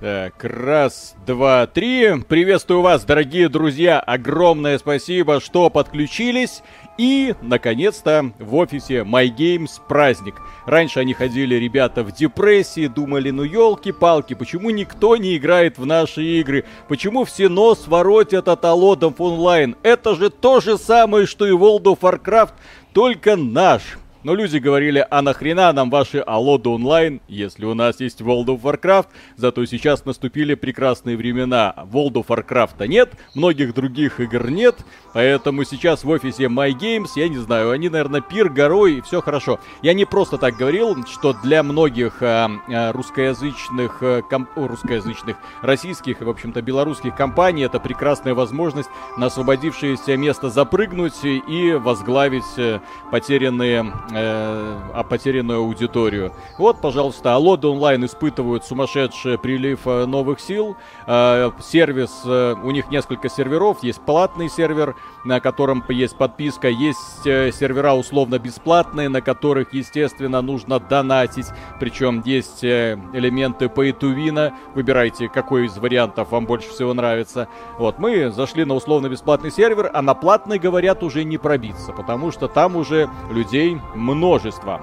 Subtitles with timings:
[0.00, 2.22] Так, раз, два, три.
[2.26, 4.00] Приветствую вас, дорогие друзья.
[4.00, 6.62] Огромное спасибо, что подключились.
[6.96, 10.36] И, наконец-то, в офисе MyGames праздник.
[10.64, 16.22] Раньше они ходили, ребята, в депрессии, думали, ну елки-палки, почему никто не играет в наши
[16.22, 16.64] игры?
[16.88, 19.76] Почему все нос воротят от Алодов онлайн?
[19.82, 22.52] Это же то же самое, что и World of Warcraft,
[22.94, 23.82] только наш.
[24.22, 28.60] Но люди говорили, а нахрена нам ваши Алоды онлайн, если у нас есть World of
[28.60, 29.06] Warcraft,
[29.36, 31.74] зато сейчас наступили прекрасные времена.
[31.90, 34.76] World of Warcraft нет, многих других игр нет,
[35.14, 39.58] поэтому сейчас в офисе My Games, я не знаю, они, наверное, пир горой, все хорошо.
[39.80, 42.50] Я не просто так говорил, что для многих а,
[42.92, 50.18] русскоязычных, а, ком, русскоязычных, российских и, в общем-то, белорусских компаний это прекрасная возможность на освободившееся
[50.18, 56.32] место запрыгнуть и возглавить э, потерянные э, а потерянную аудиторию.
[56.58, 60.76] Вот, пожалуйста, Алоды онлайн испытывают сумасшедший прилив э, новых сил.
[61.06, 67.92] Э, сервис, у них несколько серверов, есть платный сервер, на котором есть подписка, есть сервера
[67.94, 71.46] условно бесплатные, на которых, естественно, нужно донатить.
[71.78, 74.52] Причем есть элементы pay to win.
[74.74, 77.48] Выбирайте, какой из вариантов вам больше всего нравится.
[77.78, 82.30] Вот, мы зашли на условно бесплатный сервер, а на платный, говорят, уже не пробиться, потому
[82.30, 84.80] что там уже людей множество.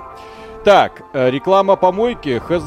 [0.63, 2.65] Так, э, реклама помойки, хз.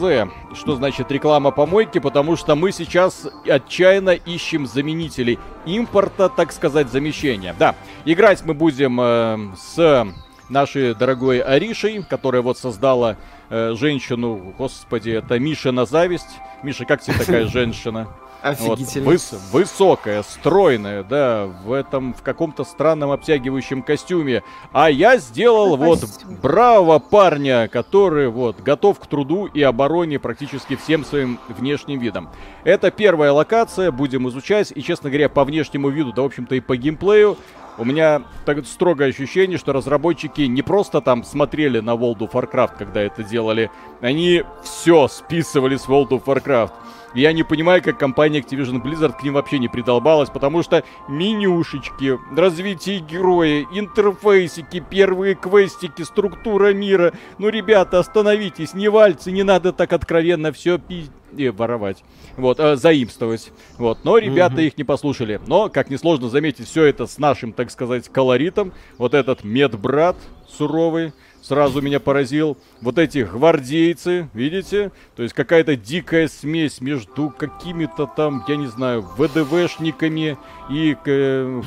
[0.58, 1.98] Что значит реклама помойки?
[1.98, 7.54] Потому что мы сейчас отчаянно ищем заменителей импорта, так сказать, замещения.
[7.58, 7.74] Да,
[8.06, 10.06] играть мы будем э, с
[10.48, 13.16] нашей дорогой Аришей, которая вот создала
[13.50, 16.38] э, женщину, господи, это Миша на зависть.
[16.62, 18.08] Миша, как тебе такая женщина?
[18.42, 19.06] Офигительно.
[19.06, 24.42] Вот, выс- высокая, стройная, да, в этом, в каком-то странном обтягивающем костюме.
[24.72, 26.00] А я сделал вот
[26.42, 32.28] браво парня, который вот готов к труду и обороне практически всем своим внешним видом.
[32.64, 34.72] Это первая локация, будем изучать.
[34.74, 37.36] И, честно говоря, по внешнему виду, да, в общем-то, и по геймплею,
[37.78, 42.72] у меня так строгое ощущение, что разработчики не просто там смотрели на World of Warcraft,
[42.78, 43.70] когда это делали,
[44.00, 46.72] они все списывали с World of Warcraft.
[47.14, 52.18] Я не понимаю, как компания Activision Blizzard к ним вообще не придолбалась, потому что менюшечки,
[52.36, 57.12] развитие героя, интерфейсики, первые квестики, структура мира.
[57.38, 61.06] Ну, ребята, остановитесь, не вальцы, не надо так откровенно все пи...
[61.36, 62.04] и воровать.
[62.36, 63.50] Вот, э, заимствовать.
[63.78, 64.62] Вот, но ребята Мгм.
[64.62, 65.40] их не послушали.
[65.46, 68.72] Но, как несложно заметить, все это с нашим, так сказать, колоритом.
[68.98, 70.16] Вот этот медбрат
[70.48, 72.56] суровый сразу меня поразил.
[72.80, 74.92] Вот эти гвардейцы, видите?
[75.16, 80.36] То есть какая-то дикая смесь между какими-то там, я не знаю, ВДВшниками
[80.70, 81.62] и э,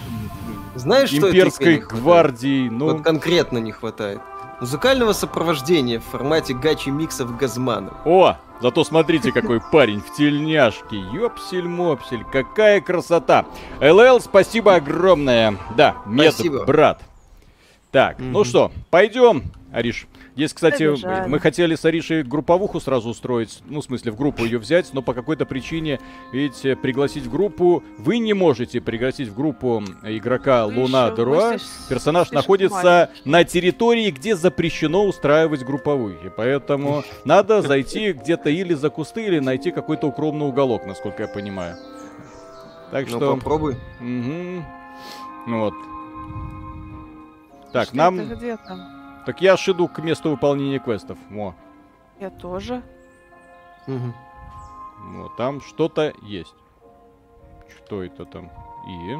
[0.76, 2.04] Знаешь, что имперской не хватает?
[2.04, 2.70] гвардией.
[2.70, 4.20] Ну, Вот конкретно не хватает.
[4.62, 7.94] Музыкального сопровождения в формате гачи-миксов Газмана.
[8.06, 10.96] О, зато смотрите, какой парень в тельняшке.
[11.14, 13.46] Ёпсель-мопсель, какая красота.
[13.82, 15.58] ЛЛ, спасибо огромное.
[15.76, 16.64] Да, мед, Спасибо.
[16.66, 17.02] брат.
[17.92, 18.46] Так, ну Мгм.
[18.46, 20.08] что, пойдем, Ариш.
[20.36, 21.28] Здесь, кстати, Побежали.
[21.28, 25.02] мы хотели с Аришей групповуху сразу устроить, ну, в смысле, в группу ее взять, но
[25.02, 26.00] по какой-то причине,
[26.32, 31.58] видите, пригласить в группу, вы не можете пригласить в группу игрока Ну, Луна Деруа.
[31.90, 33.30] Персонаж находится маленький.
[33.30, 36.32] на территории, где запрещено устраивать групповухи.
[36.38, 41.78] Поэтому надо зайти где-то или за кусты, или найти какой-то укромный уголок, насколько я понимаю.
[42.92, 43.36] Так Ну, что...
[43.36, 43.76] попробуй.
[44.00, 44.64] Мгм.
[45.48, 45.74] Ну Вот.
[47.72, 48.20] Так, Что нам...
[48.20, 48.93] это где там?
[49.26, 51.18] Так я аж иду к месту выполнения квестов.
[51.30, 51.56] Во.
[52.20, 52.82] Я тоже.
[53.88, 54.14] Мгм.
[55.16, 56.56] Вот, там что-то есть.
[57.78, 58.50] Что это там?
[58.88, 59.16] И...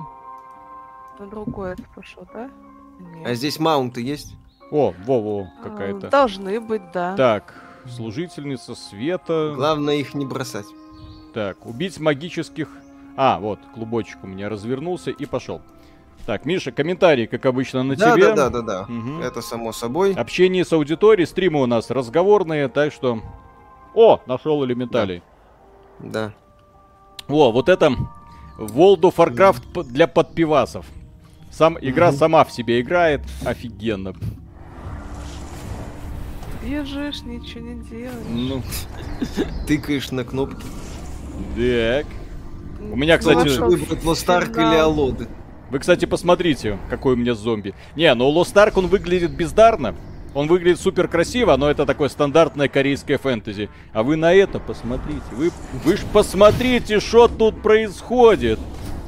[1.20, 2.50] На другое это пошел, да?
[3.00, 3.28] Нет.
[3.28, 4.36] А здесь маунты есть?
[4.72, 6.10] О, во-во, А, какая-то.
[6.10, 7.16] Должны быть, да.
[7.16, 7.54] Так,
[7.86, 9.54] служительница света.
[9.56, 10.66] Главное их не бросать.
[11.34, 12.70] Так, убить магических...
[13.16, 15.62] А, вот, клубочек у меня развернулся и пошел.
[16.26, 18.34] Так, Миша, комментарий, как обычно, на да, тебе.
[18.34, 18.86] да, да, да, да.
[18.88, 19.22] Мгм.
[19.22, 20.14] Это само собой.
[20.14, 23.20] Общение с аудиторией, стримы у нас разговорные, так что...
[23.94, 25.22] О, нашел элементалей.
[26.00, 26.34] Да.
[27.28, 27.88] О, вот это
[28.58, 30.86] World of Warcraft для подпивасов.
[31.52, 32.18] Сам, игра Мгм.
[32.18, 33.22] сама в себе играет.
[33.46, 34.14] Офигенно.
[36.64, 38.14] Бежишь, ничего не делаешь.
[38.30, 38.62] Ну,
[39.68, 40.66] Тыкаешь на кнопки.
[41.56, 42.06] так.
[42.80, 45.28] У меня, Кто кстати, лучше выбрать Лостарк или Алоды?
[45.74, 47.74] Вы, кстати, посмотрите, какой у меня зомби.
[47.96, 49.96] Не, ну Lost Ark, он выглядит бездарно.
[50.36, 53.72] Он выглядит супер красиво, но это такое стандартное корейское фэнтези.
[53.92, 55.24] А вы на это посмотрите.
[55.32, 55.50] Вы,
[55.84, 58.60] вы ж посмотрите, что тут происходит.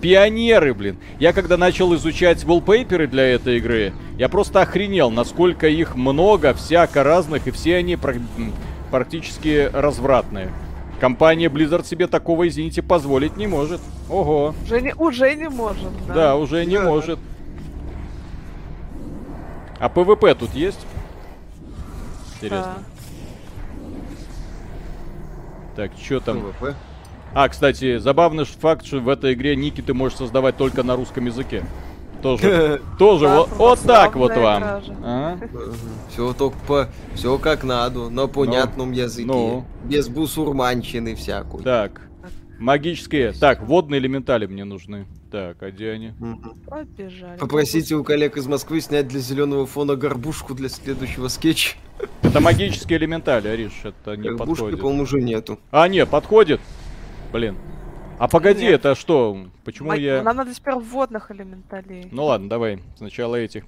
[0.02, 0.98] Пионеры, блин.
[1.20, 7.04] Я когда начал изучать wallpaperы для этой игры, я просто охренел, насколько их много, всяко
[7.04, 7.96] разных, и все они
[8.90, 10.50] практически развратные.
[11.00, 13.82] Компания Blizzard себе такого, извините, позволить не может.
[14.10, 14.56] Ого.
[14.64, 16.14] Уже не, уже не может, да?
[16.14, 16.84] Да, уже не Да.
[16.86, 17.20] может.
[19.80, 20.80] А PvP тут есть?
[22.36, 22.78] Интересно.
[22.78, 22.84] Да.
[25.76, 26.42] Так, что там?
[26.42, 26.76] PvP.
[27.34, 31.26] А, кстати, забавный факт, что в этой игре ники ты можешь создавать только на русском
[31.26, 31.66] языке.
[32.26, 34.64] Тоже, тоже вот, вот так вот вам.
[35.04, 35.38] А?
[36.10, 36.90] Все только по...
[37.14, 39.28] Все как надо, на понятном языке.
[39.28, 39.66] ну.
[39.84, 41.64] Без бусурманщины всякой.
[41.64, 42.02] Так,
[42.58, 43.32] магические.
[43.34, 45.06] Так, водные элементали мне нужны.
[45.32, 46.14] Так, а где они?
[46.68, 47.38] Побежали.
[47.38, 51.76] Попросите у коллег из Москвы снять для зеленого фона горбушку для следующего скетча.
[52.24, 54.80] Это магические элементали, Ариш, это не Горбушки, подходит.
[54.82, 55.60] по-моему, уже нету.
[55.72, 56.60] А, не, подходит.
[57.32, 57.56] Блин.
[58.18, 58.74] А погоди, Нет.
[58.76, 59.38] это что?
[59.66, 60.22] Почему Мать, я...
[60.24, 62.08] Нам надо теперь водных элементалей.
[62.12, 63.66] Ну ладно, давай сначала этих.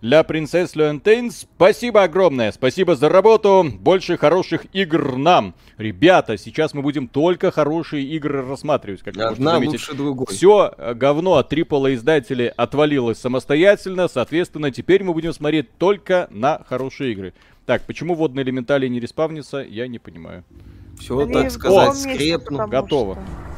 [0.00, 2.52] Для принцесс Леонтейн спасибо огромное.
[2.52, 3.66] Спасибо за работу.
[3.80, 5.54] Больше хороших игр нам.
[5.76, 9.72] Ребята, сейчас мы будем только хорошие игры рассматривать, как вы можете Одна заметить.
[9.72, 10.26] лучше другой.
[10.28, 17.12] Все говно от AAA издателей отвалилось самостоятельно, соответственно, теперь мы будем смотреть только на хорошие
[17.12, 17.34] игры.
[17.66, 20.44] Так, почему водные элементали не респавнятся, я не понимаю.
[20.98, 22.66] Все, Они так сказать, скрепну.
[22.68, 23.14] Готово.
[23.16, 23.49] что-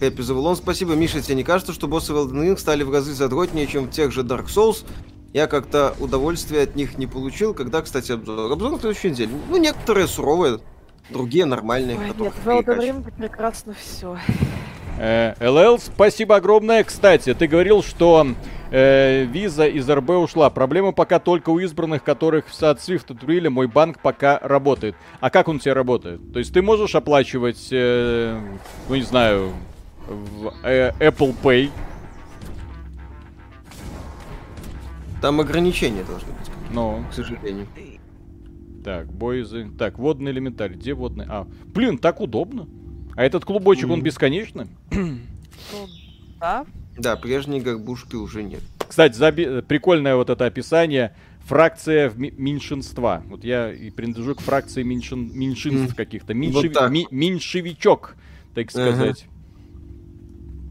[0.00, 0.94] Хэппи Завулон, спасибо.
[0.94, 3.90] Миша, тебе не кажется, что боссы в Elden Ring стали в разы задротнее, чем в
[3.90, 4.84] тех же Dark Souls?
[5.32, 7.54] Я как-то удовольствия от них не получил.
[7.54, 8.50] Когда, кстати, обзор?
[8.50, 9.30] Обзор на следующей неделе.
[9.48, 10.60] Ну, некоторые суровые,
[11.10, 11.98] другие нормальные.
[11.98, 12.78] Ой, нет, в Elden.
[12.78, 14.18] Ring прекрасно все.
[14.98, 16.82] Э, ЛЛ, спасибо огромное.
[16.82, 18.26] Кстати, ты говорил, что
[18.70, 20.50] э, виза из РБ ушла.
[20.50, 24.94] Проблема пока только у избранных, которых в от Swift отвели, мой банк пока работает.
[25.20, 26.32] А как он у тебя работает?
[26.32, 28.38] То есть ты можешь оплачивать, э,
[28.88, 29.52] ну не знаю,
[30.06, 31.70] в э, Apple Pay,
[35.20, 37.66] Там ограничения должны быть, ну, к сожалению.
[38.82, 41.26] так, бойзы, так, водный элементарь, где водный?
[41.28, 42.66] А, блин, так удобно.
[43.16, 44.02] А этот клубочек, он Мгм.
[44.02, 44.66] бесконечный?
[44.90, 45.18] Ну,
[46.40, 46.64] да.
[47.00, 48.60] Да, прежней горбушки уже нет.
[48.86, 51.14] Кстати, заби- прикольное вот это описание.
[51.46, 53.22] Фракция в ми- меньшинства.
[53.26, 56.34] Вот я и принадлежу к фракции меньшин- меньшинств каких-то.
[56.34, 58.16] Вот Меньшеви- так ми- меньшевичок,
[58.54, 59.14] так Ага.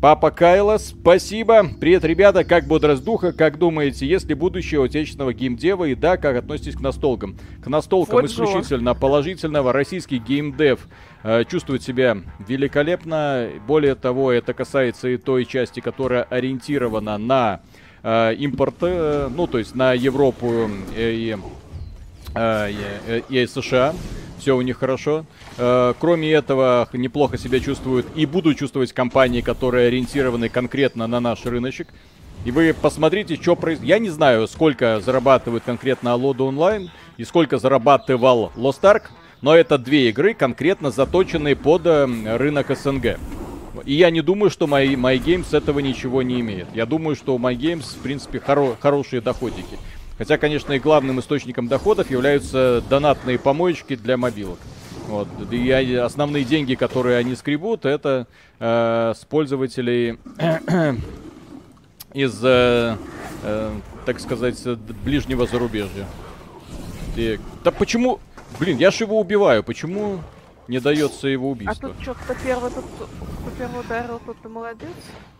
[0.01, 1.67] Папа Кайла, спасибо.
[1.77, 6.37] Привет, ребята, как бодрость духа, как думаете, есть ли будущее отечественного геймдева и да, как
[6.37, 7.37] относитесь к настолкам?
[7.61, 8.45] К настолкам Вот же.
[8.45, 10.87] исключительно положительного российский геймдев
[11.23, 12.17] э, чувствует себя
[12.47, 13.49] великолепно.
[13.67, 17.59] Более того, это касается и той части, которая ориентирована на
[18.01, 21.37] э, импорт, э, ну то есть на Европу э, и,
[22.35, 22.71] э,
[23.27, 23.93] и, и США.
[24.39, 25.25] Все у них хорошо.
[25.57, 31.45] Э, Кроме этого, неплохо себя чувствуют и будут чувствовать компании, которые ориентированы конкретно на наш
[31.45, 31.87] рыночек.
[32.45, 33.89] И вы посмотрите, что происходит.
[33.89, 39.03] Я не знаю, сколько зарабатывает конкретно Алода онлайн и сколько зарабатывал Lost Ark,
[39.41, 42.05] но это две игры, конкретно заточенные под э,
[42.37, 43.17] рынок СНГ.
[43.85, 46.67] И я не думаю, что My, My Games этого ничего не имеет.
[46.73, 49.77] Я думаю, что у My Games, в принципе, хоро- хорошие доходики.
[50.19, 54.59] Хотя, конечно, и главным источником доходов являются донатные помоечки для мобилок.
[55.07, 55.29] Вот.
[55.49, 58.27] И основные деньги, которые они скребут, это
[58.59, 60.19] э, с пользователей
[62.13, 62.97] из, э,
[63.43, 63.71] э,
[64.05, 64.61] так сказать,
[65.05, 66.05] ближнего зарубежья.
[67.15, 68.19] Так, Да почему...
[68.59, 69.63] Блин, я же его убиваю.
[69.63, 70.21] Почему
[70.67, 71.89] не дается его А убийство?
[71.89, 74.89] тут что, кто первый, тут, кто первый ударил, тот и молодец.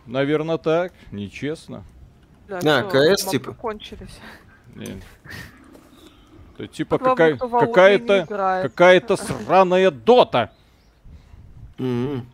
[0.06, 0.94] Наверное, так.
[1.12, 1.84] Нечестно.
[2.48, 3.52] Да, А, КС типа?
[3.54, 4.20] Кончились.
[4.80, 5.02] Не.
[6.58, 8.26] То типа какая, какая-то
[8.64, 10.52] какая-то сраная дота.
[11.78, 12.26] М-м.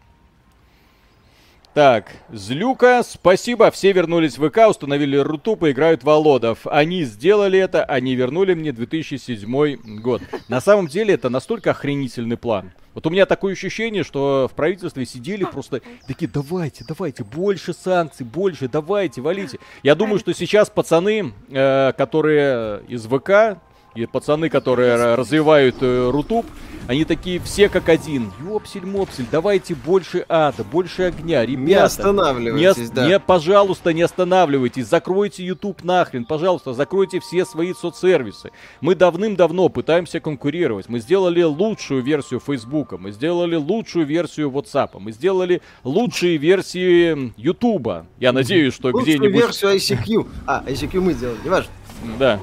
[1.74, 6.66] Так, Злюка, спасибо, все вернулись в ВК, установили рутуб и играют в Володов.
[6.68, 10.22] Они сделали это, они вернули мне 2007 год.
[10.48, 12.72] На самом деле это настолько охренительный план.
[12.96, 18.26] Вот у меня такое ощущение, что в правительстве сидели просто такие, давайте, давайте, больше санкций,
[18.26, 19.60] больше, давайте, валите.
[19.84, 23.60] Я думаю, что сейчас пацаны, э, которые из ВК,
[23.96, 26.46] и пацаны, которые развивают э, Рутуб,
[26.88, 28.32] они такие все как один.
[28.42, 31.68] Ёпсель-мопсель, давайте больше ада, больше огня, ребята.
[31.68, 33.08] Не останавливайтесь, Не, да.
[33.08, 34.88] не, пожалуйста, не останавливайтесь.
[34.88, 38.52] Закройте YouTube нахрен, пожалуйста, закройте все свои соцсервисы.
[38.82, 40.88] Мы давным-давно пытаемся конкурировать.
[40.90, 48.06] Мы сделали лучшую версию Фейсбука, мы сделали лучшую версию WhatsApp, мы сделали лучшие версии Ютуба.
[48.20, 49.42] Я надеюсь, что Лучшую где-нибудь...
[49.42, 50.28] версию ICQ.
[50.46, 51.72] А, ICQ мы сделали, не важно.
[52.20, 52.40] Да.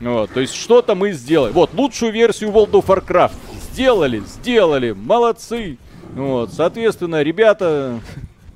[0.00, 1.52] Вот, то есть что-то мы сделали.
[1.52, 3.34] Вот, лучшую версию World of Warcraft
[3.72, 5.78] сделали, сделали, молодцы.
[6.14, 8.00] Вот, соответственно, ребята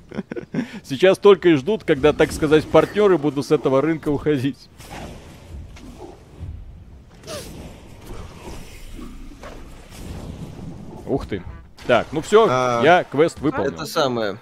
[0.83, 4.69] сейчас только и ждут, когда, так сказать, партнеры будут с этого рынка уходить.
[11.05, 11.43] Ух ты.
[11.85, 13.71] Так, ну все, А, я квест выполнил.
[13.71, 14.37] Это самое.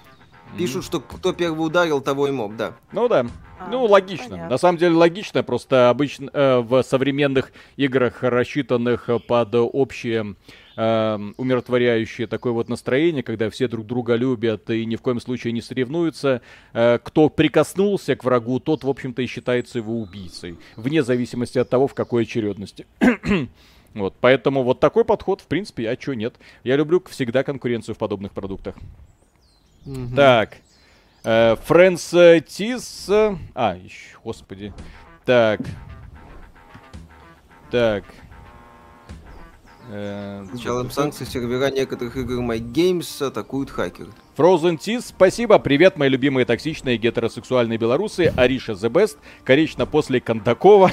[0.56, 2.72] Пишут, что кто первый ударил, того и моб, да.
[2.92, 3.26] Ну да.
[3.64, 4.28] А, ну, логично.
[4.30, 4.50] понятно.
[4.50, 10.34] На самом деле логично, просто обычно э, в современных играх, рассчитанных под общее
[10.76, 15.52] э, умиротворяющее такое вот настроение, когда все друг друга любят и ни в коем случае
[15.52, 16.42] не соревнуются,
[16.72, 21.68] э, кто прикоснулся к врагу, тот, в общем-то, и считается его убийцей, вне зависимости от
[21.68, 22.86] того, в какой очередности.
[23.94, 26.34] Вот, поэтому вот такой подход, в принципе, а чё нет.
[26.64, 28.74] Я люблю всегда конкуренцию в подобных продуктах.
[29.84, 30.16] Мгм.
[30.16, 30.56] Так.
[31.24, 33.08] Э, Фрэнс э, Тис...
[33.08, 33.76] э, А,
[34.24, 34.72] господи.
[35.24, 35.60] Так.
[37.70, 38.04] Так.
[39.90, 44.10] Э, С началом санкций сервера некоторых игр MyGames атакуют хакеры.
[44.36, 45.58] Frozen Teas, спасибо.
[45.58, 48.32] Привет, мои любимые токсичные гетеросексуальные белорусы.
[48.36, 49.16] Ариша The Best.
[49.44, 50.92] Конечно, после Кондакова.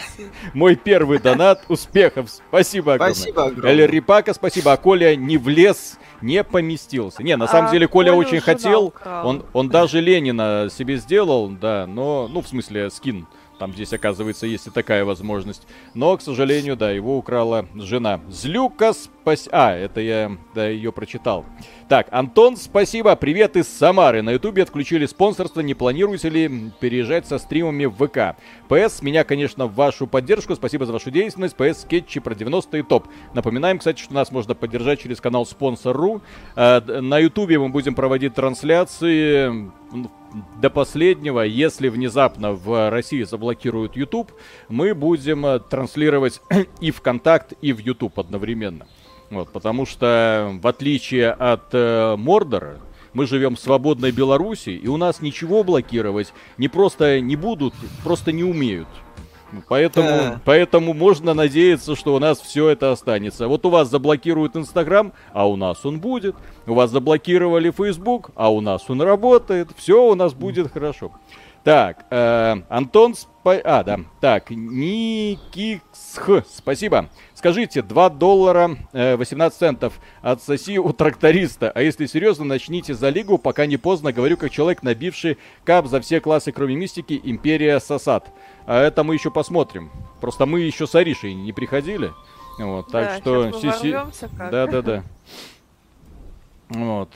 [0.53, 1.63] Мой первый донат.
[1.69, 2.29] Успехов.
[2.29, 3.13] Спасибо огромное.
[3.13, 3.71] Спасибо огромное.
[3.71, 4.73] Эль Рипака, спасибо.
[4.73, 7.23] А Коля не влез, не поместился.
[7.23, 8.93] Не, на самом А деле Коля очень хотел.
[9.05, 13.27] Он, он даже Ленина себе сделал, да, но, ну, в смысле, скин.
[13.59, 15.67] Там здесь, оказывается, есть и такая возможность.
[15.93, 18.21] Но, к сожалению, да, его украла жена.
[18.29, 19.49] Злюка, спас...
[19.51, 21.45] А, это я, да, ее прочитал.
[21.89, 23.13] Так, Антон, спасибо.
[23.17, 24.21] Привет из Самары.
[24.21, 25.59] На Ютубе отключили спонсорство.
[25.59, 28.39] Не планируете ли переезжать со стримами в ВК?
[28.69, 30.55] ПС, меня, конечно, в вашу поддержку.
[30.55, 31.57] Спасибо за вашу деятельность.
[31.57, 33.07] ПС, скетчи про 90-е топ.
[33.33, 36.21] Напоминаем, кстати, что нас можно поддержать через канал Спонсор.ру.
[36.55, 39.69] Э, На Ютубе мы будем проводить трансляции
[40.61, 41.41] до последнего.
[41.41, 44.31] Если внезапно в России заблокируют YouTube,
[44.67, 46.41] мы будем э, транслировать
[46.81, 48.87] и ВКонтакт, и в YouTube одновременно.
[49.29, 52.79] Вот, потому что, в отличие от э, Мордора,
[53.13, 58.31] мы живем в свободной Беларуси, и у нас ничего блокировать не просто не будут, просто
[58.31, 58.87] не умеют.
[59.67, 60.41] Поэтому, Да.
[60.45, 63.47] поэтому можно надеяться, что у нас все это останется.
[63.47, 66.35] Вот у вас заблокируют Инстаграм, а у нас он будет.
[66.67, 69.69] У вас заблокировали Фейсбук, а у нас он работает.
[69.75, 71.11] Все у нас будет хорошо.
[71.63, 73.55] Так, э, Антон Спа...
[73.63, 73.99] А, да.
[74.21, 77.09] Так, Никиксх, спасибо.
[77.33, 81.71] Скажите, 2 доллара э, 18 центов отсоси у тракториста.
[81.71, 84.13] А если серьезно, начните за лигу, пока не поздно.
[84.13, 88.31] Говорю, как человек, набивший кап за все классы, кроме мистики, Империя Сосад.
[88.65, 89.91] А это мы еще посмотрим.
[90.21, 92.11] Просто мы еще с Аришей не приходили.
[92.57, 93.51] Вот, так Да, что...
[93.51, 94.51] ворвёмся как.
[94.51, 95.03] Да, да, да.
[96.69, 97.09] Вот.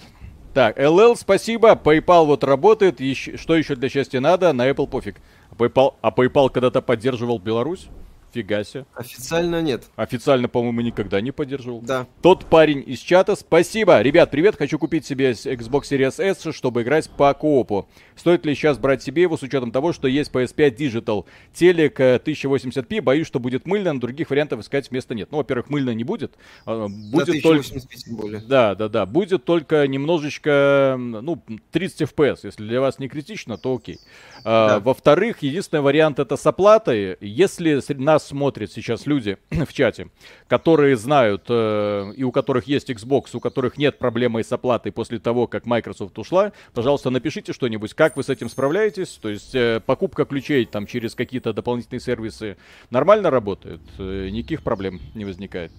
[0.53, 1.71] Так, LL, спасибо.
[1.73, 2.99] PayPal вот работает.
[2.99, 4.53] Еще- что еще для счастья надо?
[4.53, 5.15] На Apple пофиг.
[5.49, 7.87] А PayPal, а PayPal когда-то поддерживал Беларусь?
[8.33, 8.85] Фига себе.
[8.95, 9.83] Официально нет.
[9.95, 11.81] Официально, по-моему, никогда не поддерживал.
[11.81, 12.07] Да.
[12.21, 14.01] Тот парень из чата, спасибо.
[14.01, 17.87] Ребят, привет, хочу купить себе Xbox Series S, чтобы играть по коопу.
[18.15, 21.25] Стоит ли сейчас брать себе его с учетом того, что есть PS5 Digital?
[21.53, 25.29] Телек э, 1080p, боюсь, что будет мыльно, но других вариантов искать места нет.
[25.31, 26.33] Ну, во-первых, мыльно не будет.
[26.65, 27.59] а, Будет только...
[27.67, 28.41] 1080 тем более.
[28.41, 29.05] Да, да, да.
[29.05, 32.39] Будет только немножечко, ну, 30 FPS.
[32.43, 33.99] Если для вас не критично, то окей.
[34.43, 34.79] А, Да.
[34.79, 37.17] Во-вторых, единственный вариант это с оплатой.
[37.21, 40.09] Если нас смотрят сейчас люди в чате,
[40.47, 45.19] которые знают э, и у которых есть Xbox, у которых нет проблемы с оплатой после
[45.19, 49.19] того, как Microsoft ушла, пожалуйста, напишите что-нибудь, как вы с этим справляетесь.
[49.21, 52.57] То есть э, покупка ключей там через какие-то дополнительные сервисы
[52.89, 55.71] нормально работает, э, никаких проблем не возникает.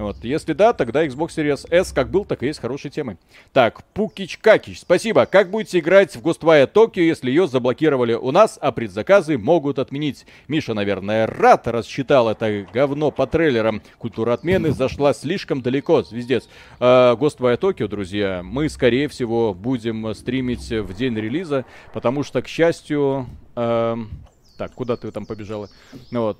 [0.00, 0.24] Вот.
[0.24, 3.18] Если да, тогда Xbox Series S как был, так и есть хорошей темой.
[3.52, 5.26] Так, Пукич Какич, спасибо.
[5.26, 10.24] Как будете играть в Ghostwire Tokyo, если ее заблокировали у нас, а предзаказы могут отменить?
[10.48, 13.82] Миша, наверное, рад рассчитал это говно по трейлерам.
[13.98, 16.48] Культура отмены зашла слишком далеко, звездец.
[16.78, 22.48] А, Ghostwire Tokyo, друзья, мы, скорее всего, будем стримить в день релиза, потому что, к
[22.48, 23.26] счастью...
[23.54, 24.08] эм,
[24.56, 25.68] Так, куда ты там побежала?
[26.10, 26.38] Ну вот.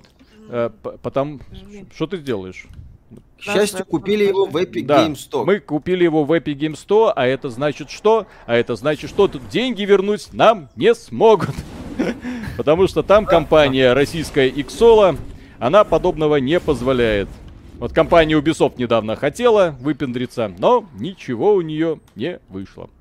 [0.49, 1.41] Э, п- Потом...
[1.93, 2.65] Что ты сделаешь?
[3.41, 5.45] К счастью, купили его в Epic Да, Game Store.
[5.45, 8.27] мы купили его в Epic Game Store, а это значит что?
[8.45, 11.55] А это значит, что тут деньги вернуть нам не смогут.
[12.57, 15.17] Потому что там компания российская Xsola,
[15.59, 17.29] она подобного не позволяет.
[17.79, 22.91] Вот компания Ubisoft недавно хотела выпендриться, но ничего у нее не вышло.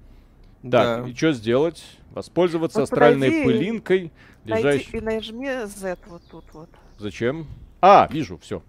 [0.62, 1.08] Так, Да.
[1.08, 1.84] и что сделать?
[2.12, 4.10] Воспользоваться Вот астральной пылинкой,
[4.44, 4.98] Найди лежащей...
[4.98, 6.70] и нажми Z вот тут вот.
[6.98, 7.46] Зачем?
[7.82, 8.62] А, вижу, все.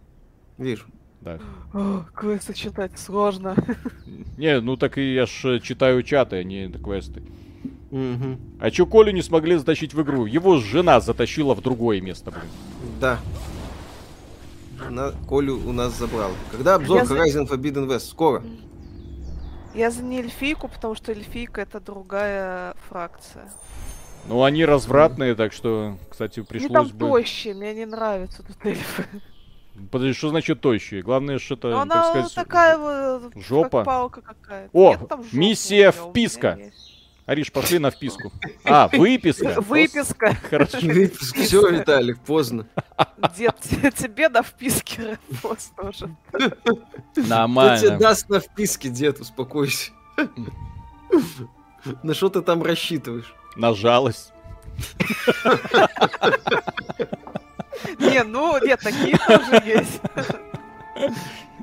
[0.58, 0.84] Вижу.
[1.22, 1.40] Да.
[1.74, 3.56] О, квесты читать сложно.
[4.38, 7.22] Не, ну так и я ж э, читаю чаты, а не квесты.
[7.92, 8.40] Мгм.
[8.60, 10.26] А чё Колю не смогли затащить в игру?
[10.26, 12.44] Его жена затащила в другое место, блин.
[13.00, 13.20] Да.
[14.90, 16.32] На Колю у нас забрал.
[16.52, 18.10] Когда обзор Я за- Horizon Forbidden West?
[18.10, 18.44] Скоро.
[19.76, 23.52] Я за не эльфийку, потому что эльфийка это другая фракция.
[24.28, 27.24] Ну, они развратные, так что, кстати, Они пришлось там бы...
[27.56, 29.06] мне не нравятся тут эльфы.
[29.90, 31.02] Подожди, что значит тощие?
[31.02, 33.80] Главное, что это, Ну, как она сказать, такая вот, жопа.
[33.80, 34.70] как палка какая-то.
[34.78, 36.60] О, Нет миссия вписка.
[37.26, 38.32] Ариш, пошли на вписку.
[38.66, 39.62] А, выписка.
[39.62, 40.36] Выписка.
[40.50, 40.80] Хорошо.
[40.82, 41.38] Выпуск.
[41.38, 42.68] Все, Виталик, поздно.
[43.38, 43.56] Дед,
[43.98, 46.14] тебе на вписке пост тоже.
[46.32, 46.50] Кто
[47.16, 47.98] тебе Нормально.
[47.98, 49.92] даст на вписке, дед, успокойся.
[52.04, 53.34] На что ты там рассчитываешь?
[53.56, 54.34] На жалость.
[58.00, 60.02] Не, ну, нет, такие тоже есть.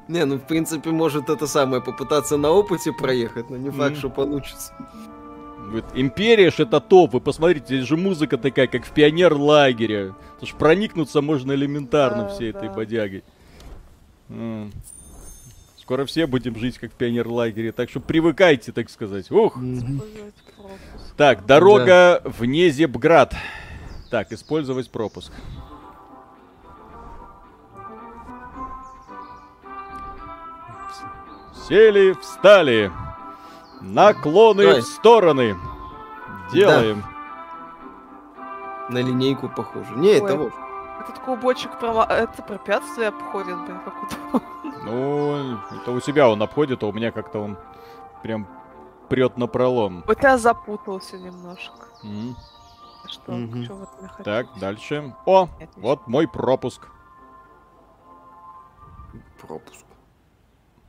[0.09, 4.09] Не, ну в принципе может это самое попытаться на опыте проехать, но не факт, что
[4.09, 4.73] получится.
[5.67, 7.13] Говорит, Империя ж это топ.
[7.13, 10.15] Вы посмотрите, здесь же музыка такая, как в пионер-лагере.
[10.33, 12.75] Потому что проникнуться можно элементарно Да, всей этой да.
[12.75, 13.23] бодягой.
[14.31, 14.73] М.
[15.79, 19.31] Скоро все будем жить как в пионер-лагере, так что привыкайте, так сказать.
[19.31, 19.59] Ух!
[21.19, 23.35] Так, дорога в Незебград.
[24.11, 25.33] Так, использовать пропуск.
[31.69, 32.91] Сели, встали.
[33.81, 34.81] Наклоны Давай.
[34.81, 35.57] в стороны.
[36.53, 37.05] Делаем.
[38.89, 39.95] На линейку похоже.
[39.97, 40.37] Не, это Ой.
[40.39, 40.53] вот.
[41.01, 44.43] Этот клубочек прома- это препятствие обходит, блин, как.
[44.85, 47.59] Ну, это у себя он обходит, а у меня как-то он
[48.23, 48.47] прям
[49.09, 50.03] прет на пролом.
[50.07, 51.87] Вот я запутался немножко.
[52.05, 52.35] М.
[53.07, 53.65] Что, Мгм.
[53.65, 54.23] что вот я хочу?
[54.25, 55.15] Так, дальше.
[55.27, 56.89] О, Нет, вот мой пропуск.
[59.41, 59.85] Пропуск.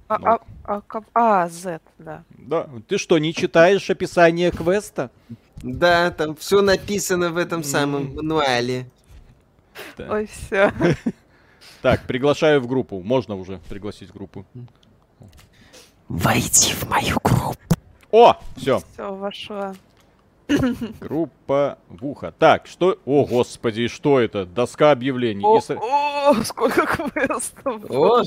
[0.09, 0.27] А, ну.
[0.27, 2.23] а, а, кап- а, Z, да.
[2.31, 2.67] Да.
[2.87, 5.11] Ты что, не читаешь описание квеста?
[5.57, 8.89] Да, там все написано в этом самом мануале.
[9.97, 10.07] Да.
[10.11, 10.73] Ой, все.
[11.81, 12.99] Так, приглашаю в группу.
[13.01, 14.45] Можно уже пригласить в группу.
[16.09, 17.57] Войти в мою группу.
[18.11, 19.73] О, все, Все, вошла.
[20.99, 22.33] группа в ухо.
[22.37, 22.97] Так, что...
[23.05, 24.45] О, господи, что это?
[24.45, 25.45] Доска объявлений.
[25.45, 27.89] О, И со- о, сколько квестов.
[27.89, 28.23] О,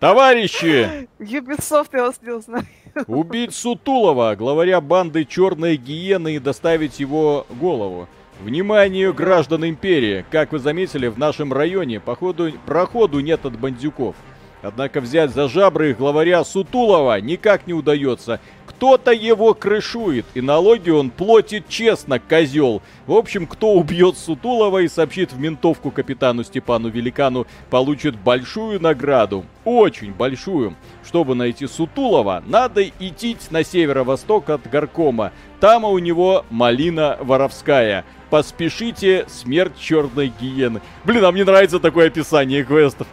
[0.00, 2.66] Товарищи, Ubisoft я вас не знаю.
[3.06, 8.08] убить Сутулова, главаря банды Черной Гиены и доставить его голову.
[8.40, 10.24] Внимание, граждан Империи!
[10.30, 14.14] Как вы заметили, в нашем районе походу, проходу нет от бандюков.
[14.62, 18.40] Однако взять за жабры главаря Сутулова никак не удается.
[18.76, 22.82] Кто-то его крышует, и налоги он платит честно, козел.
[23.06, 29.46] В общем, кто убьет Сутулова и сообщит в ментовку капитану Степану Великану, получит большую награду.
[29.64, 30.76] Очень большую.
[31.06, 35.32] Чтобы найти Сутулова, надо идти на северо-восток от Горкома.
[35.58, 38.04] Там у него малина воровская.
[38.28, 40.82] Поспешите, смерть черной гиены.
[41.04, 43.06] Блин, а мне нравится такое описание квестов.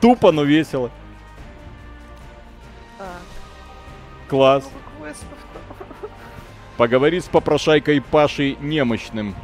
[0.00, 0.90] Тупо, но весело.
[4.28, 4.68] Класс.
[6.76, 9.34] Поговори с попрошайкой Пашей Немощным.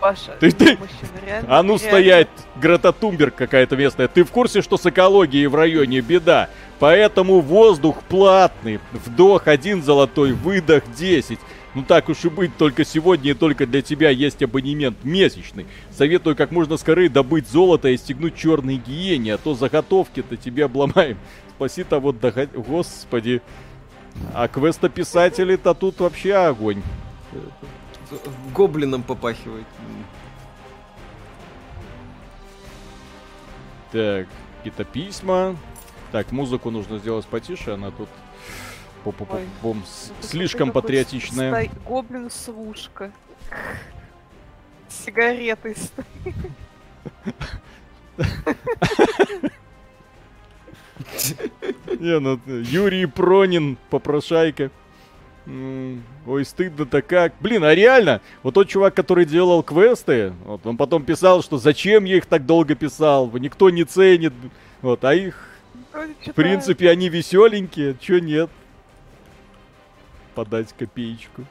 [0.00, 0.78] Паша, Ты- ты-
[1.24, 1.78] реально- А ну реально.
[1.78, 4.08] стоять, Грета Тумберг какая-то местная.
[4.08, 6.50] Ты в курсе, что с экологией в районе беда?
[6.78, 8.80] Поэтому воздух платный.
[8.92, 11.38] Вдох один золотой, выдох 10.
[11.74, 15.66] Ну так уж и быть, только сегодня и только для тебя есть абонемент месячный.
[15.90, 21.16] Советую как можно скорее добыть золото и стегнуть черной гиене, а то заготовки-то тебе обломаем.
[21.56, 22.50] Спаси-то вот доход...
[22.52, 23.40] Господи.
[24.32, 26.82] А квестописатели-то тут вообще огонь.
[28.54, 29.66] Гоблином попахивает.
[33.92, 34.26] Так,
[34.58, 35.56] какие-то письма.
[36.12, 38.08] Так, музыку нужно сделать потише, она тут
[39.04, 41.50] пу-пу-пу-пум, с- Ну, слишком такой патриотичная.
[41.50, 43.10] стой- Гоблин с ушка.
[44.88, 46.34] С Сигаретой стоит.
[51.98, 54.70] Не, ну, Юрий Пронин, попрошайка.
[55.46, 57.34] Ой, стыдно-то как.
[57.40, 62.04] Блин, а реально, вот тот чувак, который делал квесты, вот, он потом писал, что зачем
[62.04, 64.32] я их так долго писал, никто не ценит.
[64.80, 65.50] Вот, а их,
[66.24, 68.50] не в принципе, они веселенькие, чё нет?
[70.34, 71.44] Подать копеечку.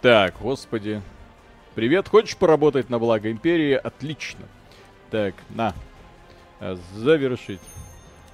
[0.00, 1.02] Так, господи.
[1.74, 3.74] Привет, хочешь поработать на благо империи?
[3.74, 4.44] Отлично.
[5.10, 5.74] Так, на.
[6.60, 7.60] А, Завершить.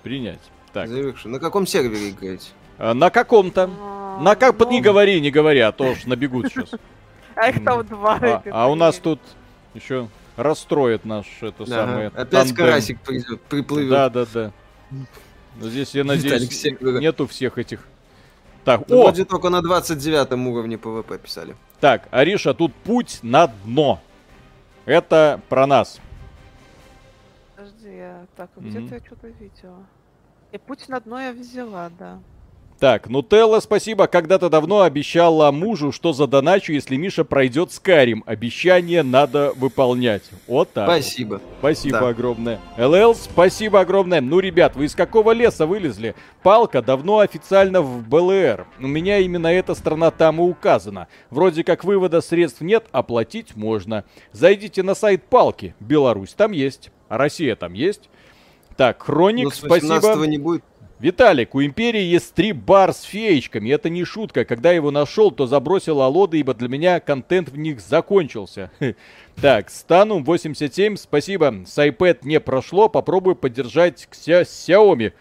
[0.02, 0.40] Принять.
[0.72, 1.28] Так, Заверши.
[1.28, 2.48] На каком сервере играете?
[2.78, 3.70] а, на каком-то.
[3.80, 4.58] А, На как...
[4.58, 6.70] ну, Не говори, не говори, а то ж набегут сейчас.
[7.34, 8.18] А их там два.
[8.20, 9.18] А, а у нас тут
[9.72, 12.08] еще расстроит наш это самое.
[12.08, 12.22] Ага.
[12.22, 12.56] Опять тандем.
[12.56, 13.88] карасик придет, приплывет.
[13.88, 14.52] Да, да, да.
[15.58, 16.62] Но здесь, я надеюсь,
[17.00, 17.80] нету всех этих.
[18.64, 21.56] Так, Ну, о, Вроде только на 29 уровне PvP писали.
[21.80, 23.98] так, Ариша, тут путь на дно.
[24.84, 26.00] Это про нас.
[28.36, 28.94] Так, а где-то Мгм.
[28.94, 29.86] я что-то видела.
[30.52, 32.18] И путь на дно я взяла, да.
[32.78, 34.08] Так, Нутелла, спасибо.
[34.08, 38.24] Когда-то давно обещала мужу, что задоначу, если Миша пройдет Скарим.
[38.26, 40.24] Обещание надо выполнять.
[40.48, 40.88] Вот так.
[40.88, 40.94] вот.
[41.00, 41.40] Спасибо.
[41.60, 42.08] Спасибо Да.
[42.08, 42.58] огромное.
[42.76, 44.20] ЛЛ, спасибо огромное.
[44.20, 46.16] Ну, ребят, вы из какого леса вылезли?
[46.42, 48.66] Палка давно официально в БЛР.
[48.80, 51.06] У меня именно эта страна там и указана.
[51.30, 54.04] Вроде как вывода средств нет, оплатить можно.
[54.32, 55.76] Зайдите на сайт Палки.
[55.78, 56.90] Беларусь там есть.
[57.08, 58.08] А Россия там есть.
[58.82, 60.26] Так, Хроник, Ну, с 18 спасибо.
[60.26, 60.64] не будет.
[60.98, 63.70] Виталик, у Империи есть три бар с феечками.
[63.70, 64.44] Это не шутка.
[64.44, 68.70] Когда его нашел, то забросил Алоды, ибо для меня контент в них закончился.
[69.40, 71.62] Так, Стану 87, спасибо.
[71.64, 72.88] С iPad не прошло.
[72.88, 75.12] Попробую поддержать Xia- Xiaomi.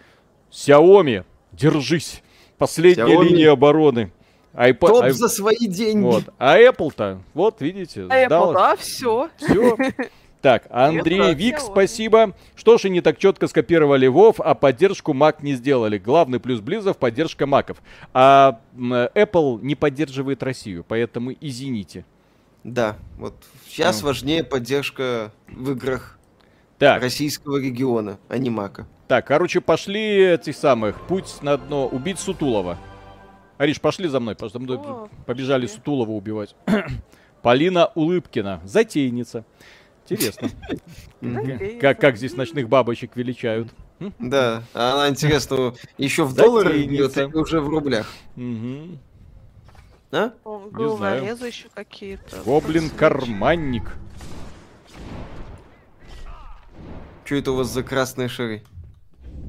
[0.50, 2.20] Xiaomi, держись.
[2.58, 3.24] Последняя Xiaomi.
[3.28, 4.10] линия обороны.
[4.54, 6.02] iPad, Топ за свои деньги.
[6.04, 6.24] вот.
[6.38, 8.54] А Apple-то, вот видите, А Apple, сдалась.
[8.56, 9.28] да, все.
[9.38, 9.76] Все.
[10.42, 12.34] Так, Андрей Вик, спасибо.
[12.56, 15.98] Что ж и не так четко скопировали Вов, а поддержку Mac не сделали.
[15.98, 17.80] Главный плюс Близов поддержка маков.
[18.12, 22.04] А Apple не поддерживает Россию, поэтому извините.
[22.64, 23.34] Да, вот
[23.68, 24.08] сейчас Ну.
[24.08, 26.18] важнее поддержка в играх
[26.78, 28.86] Так, российского региона, а не Мака.
[29.06, 31.00] так, короче, пошли этих самых.
[31.06, 31.86] Путь на дно.
[31.86, 32.78] Убить Сутулова.
[33.58, 34.76] Ариш, пошли за мной, пошли за мной.
[34.78, 35.76] О, Побежали пошли.
[35.76, 36.56] Сутулова убивать.
[37.42, 39.44] Полина Улыбкина, затейница.
[40.12, 40.50] Интересно,
[41.80, 43.68] как, как здесь ночных бабочек величают.
[44.18, 47.24] Да, а она, интересно, еще в долларах бьет Затейница.
[47.24, 48.06] или уже в рублях?
[50.14, 50.32] А?
[50.44, 50.70] О, знаю.
[50.70, 52.42] Головорезы еще какие-то.
[52.44, 53.96] Гоблин-карманник.
[57.24, 58.62] Что это у вас за красные шары?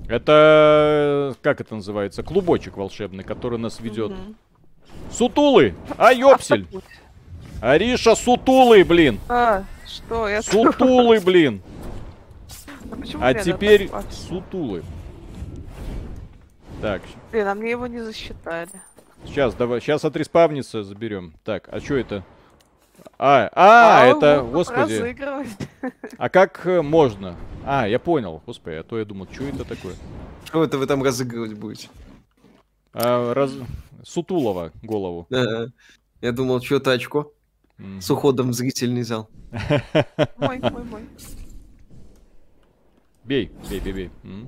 [0.07, 4.13] Это, как это называется, клубочек волшебный, который нас ведет.
[5.11, 5.75] Сутулы!
[5.97, 6.67] А, ёпсель!
[7.61, 9.19] Ариша, сутулы, блин!
[9.29, 10.27] А, что?
[10.27, 11.61] Я Сутулы, блин!
[13.15, 14.83] А, А теперь сутулы.
[16.81, 18.69] Так, Блин, а мне его не засчитали.
[19.25, 21.33] сейчас, давай, сейчас отреспавнится, заберем.
[21.45, 22.25] Так, а что это?
[23.17, 25.47] А, а, это, вот господи, Разыгрывать.
[26.17, 27.35] а как э, можно?
[27.65, 29.95] А, я понял, господи, а то я думал, что это такое?
[30.45, 31.87] Что это вы там разыгрывать будете?
[32.93, 33.53] А, раз...
[34.03, 35.25] Сутулова голову.
[35.29, 35.67] Да.
[36.19, 37.31] Я думал, что-то очко
[37.77, 39.29] С уходом в зрительный зал.
[40.37, 41.09] Мой, мой, мой.
[43.23, 44.11] Бей, бей, бей, бей.
[44.23, 44.47] М.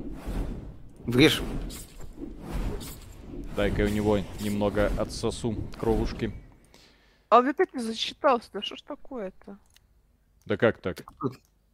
[1.05, 1.41] Врежь.
[3.55, 6.33] Дай-ка я у него немного отсосу кровушки.
[7.29, 8.49] А он опять не засчитался.
[8.53, 9.57] Да что ж такое-то?
[10.45, 11.03] Да как так?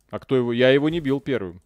[0.09, 0.53] А кто его?
[0.53, 1.61] Я его не бил первым.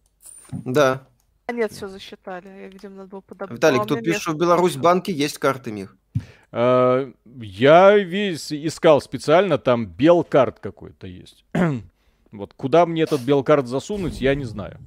[0.50, 1.06] Да.
[1.48, 2.48] А нет, все засчитали.
[2.48, 3.58] Я, видимо, надо было подобрать.
[3.58, 5.94] Виталик, тут пишет, что в Беларусь банке есть карты мир.
[6.50, 11.44] А, я весь искал специально, там белкарт какой-то есть.
[12.32, 14.78] вот куда мне этот белкарт засунуть, я не знаю.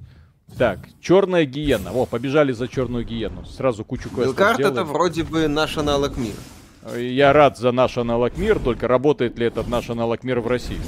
[0.58, 1.92] Так, черная гиена.
[1.92, 3.46] О, побежали за черную гиену.
[3.46, 6.98] Сразу кучу квестов Белкарт это вроде бы наш аналог мира.
[6.98, 10.80] Я рад за наш аналог мир, только работает ли этот наш аналог мир в России?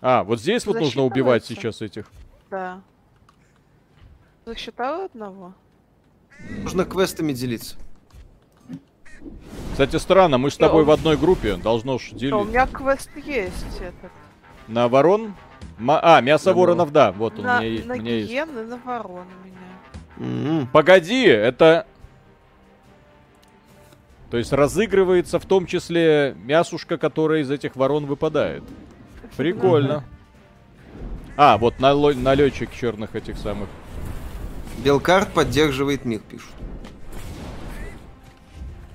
[0.00, 2.06] А, вот здесь вот нужно убивать сейчас этих.
[2.50, 2.80] Да.
[4.46, 5.54] Засчитала одного?
[6.62, 7.76] Нужно квестами делиться.
[9.72, 12.48] Кстати, странно, мы с тобой он- в одной группе, должно ж Да, у делить.
[12.48, 14.10] меня квест есть этот.
[14.68, 15.34] На ворон?
[15.78, 16.60] Ма- а, мясо ну.
[16.60, 18.30] воронов, да, вот он, на у меня, е- на у меня есть.
[18.30, 20.60] гиен и на ворон у меня.
[20.60, 20.66] М.
[20.68, 21.86] Погоди, это...
[24.30, 28.62] То есть разыгрывается в том числе мясушка, которая из этих ворон выпадает.
[29.40, 30.04] Прикольно.
[31.34, 33.70] А, вот налетчик черных этих самых.
[34.84, 36.52] Белкарт поддерживает мир, пишут.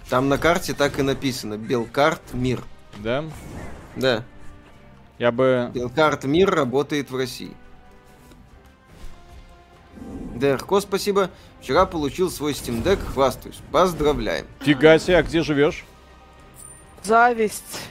[0.07, 1.57] Там на карте так и написано.
[1.57, 2.61] Белкарт мир.
[2.97, 3.23] Да?
[3.95, 4.23] Да.
[5.17, 5.71] Я бы...
[5.73, 7.53] Белкарт мир работает в России.
[10.35, 11.31] ДРК, спасибо.
[11.59, 13.57] Вчера получил свой Steam Deck, хвастаюсь.
[13.71, 14.45] Поздравляем.
[14.59, 15.85] Фига себе, а где живешь?
[17.01, 17.89] Зависть.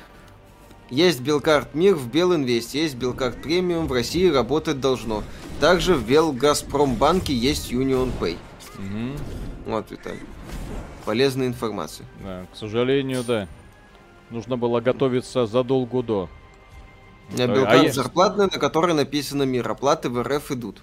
[0.91, 5.23] Есть Белкарт Мир в Белинвесте, есть Белкарт Премиум, в России работать должно.
[5.61, 8.37] Также в Белгазпромбанке есть Union Pay.
[8.79, 9.17] Мгм.
[9.67, 10.21] Вот, Виталий.
[11.05, 12.07] Полезная информация.
[12.23, 13.49] Да, к сожалению, да.
[14.31, 16.29] Нужно было готовиться задолго до.
[17.31, 19.69] У меня А Белкарт я- зарплатная, на которой написано Мир.
[19.71, 20.83] Оплаты в РФ идут.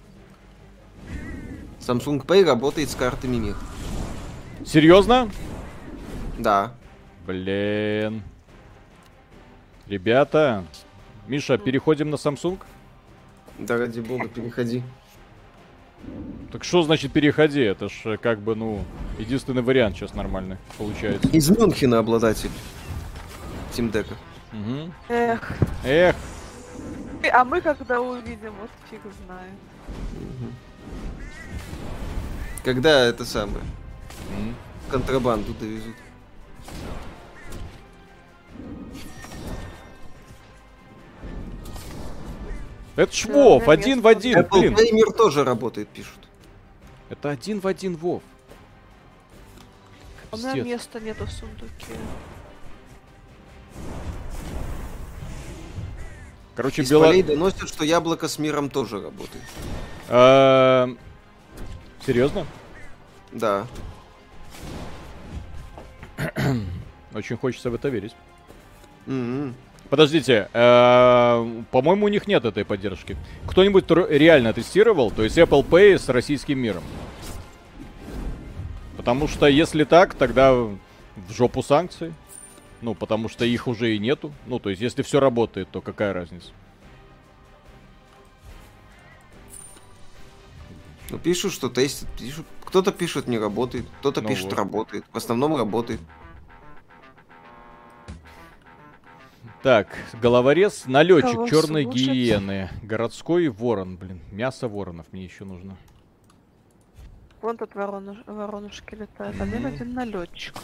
[1.79, 3.55] Samsung Pay работает с картами Мир.
[4.65, 5.29] Серьезно?
[6.39, 6.73] Да.
[7.27, 8.23] Блин.
[9.91, 10.63] Ребята,
[11.27, 12.57] Миша, переходим на Samsung?
[13.59, 14.83] Да ради бога, переходи.
[16.49, 17.59] Так что значит переходи?
[17.59, 18.85] Это ж э, как бы, ну,
[19.19, 21.27] единственный вариант сейчас нормальный получается.
[21.27, 22.51] Из Мюнхена обладатель
[23.75, 24.15] Deck'а.
[24.53, 24.93] Мгм.
[25.09, 25.57] Эх.
[25.83, 26.15] Эх,
[27.33, 29.51] А мы когда увидим, вот фиг знает.
[32.63, 33.65] Когда это самое,
[34.39, 34.55] М.
[34.89, 35.95] контрабанду довезут.
[42.95, 44.73] Это ж Вов, один в один, Apple блин.
[44.75, 46.27] Pay мир тоже работает, пишут.
[47.09, 48.21] Это один в один Вов.
[50.31, 51.95] У меня места нету в сундуке.
[56.55, 57.11] Короче, Из Бела...
[57.23, 59.43] доносят, что яблоко с миром тоже работает.
[60.09, 60.97] Эм,
[62.05, 62.45] Серьезно?
[63.31, 63.67] Да.
[67.13, 68.13] Очень хочется в это верить.
[69.91, 73.17] Подождите, э, по-моему, у них нет этой поддержки.
[73.45, 76.81] Кто-нибудь реально тестировал, то есть Apple Pay с российским миром?
[78.95, 80.77] Потому что если так, тогда в
[81.29, 82.13] жопу санкций.
[82.81, 84.31] Ну, потому что их уже и нету.
[84.47, 86.51] Ну, то есть, если все работает, то какая разница?
[91.09, 92.45] Ну, пишут, что тестят, пишут.
[92.63, 94.53] Кто-то пишет, не работает, кто-то Ну пишет, вот.
[94.53, 95.03] работает.
[95.11, 95.99] В основном работает.
[99.63, 99.87] Так,
[100.19, 102.01] головорез, налетчик, Кого черной слушать?
[102.01, 105.77] гиены, городской ворон, блин, мясо воронов мне еще нужно.
[107.43, 109.65] Вон тут ворону- воронушки летают, а Мгм.
[109.67, 110.55] один налетчик.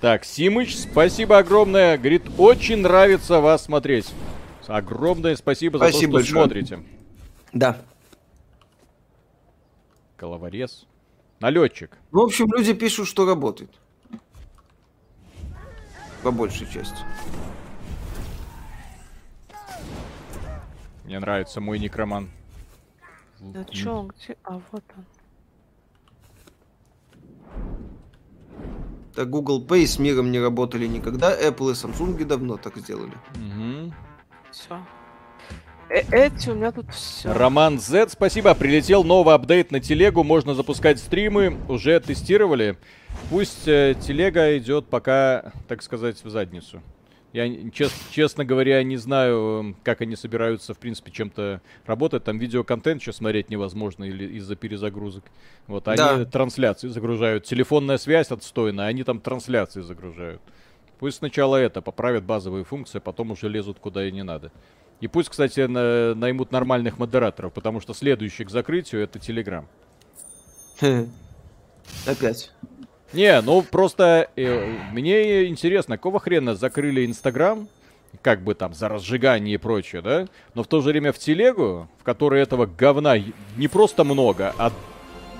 [0.00, 1.96] Так, Симыч, спасибо огромное.
[1.96, 4.12] Говорит, очень нравится вас смотреть.
[4.66, 6.64] Огромное спасибо, за Спасибо то, что большое.
[6.64, 6.88] смотрите.
[7.52, 7.76] Да.
[10.18, 10.86] Головорез.
[11.38, 11.96] Налетчик.
[12.10, 13.70] Ну, в общем, люди пишут, что работает.
[16.22, 16.98] По большей части.
[21.12, 22.30] Мне нравится мой некроман.
[23.38, 24.34] Да чё он где?
[24.44, 25.04] А, вот он.
[29.14, 33.12] Так Google Pay с миром не работали никогда, Apple и Samsung давно так сделали.
[33.34, 33.92] Мгм.
[34.50, 34.78] Все.
[35.90, 37.30] эти у меня тут все.
[37.30, 38.54] Роман Z, спасибо.
[38.54, 40.24] Прилетел новый апдейт на телегу.
[40.24, 41.58] Можно запускать стримы.
[41.68, 42.78] Уже тестировали.
[43.28, 46.80] Пусть э, телега идет пока, так сказать, в задницу.
[47.32, 52.24] Я, н- чес- честно говоря, не знаю, м, как они собираются, в принципе, чем-то работать.
[52.24, 55.24] Там видеоконтент сейчас смотреть невозможно или из-за перезагрузок.
[55.66, 56.24] Вот, они Да.
[56.26, 57.44] трансляции загружают.
[57.44, 60.42] Телефонная связь отстойная, они там трансляции загружают.
[60.98, 64.52] Пусть сначала это поправят базовые функции, а потом уже лезут куда и не надо.
[65.00, 69.66] И пусть, кстати, на- наймут нормальных модераторов, потому что следующий к закрытию это Телеграм.
[72.06, 72.52] Опять.
[73.12, 77.68] Не, ну просто э, мне интересно, какого хрена закрыли Инстаграм,
[78.22, 80.26] как бы там за разжигание и прочее, да?
[80.54, 83.16] Но в то же время в Телегу, в которой этого говна
[83.56, 84.70] не просто много, а,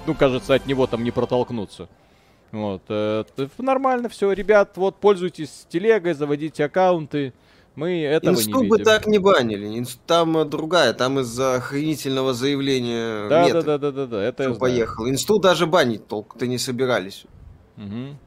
[0.06, 1.88] ну, кажется, от него там не протолкнуться.
[2.50, 3.24] Вот, э,
[3.58, 7.32] нормально все, ребят, вот пользуйтесь Телегой, заводите аккаунты.
[7.74, 8.84] Мы этого Инсту не бы видим.
[8.84, 9.66] так не банили.
[9.80, 13.62] Инст- Там э, другая, там из-за охренительного заявления Да, Меты.
[13.62, 15.08] да, да, да, да, да, это поехал.
[15.08, 17.24] Инсту даже банить толк-то не собирались.
[17.76, 18.18] Мгм.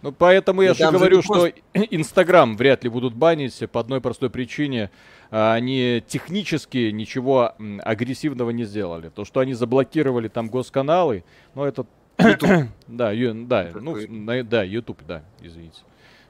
[0.00, 4.30] Ну, поэтому я И же говорю, что Инстаграм вряд ли будут банить по одной простой
[4.30, 4.90] причине.
[5.30, 9.08] А, Они технически ничего агрессивного не сделали.
[9.08, 11.24] То, что они заблокировали там госканалы,
[11.54, 11.84] ну, это...
[12.86, 15.80] да, ю- да, ну, на- да, YouTube, да, извините.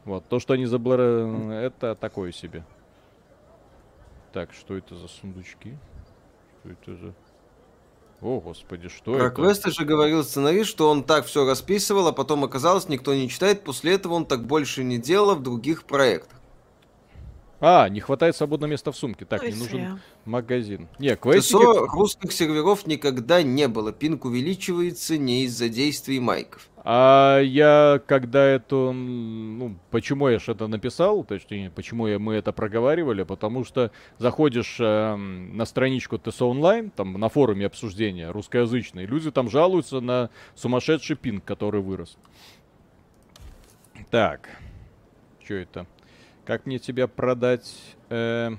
[0.04, 2.64] Вот, то, что они заблокировали, это такое себе.
[4.32, 5.74] Так, что это за сундучки?
[6.60, 7.14] Что это за...
[8.20, 9.34] О, господи, что Про это?
[9.36, 13.62] квесты же говорил сценарист, что он так все расписывал, а потом оказалось, никто не читает.
[13.62, 16.38] После этого он так больше не делал в других проектах.
[17.60, 19.24] А, не хватает свободного места в сумке.
[19.24, 19.98] Так, и мне нужен зря.
[20.24, 20.88] магазин.
[20.98, 21.58] Не, квестики...
[21.58, 23.92] ТСО русских серверов никогда не было.
[23.92, 26.68] Пинг увеличивается не из-за действий майков.
[26.90, 32.50] А я когда это, ну, почему я же это написал, точнее, почему я, мы это
[32.50, 39.30] проговаривали, потому что заходишь эм, на страничку ТС онлайн, там на форуме обсуждения русскоязычные, люди
[39.30, 42.16] там жалуются на сумасшедший пинг, который вырос.
[44.10, 44.48] Так,
[45.44, 45.86] что это?
[46.46, 47.70] Как мне тебя продать?
[48.08, 48.52] Э,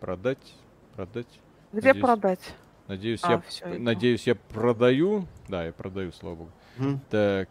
[0.00, 0.52] продать?
[0.94, 1.28] Продать?
[1.72, 2.04] Где Надеюсь.
[2.04, 2.54] продать?
[2.88, 5.26] Надеюсь, А, я, надеюсь, я продаю.
[5.48, 6.50] Да, я продаю, слава богу.
[7.10, 7.48] Так.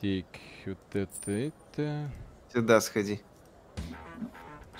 [0.00, 0.24] Так,
[0.66, 2.10] вот это, это.
[2.52, 3.20] Сюда сходи.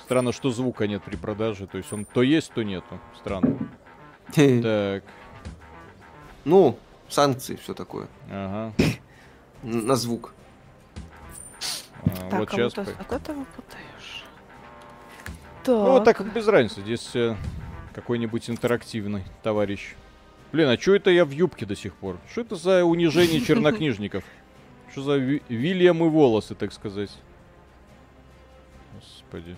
[0.04, 1.66] Странно, что звука нет при продаже.
[1.66, 2.98] То есть он то есть, то нету.
[3.18, 3.58] Странно.
[4.34, 5.02] Так,
[6.44, 8.06] Ну, санкции, все такое.
[8.30, 8.72] ага.
[9.62, 10.32] На звук.
[12.06, 12.76] А, Так, вот а сейчас.
[12.76, 14.24] вот от этого путаешь.
[15.66, 16.18] Ну, вот Так.
[16.18, 16.80] так без разницы.
[16.80, 17.36] Здесь э,
[17.92, 19.94] какой-нибудь интерактивный товарищ.
[20.52, 22.18] Блин, а что это я в юбке до сих пор?
[22.30, 24.24] Что это за унижение чернокнижников?
[24.92, 27.10] Что за Ви- Вильямы волосы, так сказать?
[28.94, 29.56] Господи.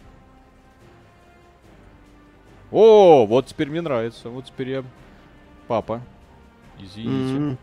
[2.70, 4.28] О, вот теперь мне нравится.
[4.28, 4.84] Вот теперь я
[5.68, 6.02] Папа.
[6.78, 7.36] Извините.
[7.36, 7.58] М,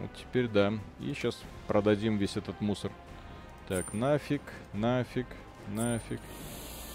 [0.00, 0.74] Вот теперь да.
[1.00, 2.90] И сейчас продадим весь этот мусор.
[3.68, 4.42] Так, нафиг,
[4.74, 5.26] нафиг,
[5.68, 6.20] нафиг.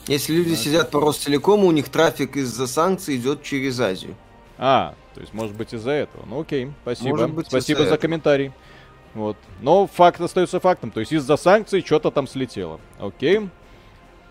[0.08, 0.56] Если люди Да.
[0.58, 4.16] сидят по Ростелекому, у них трафик из-за санкций идет через Азию.
[4.64, 6.24] А, то есть может быть из-за этого.
[6.28, 7.10] Ну окей, спасибо.
[7.10, 7.98] Может быть, спасибо за этого.
[7.98, 8.52] комментарий.
[9.16, 9.36] Вот.
[9.60, 10.92] Но факт остается фактом.
[10.92, 12.80] То есть из-за санкций что-то там слетело.
[13.00, 13.50] Окей.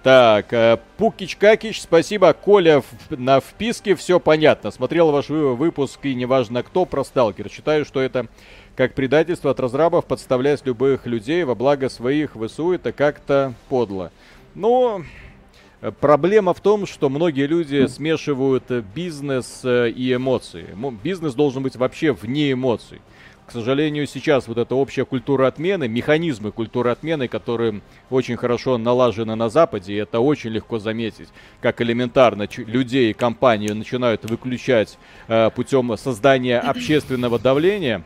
[0.04, 2.32] Так, э, Пукич Какич, спасибо.
[2.32, 4.70] Коля в- на вписке, все понятно.
[4.70, 7.50] Смотрел ваш вы- выпуск и неважно кто про Сталкер.
[7.50, 8.28] Считаю, что это
[8.76, 12.72] как предательство от разрабов подставлять любых людей во благо своих ВСУ.
[12.72, 14.12] Это как-то подло.
[14.54, 15.04] Но Э,
[16.00, 20.66] Проблема в том, что многие люди смешивают э, бизнес э, и эмоции.
[20.74, 23.00] Мо- Бизнес должен быть вообще вне эмоций.
[23.46, 29.34] К сожалению, сейчас вот эта общая культура отмены, механизмы культуры отмены, которые очень хорошо налажены
[29.36, 31.28] на Западе, и это очень легко заметить,
[31.62, 38.02] как элементарно людей и компании начинают выключать э, путем создания общественного давления.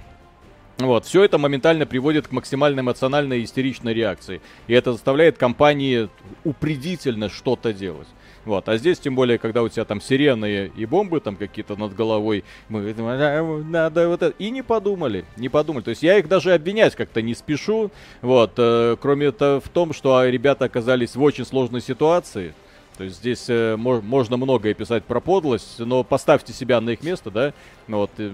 [0.78, 4.40] Вот, все это моментально приводит к максимально эмоциональной и истеричной реакции.
[4.66, 6.08] И это заставляет компании
[6.42, 8.08] упредительно что-то делать.
[8.44, 11.94] Вот, а здесь, тем более, когда у тебя там сирены и бомбы там какие-то над
[11.94, 14.36] головой, мы думаем, «А, надо вот это.
[14.38, 15.84] И не подумали, не подумали.
[15.84, 17.90] То есть я их даже обвинять как-то не спешу.
[18.20, 22.52] Вот, э, кроме того в том, что а, ребята оказались в очень сложной ситуации.
[22.98, 27.02] То есть здесь э, мо- можно многое писать про подлость, но поставьте себя на их
[27.02, 27.54] место, да,
[27.88, 28.32] вот, э,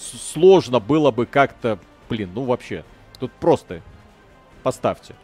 [0.00, 2.84] сложно было бы как-то, блин, ну вообще,
[3.18, 3.82] тут просто
[4.62, 5.14] поставьте,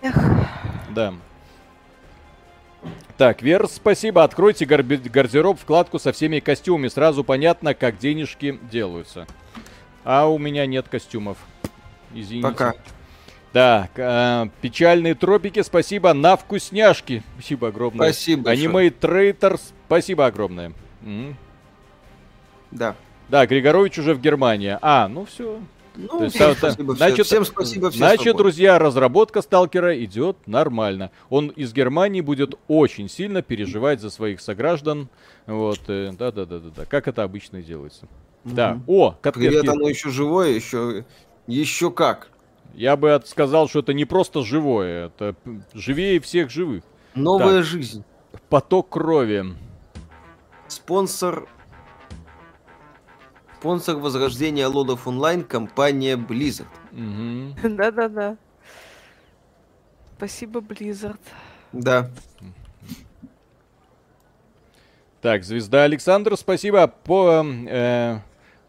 [0.00, 0.16] Эх,
[0.90, 1.14] да.
[3.16, 4.22] Так, Вер, спасибо.
[4.22, 6.86] Откройте гарби- гардероб, вкладку со всеми костюмами.
[6.86, 9.26] Сразу понятно, как денежки делаются.
[10.04, 11.36] А у меня нет костюмов.
[12.14, 12.48] Извините.
[12.48, 12.74] Пока.
[13.52, 16.12] Так, э, печальные тропики, спасибо.
[16.12, 17.24] На вкусняшки.
[17.34, 18.12] Спасибо огромное.
[18.12, 18.68] Спасибо большое.
[18.68, 20.72] Аниме Трейтер, спасибо огромное.
[21.02, 21.36] М.
[22.70, 22.94] Да.
[23.28, 24.78] Да, Григорович уже в Германии.
[24.80, 25.60] А, ну все.
[25.96, 28.38] Ну, есть, всем та- спасибо, значит, всем спасибо, все Значит, свободны.
[28.44, 31.10] друзья, разработка Сталкера идет нормально.
[31.28, 35.08] Он из Германии будет очень сильно переживать за своих сограждан.
[35.46, 36.84] Вот, э, да-да-да-да-да.
[36.84, 38.06] Как это обычно делается.
[38.44, 38.74] Да.
[38.74, 38.84] Мгм.
[38.86, 39.66] О, Привет, котлетки.
[39.68, 41.04] оно еще живое, еще,
[41.48, 42.28] еще как.
[42.74, 45.34] Я бы сказал, что это не просто живое, это
[45.74, 46.84] живее всех живых.
[47.16, 48.04] Новая жизнь.
[48.48, 49.46] Поток крови.
[50.68, 51.48] Спонсор...
[53.58, 56.68] Спонсор возрождения лодов онлайн компания Blizzard.
[57.62, 58.36] Да-да-да.
[60.16, 61.18] Спасибо, Blizzard.
[61.72, 62.08] Да.
[65.20, 66.86] Так, звезда Александр, спасибо.
[66.86, 68.18] По, э,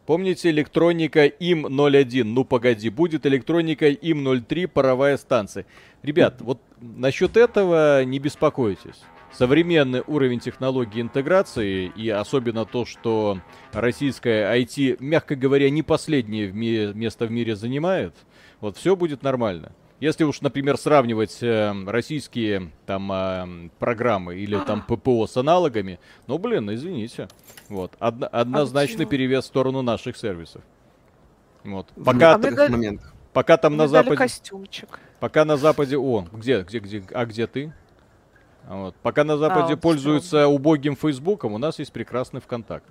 [0.07, 2.23] помните электроника ИМ-01?
[2.23, 5.67] Ну погоди, будет электроника ИМ-03 паровая станция.
[6.01, 9.03] Ребят, вот насчет этого не беспокойтесь.
[9.31, 13.39] Современный уровень технологии интеграции и особенно то, что
[13.71, 18.13] российская IT, мягко говоря, не последнее в ми- место в мире занимает,
[18.59, 19.71] вот все будет нормально.
[19.99, 26.37] Если уж, например, сравнивать э, российские там э, программы или там ППО с аналогами, ну
[26.37, 27.27] блин, извините,
[27.67, 29.09] вот одно- однозначный почему?
[29.11, 30.63] перевес в сторону наших сервисов.
[31.65, 31.87] Вот.
[32.03, 32.99] Пока, А некоторых дали-
[33.33, 34.99] пока там на западе, костюмчик.
[35.19, 37.73] пока на западе, о, где, где, где, а где ты?
[38.69, 38.95] А Вот.
[39.01, 42.85] Пока на Западе вот пользуются убогим Фейсбуком, у нас есть прекрасный ВКонтакт.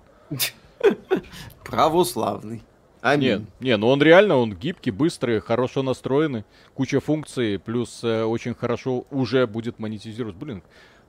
[1.65, 2.57] Православный.
[2.57, 3.47] Не, Аминь.
[3.61, 9.07] не, ну он реально, он гибкий, быстрый, хорошо настроенный, куча функций, плюс э, очень хорошо
[9.13, 10.35] уже будет монетизировать.
[10.35, 10.65] Блин,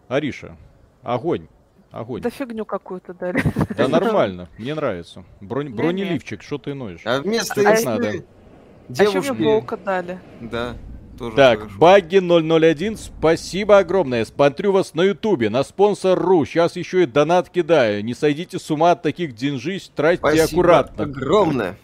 [0.08, 0.56] Ариша,
[1.02, 1.48] огонь,
[1.90, 2.22] огонь.
[2.22, 3.42] Да фигню какую-то дали.
[3.76, 5.24] Да нормально, мне нравится.
[5.42, 7.02] Бронь, бронеливчик, что ты ноешь?
[7.06, 8.24] А вместо А надо.
[8.88, 10.20] А еще мне волка дали.
[10.42, 10.76] Да,
[11.20, 11.78] тоже Так, хорошо.
[11.78, 14.26] Багги 001, спасибо огромное.
[14.26, 16.46] Смотрю вас на Ютубе, на спонсор.ру.
[16.46, 18.04] Сейчас еще и донат кидаю.
[18.04, 21.04] Не сойдите с ума от таких деньжищ, тратьте Спасибо аккуратно.
[21.04, 21.78] огромное.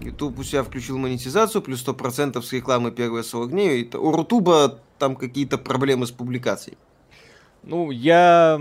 [0.00, 3.90] YouTube у себя включил монетизацию, плюс 100% с рекламы первые 40 дней.
[3.94, 6.76] У Рутуба там какие-то проблемы с публикацией.
[7.66, 8.60] Ну, я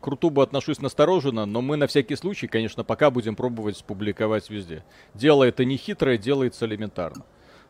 [0.00, 4.84] к Рутубу отношусь настороженно, но мы на всякий случай, конечно, пока будем пробовать публиковать везде.
[5.14, 7.24] Дело это не хитрое, делается элементарно.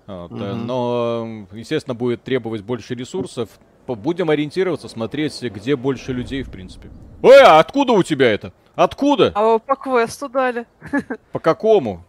[0.06, 0.66] Вот, э, Мгм.
[0.66, 3.48] Но, естественно, будет требовать больше ресурсов.
[3.86, 6.90] Будем ориентироваться, смотреть, где больше людей, в принципе.
[7.22, 8.52] Ой, а откуда у тебя это?
[8.74, 9.32] Откуда?
[9.34, 10.66] А по квесту дали?
[11.32, 12.04] По какому?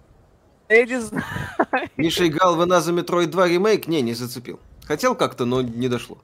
[0.70, 1.24] Я не знаю.
[1.96, 3.88] Миша играл в Another Metroid 2 ремейк?
[3.88, 4.60] Не, не зацепил.
[4.86, 6.18] Хотел как-то, но не дошло.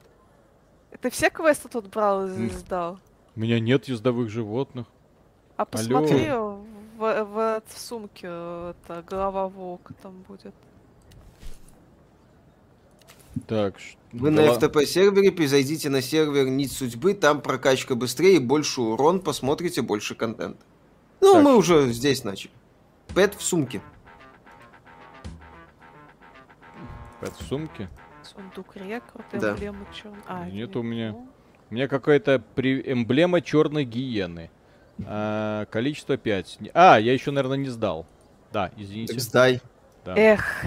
[1.03, 2.97] Ты все квесты тут брал и сдал?
[3.35, 4.87] У меня нет ездовых животных.
[5.57, 6.63] А посмотри, в,
[6.97, 10.55] в- в сумке это голова волка там будет.
[13.47, 13.75] Так,
[14.13, 19.19] Вы да на FTP сервере перезайдите на сервер Нить Судьбы, там прокачка быстрее, больше урон,
[19.19, 20.63] посмотрите больше контента.
[21.19, 21.43] Ну, Так.
[21.43, 22.51] мы уже здесь начали.
[23.13, 23.81] Пэт в сумке.
[27.19, 27.89] Пэт в сумке.
[28.35, 29.51] Сундук рекорд, Да.
[29.51, 30.13] эмблема чё?
[30.27, 31.13] А, Нет это у меня.
[31.69, 32.81] У меня какая-то при...
[32.91, 34.49] эмблема черной гиены.
[35.05, 36.59] А, количество 5.
[36.73, 38.05] А, я еще, наверное, не сдал.
[38.51, 39.13] Да, извините.
[39.13, 39.61] Так сдай.
[40.05, 40.15] Да.
[40.15, 40.65] Эх,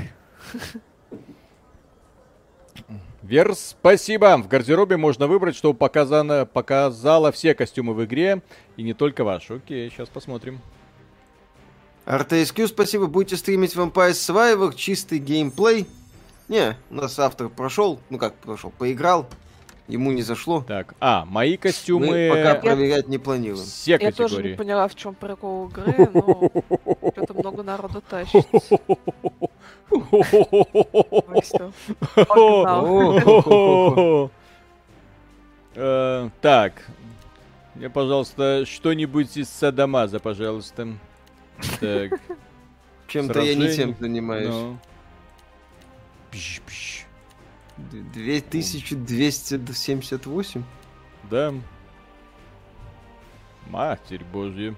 [3.23, 4.37] Верс, спасибо.
[4.37, 8.43] В гардеробе можно выбрать, чтобы показано, показало все костюмы в игре,
[8.77, 9.55] и не только ваши.
[9.55, 10.61] Окей, сейчас посмотрим.
[12.05, 13.07] RTSQ, спасибо.
[13.09, 15.87] Будете стримить Vampire Survivor, чистый геймплей.
[16.49, 19.27] Не, у нас автор прошел, ну как прошел, поиграл,
[19.89, 20.65] ему не зашло.
[20.67, 22.07] Так, а, мои костюмы...
[22.07, 23.65] Мы пока проверять не планируем.
[23.65, 24.51] Все я тоже категории.
[24.53, 26.51] не поняла, в чем прикол игры, но
[27.13, 28.03] что-то много народу.
[32.29, 34.31] О,
[35.79, 36.87] Э, Так,
[37.75, 40.89] мне, пожалуйста, что-нибудь из Садамаза, пожалуйста.
[41.81, 42.13] Так,
[43.09, 44.79] Чем-то я не тем занимаюсь.
[46.33, 46.39] Ну.
[46.39, 47.05] Пш-пш.
[47.77, 50.63] Д- 2278?
[51.31, 51.53] Да.
[53.69, 54.75] Матерь божья.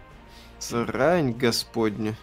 [0.59, 2.15] Срань господня.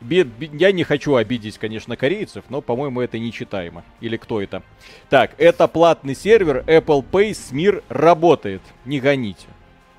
[0.57, 3.83] я не хочу обидеть, конечно, корейцев, но, по-моему, это нечитаемо.
[3.99, 4.63] Или кто это?
[5.09, 8.61] Так, это платный сервер, Apple Pay, СМИР работает.
[8.85, 9.47] Не гоните.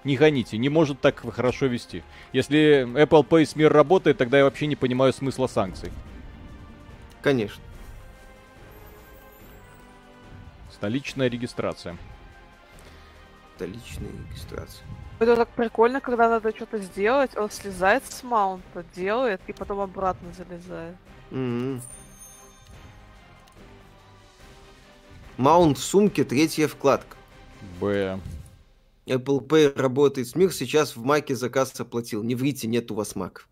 [0.02, 2.02] Не гоните, не может так хорошо вести.
[2.32, 5.92] Если Apple Pay, СМИР работает, тогда я вообще не понимаю смысла санкций.
[7.20, 7.62] Конечно.
[10.72, 11.98] Столичная регистрация.
[13.56, 14.86] Столичная регистрация.
[15.20, 20.32] Это так прикольно, когда надо что-то сделать, он слезает с маунта, делает, и потом обратно
[20.32, 20.96] залезает.
[21.30, 21.80] М.
[25.36, 27.16] Маунт в сумке, третья вкладка.
[27.80, 28.18] Б.
[29.06, 32.22] Apple Pay работает с мир, сейчас в Маке заказ оплатил.
[32.22, 33.46] Не врите, нет у вас Мак.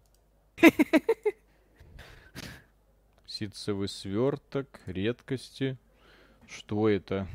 [3.27, 5.77] Ситцевый сверток, редкости.
[6.47, 7.27] Что это?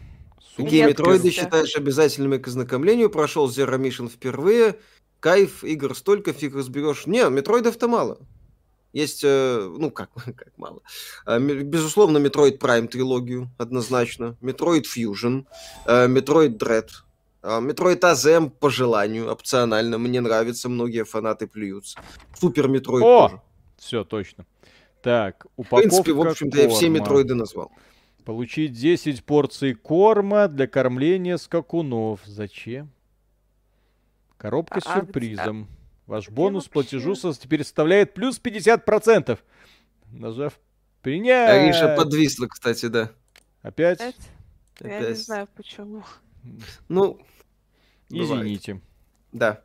[0.56, 3.10] Какие метроиды считаешь обязательными к ознакомлению?
[3.10, 4.80] Прошел Zero Mission впервые.
[5.20, 7.06] Кайф, игр столько, фиг разберешь.
[7.08, 8.20] Не, метроидов-то мало.
[8.94, 10.82] Есть, э, ну как, как мало.
[11.26, 14.38] А, безусловно, Metroid Prime трилогию, однозначно.
[14.42, 15.46] Metroid Fusion,
[15.86, 16.90] э, Metroid Dread.
[17.42, 19.98] А, Metroid AZM по желанию, опционально.
[19.98, 22.00] Мне нравится, многие фанаты плюются.
[22.40, 23.28] Супер Metroid О!
[23.30, 23.42] тоже.
[23.78, 24.46] Все, точно.
[25.04, 27.72] Так, В упаковка принципе, в общем-то, я все метроиды назвал.
[28.28, 32.20] Получить 10 порций корма для кормления скакунов.
[32.26, 32.92] Зачем?
[34.38, 35.70] Коробка с А- а сюрпризом.
[36.08, 36.72] Ваш где бонус вообще?
[36.74, 39.40] платежу теперь составляет плюс 50%.
[40.12, 40.60] Нажав
[41.02, 41.52] принять.
[41.52, 43.12] Ариша подвисла, кстати, да.
[43.62, 44.02] Опять?
[44.02, 44.18] Опять?
[44.82, 45.20] Я не Опять.
[45.20, 46.04] знаю почему.
[46.90, 47.22] Ну,
[48.10, 48.42] бывает.
[48.42, 48.82] Извините.
[49.32, 49.64] да.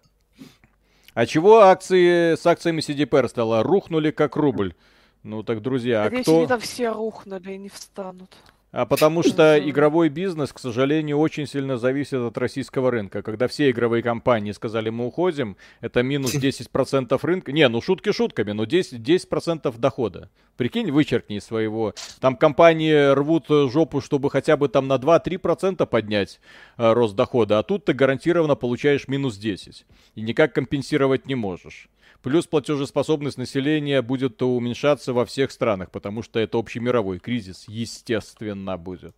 [1.14, 3.64] А чего акции с акциями CDPR стало?
[3.64, 4.76] Рухнули как рубль.
[5.22, 6.38] Ну так, друзья, а Надеюсь, кто...
[6.38, 8.36] они там все рухнули и не встанут.
[8.72, 13.22] А потому что игровой бизнес, к сожалению, очень сильно зависит от российского рынка.
[13.22, 17.52] Когда все игровые компании сказали, мы уходим, это минус 10% рынка.
[17.52, 20.30] Не, ну шутки шутками, но 10, 10% дохода.
[20.56, 21.94] Прикинь, вычеркни из своего.
[22.18, 26.40] Там компании рвут жопу, чтобы хотя бы там на 2-3% поднять
[26.78, 29.84] э, рост дохода, а тут ты гарантированно получаешь минус 10.
[30.14, 31.90] И никак компенсировать не можешь.
[32.22, 39.14] Плюс платежеспособность населения будет уменьшаться во всех странах, потому что это общемировой кризис, естественно, будет.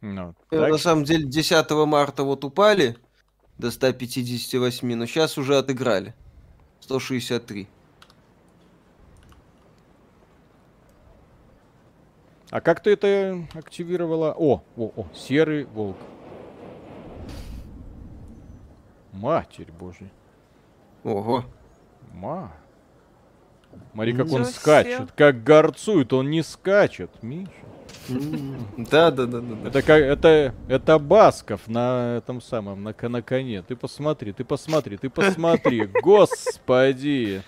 [0.00, 2.96] Ну, Э, так На самом деле, 10 марта вот упали,
[3.56, 6.14] до 158, но сейчас уже отыграли.
[6.80, 7.68] 163.
[12.50, 14.34] А как ты это активировала?
[14.36, 15.98] О, о, о, серый волк.
[19.12, 20.10] Матерь божья.
[21.04, 21.44] Ого.
[22.12, 22.52] Ма.
[23.92, 25.12] Смотри, как он скачет.
[25.16, 27.50] Как горцует, он не скачет, Миша.
[28.76, 29.68] Да, да, да, да.
[29.68, 33.62] Это как это это Басков на этом самом на, на коне.
[33.62, 37.42] Ты посмотри, ты посмотри, ты посмотри, господи.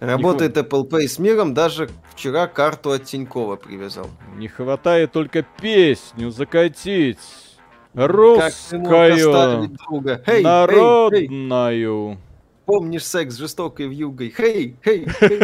[0.00, 4.08] Работает Apple Pay с миром, даже вчера карту от Тинькова привязал.
[4.36, 7.18] Не хватает только песню закатить.
[7.94, 8.82] Русскую,
[10.42, 12.18] народную.
[12.64, 14.32] Помнишь секс жестокой вьюгой?
[14.36, 15.40] Хей, хей, хей.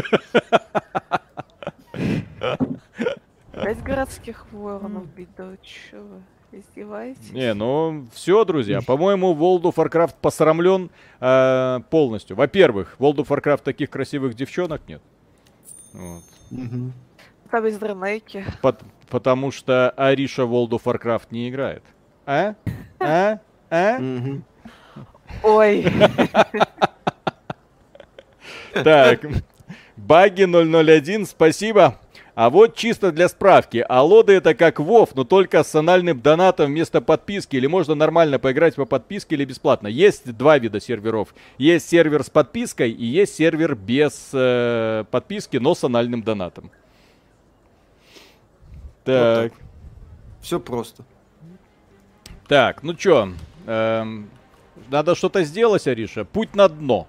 [3.53, 6.23] Пять городских воронов бить, да чё вы?
[6.51, 7.31] Издеваетесь?
[7.33, 8.81] Не, ну все, друзья.
[8.81, 10.91] По-моему, World of Warcraft посрамлен
[11.21, 12.37] э, полностью.
[12.37, 15.03] Во-первых, в World of Warcraft таких красивых девчонок нет.
[15.93, 16.23] Вот.
[16.51, 16.95] Мгм.
[17.51, 18.47] Там есть дронейки.
[18.63, 21.83] Пот- потому что Ариша в World of Warcraft не играет.
[22.25, 22.55] А?
[22.99, 23.41] А?
[23.71, 23.99] А?
[25.43, 25.85] Ой,
[28.85, 29.27] Так.
[29.97, 31.99] Баги 001, спасибо.
[32.35, 37.01] А вот чисто для справки, Алоды это как Вов, но только с анальным донатом вместо
[37.01, 37.57] подписки.
[37.57, 39.89] Или можно нормально поиграть по подписке или бесплатно.
[39.89, 41.35] Есть два вида серверов.
[41.59, 46.71] Есть сервер с подпиской и есть сервер без э, подписки, но с анальным донатом.
[49.03, 49.53] Так.
[50.41, 51.05] Все просто.
[52.47, 53.33] Так, ну чё,
[53.67, 54.31] эм,
[54.89, 56.25] надо что-то сделать, Ариша.
[56.25, 57.09] Путь на дно.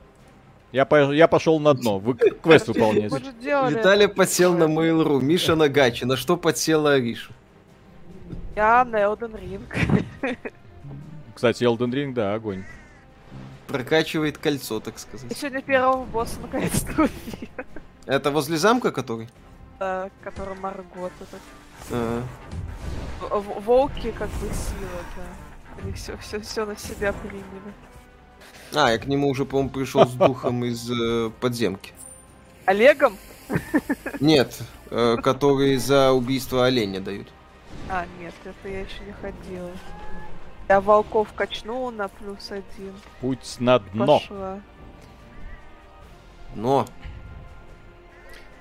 [0.72, 1.98] Я, по- я пошел на дно.
[2.00, 3.12] Вы квест выполнять.
[3.42, 6.06] Виталий подсел на Mail.ru, Миша на Гачи.
[6.06, 7.32] На что подсела Ариша?
[8.56, 10.38] Я на Elden Ring.
[11.34, 12.64] Кстати, Elden Ring, да, огонь.
[13.68, 15.38] Прокачивает кольцо, так Я сказать.
[15.38, 17.66] сегодня первого босса наконец-то увидела,
[18.06, 19.30] Это возле замка, который?
[19.80, 21.12] э, который Маргот.
[21.22, 21.40] этот.
[21.92, 22.24] А,
[23.22, 25.24] В- в- Волки как бы сила, да.
[25.84, 27.44] Они все, все, все на себя приняли.
[28.76, 31.92] А, я к нему уже, по-моему, пришел с духом из э, подземки.
[32.66, 33.18] Олегом?
[34.20, 34.60] Нет,
[34.92, 37.28] э, которые за убийство оленя дают.
[37.90, 39.72] А, нет, это я еще не ходила.
[40.68, 42.94] Я волков качнула на плюс один.
[43.22, 44.20] Путь на дно.
[44.20, 44.60] Пошла.
[46.56, 46.86] Но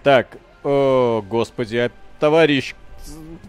[0.02, 2.74] Так, о, господи, а, товарищ,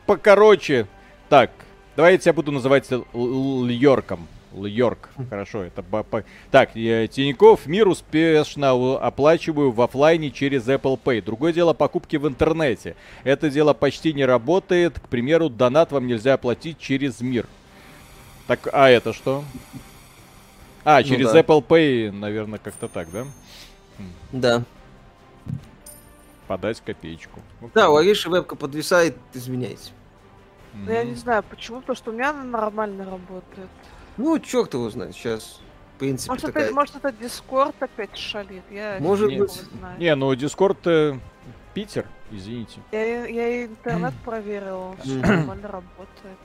[0.05, 0.87] покороче.
[1.29, 1.51] Так,
[1.95, 3.63] давайте я буду называть Л- Л-
[4.53, 11.21] Льорк, хорошо, это по- Так, Тиньков мир успешно оплачиваю в оффлайне через Apple Pay.
[11.21, 12.95] Другое дело покупки в интернете.
[13.23, 14.99] Это дело почти не работает.
[14.99, 17.45] К примеру, донат вам нельзя оплатить через мир.
[18.47, 19.43] Так, а это что?
[20.83, 21.41] А, Ну через да.
[21.41, 23.25] Apple Pay, наверное, как-то так, да?
[24.31, 24.63] да.
[26.47, 27.39] Подать копеечку.
[27.75, 29.91] Да, у Ариши вебка подвисает, извиняйте.
[30.73, 33.69] Ну я не знаю почему, потому что у меня она нормально работает.
[34.19, 35.61] Ну, черт его знает, сейчас,
[35.95, 36.65] в принципе, Может такая...
[36.65, 38.63] это, может это Дискорд опять шалит?
[38.69, 39.51] Я Может не быть.
[39.51, 39.97] знаю.
[39.97, 41.17] Не, ну Дискорд э,
[41.73, 42.81] Питер, извините.
[42.91, 44.13] Я, я и интернет
[45.05, 45.21] Мгм.
[45.21, 46.37] нормально работает.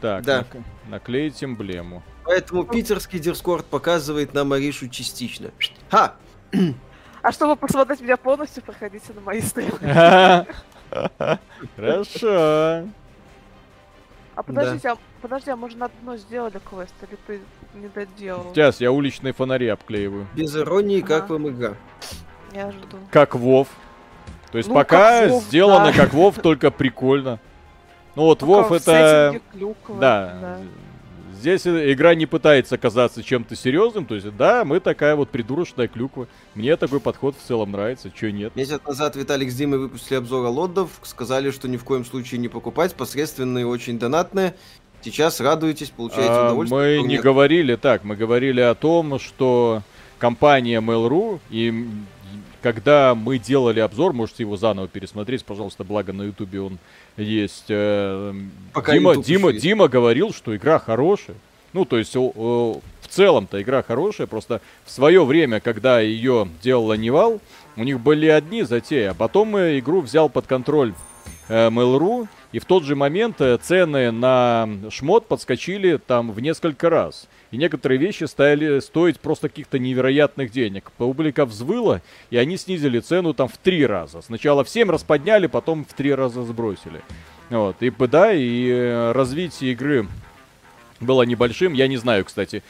[0.00, 0.40] Так, Да.
[0.40, 2.02] нак- наклеить эмблему.
[2.24, 5.50] Поэтому питерский Дискорд показывает нам Аришу частично.
[5.90, 6.14] Ха!
[7.20, 9.76] А чтобы посмотреть меня полностью, проходите на мои стримы.
[11.76, 12.88] Хорошо.
[14.36, 17.40] А подождите, а, подожди, а же на дно сделали квест, или ты
[17.74, 18.52] не доделал?
[18.54, 20.26] Сейчас я уличные фонари обклеиваю.
[20.34, 21.74] Без иронии, как вам игра?
[22.52, 22.96] Я жду.
[23.10, 23.68] Как Вов.
[24.50, 25.92] То есть Ну, пока как Вов, сделано да.
[25.92, 27.38] как Вов, только прикольно.
[28.14, 29.40] Ну вот Вов Только в это...
[29.52, 30.58] клюква, Да.
[31.38, 34.06] Здесь э, игра не пытается казаться чем-то серьезным.
[34.06, 36.26] То есть, да, мы такая вот придурочная клюква.
[36.56, 38.10] Мне такой подход в целом нравится.
[38.10, 38.56] Чё нет?
[38.56, 42.48] Месяц назад Виталик с Димой выпустили обзор лоддов, сказали, что ни в коем случае не
[42.48, 44.56] покупать, посредственные, очень донатные.
[45.10, 47.00] Сейчас радуетесь, получаете А, удовольствие.
[47.00, 47.22] Мы не нет.
[47.22, 49.82] говорили так, мы говорили о том, что
[50.18, 51.86] компания Mail.ru, и
[52.62, 56.78] когда мы делали обзор, можете его заново пересмотреть, пожалуйста, благо на ютубе он
[57.16, 57.66] есть.
[57.68, 58.34] э,
[58.72, 59.62] Пока Дима, YouTube Дима, есть.
[59.62, 61.36] Дима говорил, что игра хорошая.
[61.72, 67.40] Ну, то есть, в целом-то игра хорошая, просто в свое время, когда ее делала Нивал,
[67.76, 70.94] у них были одни затеи, а потом э, игру взял под контроль
[71.48, 77.28] Mail.ru, и в тот же момент э, цены на шмот подскочили там в несколько раз.
[77.50, 80.90] И некоторые вещи стали стоить просто каких-то невероятных денег.
[80.96, 84.22] Публика взвыла, и они снизили цену там в три раза.
[84.22, 87.02] Сначала в 7 раз подняли, потом в три раза сбросили.
[87.50, 90.06] Вот, и да, и э, развитие игры
[91.00, 91.72] было небольшим.
[91.72, 92.62] Я не знаю, кстати,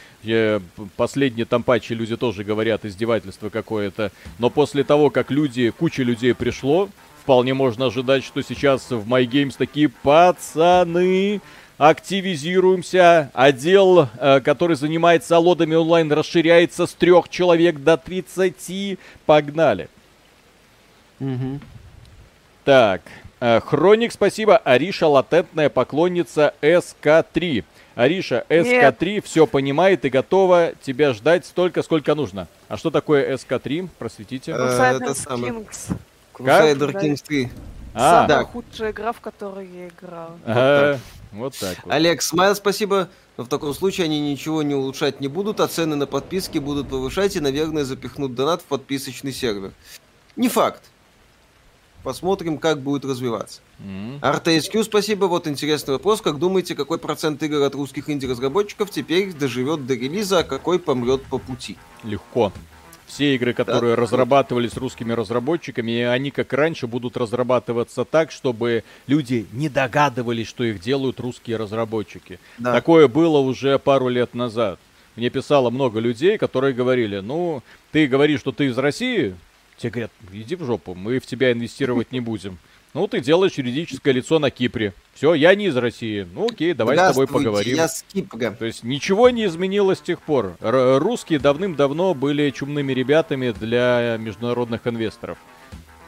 [0.97, 4.13] последние там патчи люди тоже говорят, издевательство какое-то.
[4.39, 6.89] Но после того, как люди, куча людей пришло,
[7.29, 11.43] вполне можно ожидать, что сейчас в My Games такие пацаны,
[11.77, 13.31] активизируемся.
[13.35, 18.99] Отдел, э, который занимается лодами онлайн, расширяется с трех человек до 30.
[19.27, 19.91] Погнали.
[21.21, 21.61] Угу.
[22.65, 23.03] Так,
[23.41, 24.57] э, Хроник, спасибо.
[24.57, 27.63] Ариша, латентная поклонница СК-3.
[27.95, 32.49] Ариша, СК-3 все понимает и готова тебя ждать столько, сколько нужно.
[32.69, 33.91] А что такое СК-3?
[33.99, 34.53] Просветите.
[34.53, 35.67] Э, это самое.
[36.39, 36.93] Crusader?
[36.93, 37.51] Kings 3.
[37.95, 38.45] А, Самая да.
[38.45, 40.39] худшая игра, в которой я играл.
[41.33, 41.93] вот так вот.
[41.93, 43.09] Олег, смайл, спасибо.
[43.37, 46.89] Но в таком случае они ничего не улучшать не будут, а цены на подписки будут
[46.89, 49.73] повышать и, наверное, запихнут донат в подписочный сервер.
[50.37, 50.83] Не факт.
[52.05, 53.61] Посмотрим, как будет развиваться.
[53.81, 54.19] М.
[54.23, 55.27] RTSQ, спасибо.
[55.27, 56.21] Вот интересный вопрос.
[56.23, 61.23] Как думаете, какой процент игр от русских инди-разработчиков теперь доживет до релиза, а какой помрет
[61.25, 61.77] по пути?
[62.05, 62.53] Легко.
[63.09, 69.71] Все игры, которые разрабатывались русскими разработчиками, они, как раньше, будут разрабатываться так, чтобы люди не
[69.71, 72.39] догадывались, что их делают русские разработчики.
[72.59, 72.73] Да.
[72.73, 74.79] Такое было уже пару лет назад.
[75.17, 79.35] Мне писало много людей, которые говорили, ну, ты говоришь, что ты из России,
[79.79, 82.59] тебе говорят, иди в жопу, мы в тебя инвестировать не будем.
[82.99, 84.93] Ну, ты делаешь юридическое лицо на Кипре.
[85.15, 86.27] Все, я не из России.
[86.35, 87.77] Ну, окей, давай с тобой поговорим.
[87.77, 88.51] Я с Кипра.
[88.51, 90.57] То есть ничего не изменилось с тех пор.
[90.61, 95.39] Р- русские давным-давно были чумными ребятами для международных инвесторов.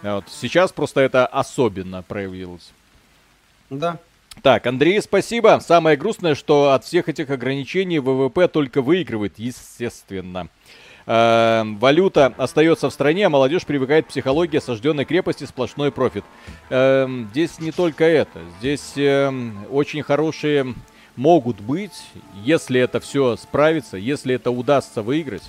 [0.03, 0.25] А Вот.
[0.33, 2.73] Сейчас просто это особенно проявилось.
[3.71, 3.99] Да.
[4.43, 5.61] Так, Андрей, спасибо.
[5.65, 10.49] Самое грустное, что от всех этих ограничений ВВП только выигрывает, естественно.
[11.07, 16.25] Э, валюта остается в стране, а молодежь привыкает к психологии осажденной крепости, сплошной профит.
[16.69, 18.41] Эм, здесь не только это.
[18.59, 20.75] Здесь эм, очень хорошие
[21.17, 21.93] могут быть,
[22.45, 25.43] если это все справится, если это удастся выиграть,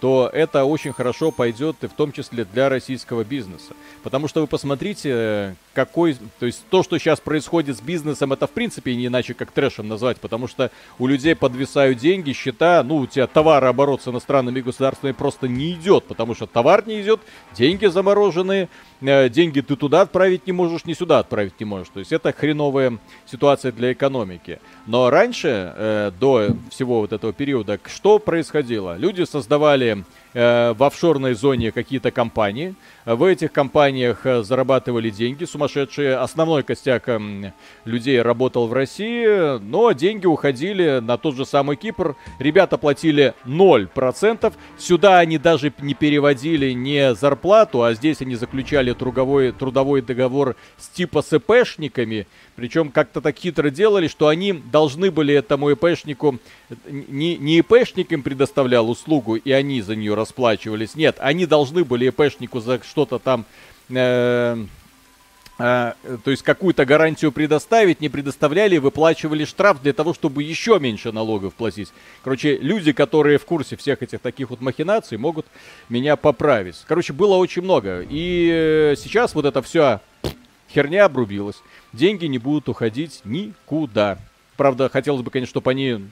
[0.00, 3.74] то это очень хорошо пойдет и в том числе для российского бизнеса.
[4.02, 6.16] Потому что вы посмотрите, какой...
[6.38, 9.88] То есть то, что сейчас происходит с бизнесом, это в принципе не иначе как трэшем
[9.88, 15.12] назвать, потому что у людей подвисают деньги, счета, ну, у тебя товарооборот с иностранными государствами
[15.12, 17.20] просто не идет, потому что товар не идет,
[17.54, 18.68] деньги замороженные,
[19.00, 21.88] э, деньги ты туда отправить не можешь, ни сюда отправить не можешь.
[21.88, 24.60] То есть это хреновая ситуация для экономики.
[24.86, 28.96] Но раньше, э, до всего вот этого периода, что происходило?
[28.96, 30.04] Люди создавали Museum.
[30.38, 32.74] Э, в офшорной зоне какие-то компании.
[33.04, 36.16] В этих компаниях э, зарабатывали деньги сумасшедшие.
[36.16, 37.52] Основной костяк эм,
[37.84, 42.14] людей работал в России, но деньги уходили на тот же самый Кипр.
[42.38, 44.52] Ребята платили 0%.
[44.78, 50.88] Сюда они даже не переводили не зарплату, а здесь они заключали трудовой, трудовой договор с
[50.88, 52.28] типа с ИПшниками.
[52.54, 56.38] Причем как-то так хитро делали, что они должны были этому ИПшнику,
[56.88, 60.94] не, не ИПшник им предоставлял услугу, и они за нее расплачивались.
[60.94, 63.46] Нет, они должны были ИПшнику за что-то там
[63.88, 64.64] э,
[65.58, 65.92] э,
[66.24, 71.54] то есть какую-то гарантию предоставить, не предоставляли, выплачивали штраф для того, чтобы еще меньше налогов
[71.54, 71.88] платить.
[72.22, 75.46] Короче, люди, которые в курсе всех этих таких вот махинаций, могут
[75.88, 76.76] меня поправить.
[76.86, 78.04] Короче, было очень много.
[78.08, 80.00] И э, сейчас вот это все
[80.70, 81.56] херня обрубилась.
[81.94, 84.18] Деньги не будут уходить никуда.
[84.58, 86.10] Правда, хотелось бы, конечно, чтобы они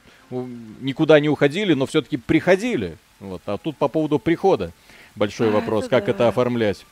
[0.80, 2.96] никуда не уходили, но все-таки приходили.
[3.20, 3.42] Вот.
[3.46, 4.72] А тут по поводу прихода
[5.14, 6.10] большой А, вопрос, это как да.
[6.12, 6.84] это оформлять.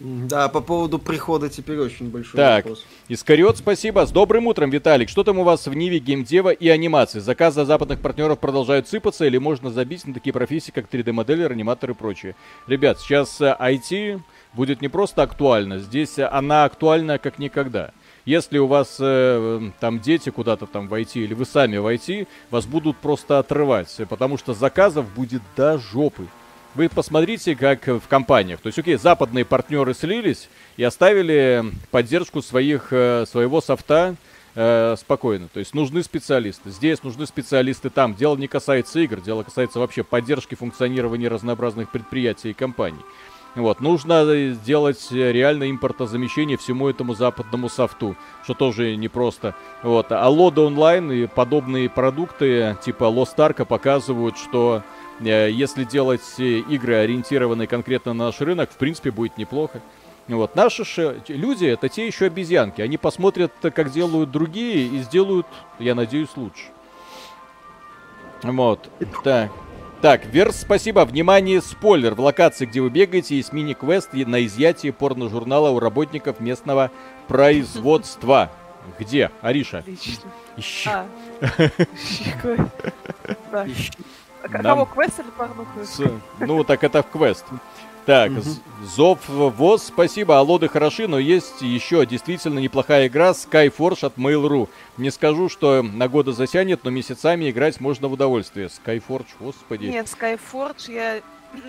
[0.00, 2.84] Да, по поводу прихода теперь очень большой Так, вопрос.
[3.08, 4.04] Искариот, спасибо.
[4.04, 5.08] С добрым утром, Виталик.
[5.08, 7.20] Что там у вас в Ниве, геймдева и анимации?
[7.20, 11.94] Заказы западных партнеров продолжают сыпаться или можно забить на такие профессии, как 3D-моделер, аниматор и
[11.94, 12.34] прочее?
[12.66, 14.20] Ребят, сейчас э, IT
[14.52, 17.92] будет не просто актуальна, здесь э, она актуальна как никогда.
[18.24, 22.96] Если у вас э, там дети куда-то там войти или вы сами войти, вас будут
[22.96, 26.26] просто отрывать, потому что заказов будет до жопы.
[26.74, 28.60] Вы посмотрите, как в компаниях.
[28.60, 34.16] То есть, окей, западные партнеры слились и оставили поддержку своих, э, своего софта
[34.54, 35.48] э, спокойно.
[35.52, 36.70] То есть нужны специалисты.
[36.70, 38.14] Здесь нужны специалисты там.
[38.14, 43.00] Дело не касается игр, дело касается вообще поддержки функционирования разнообразных предприятий и компаний.
[43.54, 49.54] Вот, нужно сделать реально импортозамещение всему этому западному софту, что тоже непросто.
[49.82, 54.82] Вот, а Лода онлайн и подобные продукты типа Lost Ark показывают, что
[55.20, 59.80] э, если делать э, игры, ориентированные конкретно на наш рынок, в принципе, будет неплохо.
[60.26, 62.80] Вот, наши же люди, это те еще обезьянки.
[62.80, 65.46] Они посмотрят, как делают другие, и сделают,
[65.78, 66.64] я надеюсь, лучше.
[68.42, 68.90] Вот,
[69.22, 69.52] так.
[70.04, 71.06] Так, Верс, спасибо.
[71.06, 72.14] Внимание, спойлер.
[72.14, 76.90] В локации, где вы бегаете, есть мини-квест на изъятие порно-журнала у работников местного
[77.26, 78.50] производства.
[78.98, 79.30] Где?
[79.40, 79.78] Ариша?
[79.78, 80.30] Отлично.
[80.58, 80.90] Ищи.
[80.90, 81.06] А.
[83.64, 83.92] Ищи.
[84.42, 85.82] А Кого, квест или порнуху?
[85.82, 86.02] С-
[86.38, 87.46] Ну, так это в квест.
[88.06, 88.32] Так,
[88.82, 94.68] Зов ВОЗ, спасибо, а лоды хороши, но есть еще действительно неплохая игра Skyforge от Mail.ru.
[94.98, 98.68] Не скажу, что на годы засянет, но месяцами играть можно в удовольствие.
[98.68, 99.86] Skyforge, господи.
[99.86, 101.20] Нет, Skyforge я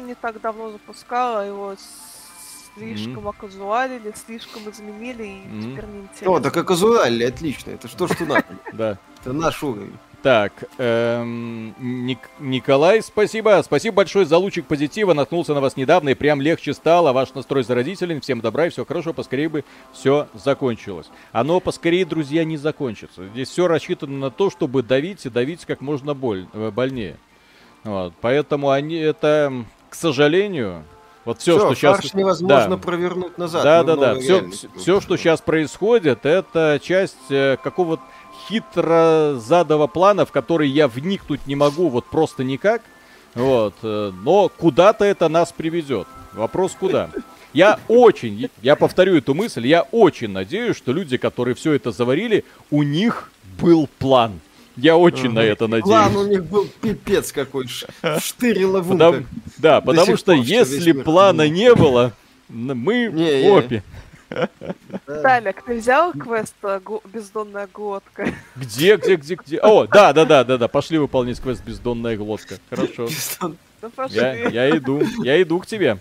[0.02, 1.76] не так давно запускала, его
[2.76, 5.62] слишком оказуалили, слишком изменили, и Мгм.
[5.62, 6.32] теперь не интересно.
[6.32, 7.72] О, так оказуально, отлично.
[7.72, 8.46] Это что, что надо?
[8.74, 8.98] Да.
[9.22, 9.98] Это наш уровень.
[10.26, 13.62] Так, эм, Ник- Николай, спасибо.
[13.64, 15.14] Спасибо большое за лучик позитива.
[15.14, 17.14] Наткнулся на вас недавно и прям легче стало.
[17.14, 18.22] Ваш настрой заразителен.
[18.22, 19.14] Всем добра и всего хорошего.
[19.14, 19.64] Поскорее бы
[19.94, 21.12] все закончилось.
[21.32, 23.28] Оно поскорее, друзья, не закончится.
[23.28, 27.18] Здесь все рассчитано на то, чтобы давить и давить как можно боль, э, больнее.
[27.84, 28.16] Вот.
[28.20, 29.54] Поэтому они это,
[29.92, 30.86] к сожалению,
[31.26, 32.16] вот все, что сейчас...
[32.16, 33.64] невозможно провернуть назад.
[33.64, 34.16] Да, да, да.
[34.16, 38.02] Все, все, что сейчас происходит, это часть э, какого-то
[38.48, 42.82] хитро задого плана, в который я вникнуть не могу, вот просто никак.
[43.34, 43.76] Вот.
[43.84, 46.08] э, Но куда-то это нас приведет.
[46.34, 47.10] Вопрос куда?
[47.54, 52.44] Я очень, я повторю эту мысль, я очень надеюсь, что люди, которые все это заварили,
[52.70, 53.32] у них
[53.62, 54.40] был план.
[54.76, 55.86] Я очень на это надеюсь.
[55.86, 57.68] План у них был пипец какой.
[57.68, 57.88] ш-
[58.20, 59.06] Штырь и ловунка.
[59.06, 59.26] Потому-
[59.58, 61.58] да, потому что если плана понимал.
[61.58, 62.14] не было,
[62.50, 63.84] мы Не, в не.
[65.06, 66.56] Талик, ты взял квест
[67.06, 68.28] «Бездонная глотка»?
[68.56, 69.60] Где, где, где, где?
[69.60, 70.68] О, да, да, да, да, да.
[70.68, 72.56] Пошли выполнять квест бездонная глотка.
[72.70, 73.08] Хорошо.
[73.82, 74.18] Ну пошли.
[74.18, 76.00] Я, я иду, я иду к тебе.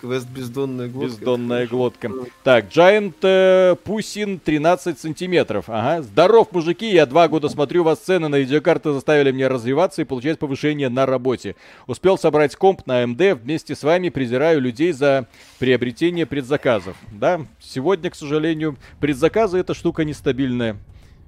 [0.00, 1.08] Квест бездонная глотка.
[1.16, 2.10] Бездонная глотка.
[2.44, 5.64] Так, Giant э, Пусин 13 сантиметров.
[5.68, 6.02] Ага.
[6.02, 6.90] Здоров, мужики.
[6.92, 11.06] Я два года смотрю вас цены на видеокарты заставили меня развиваться и получать повышение на
[11.06, 11.56] работе.
[11.86, 13.36] Успел собрать комп на AMD.
[13.36, 15.26] Вместе с вами презираю людей за
[15.58, 16.94] приобретение предзаказов.
[17.10, 20.76] Да, сегодня, к сожалению, предзаказы это штука нестабильная.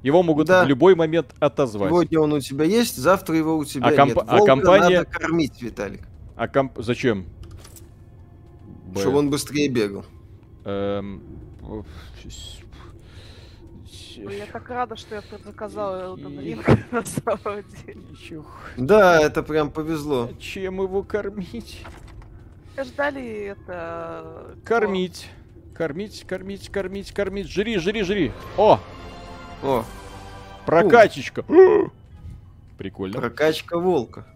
[0.03, 0.65] Его могут Да.
[0.65, 1.89] в любой момент отозвать.
[1.91, 4.25] Сегодня он у тебя есть, завтра его у тебя А комп- нет.
[4.29, 6.01] а Волка компания- надо кормить, Виталик,
[6.37, 6.73] А комп...
[6.79, 7.27] зачем?
[8.91, 9.01] Б.
[9.01, 10.05] чтобы он быстрее бегал.
[10.65, 11.23] Эм,
[14.17, 18.03] Я так рада, что я заказала Elden Ring на самом деле.
[18.17, 20.31] Чух, Да, это прям повезло.
[20.39, 21.85] Чем его кормить?
[22.79, 24.57] Ждали это...
[24.65, 25.29] Кормить.
[25.75, 27.49] Кормить, кормить, кормить, кормить.
[27.49, 28.33] Жри, жри, жри.
[28.59, 28.79] О,
[29.63, 29.85] О,
[30.67, 31.45] прокачечка.
[32.79, 33.19] Прикольно.
[33.19, 34.27] прокачка волка.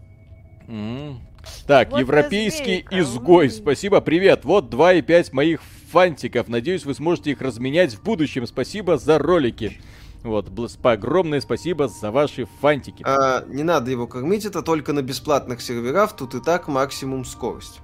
[0.68, 1.20] М.
[1.66, 3.00] Так, Вот европейский змейка.
[3.00, 3.50] изгой.
[3.50, 4.44] Спасибо, привет.
[4.44, 6.48] Вот 2,5 моих фантиков.
[6.48, 8.46] Надеюсь, вы сможете их разменять в будущем.
[8.46, 9.80] Спасибо за ролики.
[10.24, 10.50] Вот,
[10.82, 13.02] огромное спасибо за ваши фантики.
[13.06, 17.80] А, не надо его кормить, это только на бесплатных серверах, тут и так максимум скорость.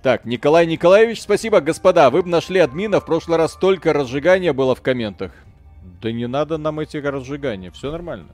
[0.00, 2.10] Так, Николай Николаевич, спасибо, господа.
[2.10, 5.32] Вы бы нашли админа, в прошлый раз столько разжигания было в комментах.
[6.00, 8.28] Да не надо нам эти разжигания, все нормально.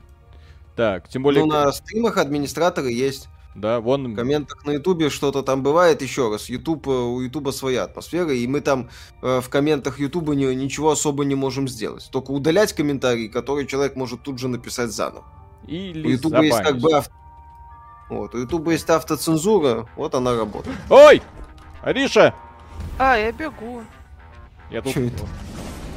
[0.77, 3.29] Так, тем более, Ну, на стримах администраторы есть.
[3.55, 4.13] Да, вон...
[4.13, 6.49] В комментах на Ютубе что-то там бывает еще раз.
[6.49, 8.89] Ютуб, э, у Ютуба своя атмосфера, и мы там
[9.21, 12.09] э, в комментах Ютуба ни- ничего особо не можем сделать.
[12.11, 15.25] Только удалять комментарий, который человек может тут же написать заново.
[15.67, 17.13] Или У Ютуба есть как бы авто...
[18.09, 20.77] Вот, у Ютуба есть автоцензура, вот она работает.
[20.91, 21.23] Ой!
[21.83, 22.35] Ариша!
[22.99, 23.83] А, я бегу.
[24.71, 24.93] Я тут...
[24.95, 25.25] Чё это?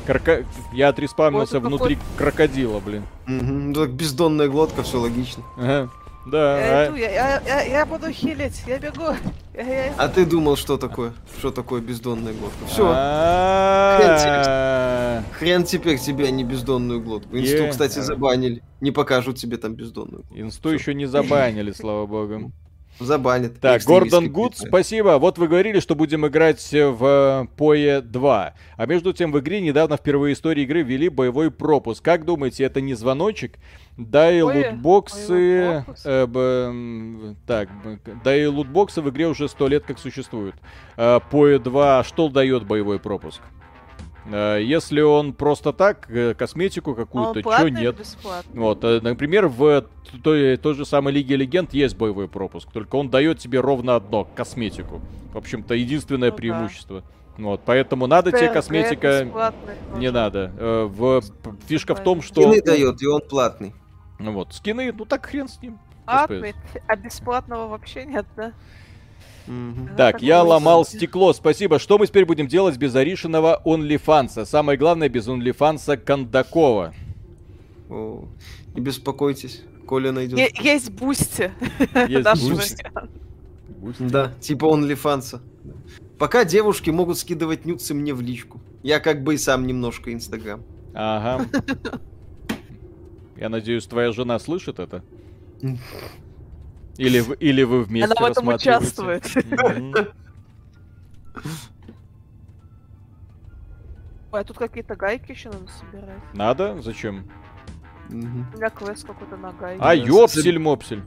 [0.06, 3.03] Кроко- Я отреспавнился это внутри крокодила, блин.
[3.28, 5.43] Ну так бездонная глотка, все логично.
[5.58, 5.89] Ага.
[6.26, 9.13] Да, Я а- иду, я, я, я, я буду хилить, я бегу.
[9.53, 11.13] Я- я- А ты думал, что такое?
[11.38, 12.65] Что такое бездонная глотка?
[12.65, 12.84] Все,
[15.38, 17.38] хрен теперь тебе, а не бездонную глотку.
[17.38, 18.63] Инсту, кстати, забанили.
[18.82, 20.23] Не покажут тебе там бездонную.
[20.23, 20.39] глотку.
[20.39, 22.51] Инсту еще не забанили, слава богу.
[23.00, 23.60] Забанят.
[23.60, 25.18] Так, Гордон Гуд, спасибо.
[25.18, 28.54] Вот вы говорили, что будем играть в Пое 2.
[28.78, 32.04] А между тем в игре недавно впервые в истории игры ввели боевой пропуск.
[32.04, 33.58] Как думаете, это не звоночек?
[33.98, 35.84] Да и лутбоксы...
[36.04, 37.70] Э, б, м, так,
[38.24, 40.56] да и лутбоксы в игре уже сто лет как существуют.
[40.98, 43.41] Э, Пое 2, что дает боевой пропуск?
[44.32, 47.97] Э, Если он просто так, э, косметику А какую-то, чё платный или нет?
[47.99, 48.59] бесплатный?
[48.59, 49.86] Вот, э, например, в
[50.23, 54.26] той, той же самой Лиге Легенд есть боевой пропуск, только он дает тебе ровно одно
[54.36, 55.01] косметику.
[55.34, 56.38] В общем-то, единственное Ну да.
[56.38, 57.03] преимущество.
[57.38, 59.28] Вот, поэтому надо тебе ТРГ косметика
[59.97, 60.51] не надо.
[60.57, 61.21] В
[61.67, 63.76] фишка в том, что Скины дает, и он платный.
[64.19, 65.78] ну вот скины, ну так хрен с ним.
[66.05, 66.55] Апнуть,
[66.88, 68.53] а бесплатного вообще нет, да?
[69.98, 71.80] Так, я ломал стекло, спасибо.
[71.80, 74.46] Что мы теперь будем делать без Аришиного OnlyFans?
[74.46, 76.93] Самое главное, без OnlyFans Кондакова.
[77.89, 78.26] О,
[78.74, 80.39] Не беспокойтесь, Коля найдет.
[80.39, 81.52] Е- есть бусти.
[82.08, 82.84] Есть Бусти.
[84.00, 85.39] Да, типа OnlyFans.
[86.18, 88.60] Пока девушки могут скидывать нюцы мне в личку.
[88.84, 90.64] Я как бы и сам немножко Инстаграм.
[90.93, 91.46] Ага.
[93.38, 95.04] Я надеюсь, твоя жена слышит это?
[96.98, 99.26] Или, в- или вы вместе Она в этом участвует.
[104.32, 106.20] Ой, а тут какие-то гайки еще надо собирать.
[106.34, 106.82] Надо?
[106.82, 107.30] Зачем?
[108.10, 108.48] Мгм.
[108.54, 109.82] У меня квест какой-то на гайке.
[109.82, 111.04] А, ёпсель-мопсель.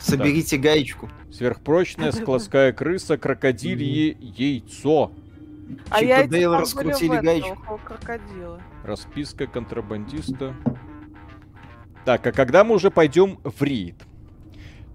[0.00, 1.08] Соберите гаечку.
[1.32, 5.12] Сверхпрочная складская крыса, крокодилье яйцо.
[5.90, 7.78] а я Дейл раскрутили гаечку.
[7.84, 8.60] крокодила.
[8.84, 10.54] Расписка контрабандиста.
[12.04, 13.96] Так, а когда мы уже пойдем в рейд?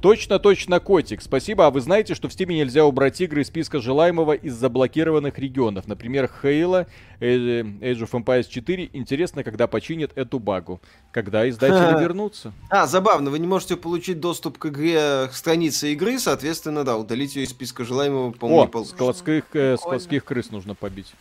[0.06, 1.20] Точно-точно, котик.
[1.24, 1.66] Спасибо.
[1.66, 5.88] А вы знаете, что в Steam нельзя убрать игры из списка желаемого из заблокированных регионов?
[5.88, 6.86] Например, Halo,
[7.20, 8.92] э, Age of Empires 4.
[8.94, 10.80] Интересно, когда починят эту багу.
[11.12, 12.54] Когда издатели вернутся?
[12.70, 17.36] А, забавно, вы не можете получить доступ к игре, к странице игры, соответственно, да, удалить
[17.36, 18.96] ее из списка желаемого, по-моему, не О, получится.
[18.98, 21.16] складских, э, складских крыс нужно побить.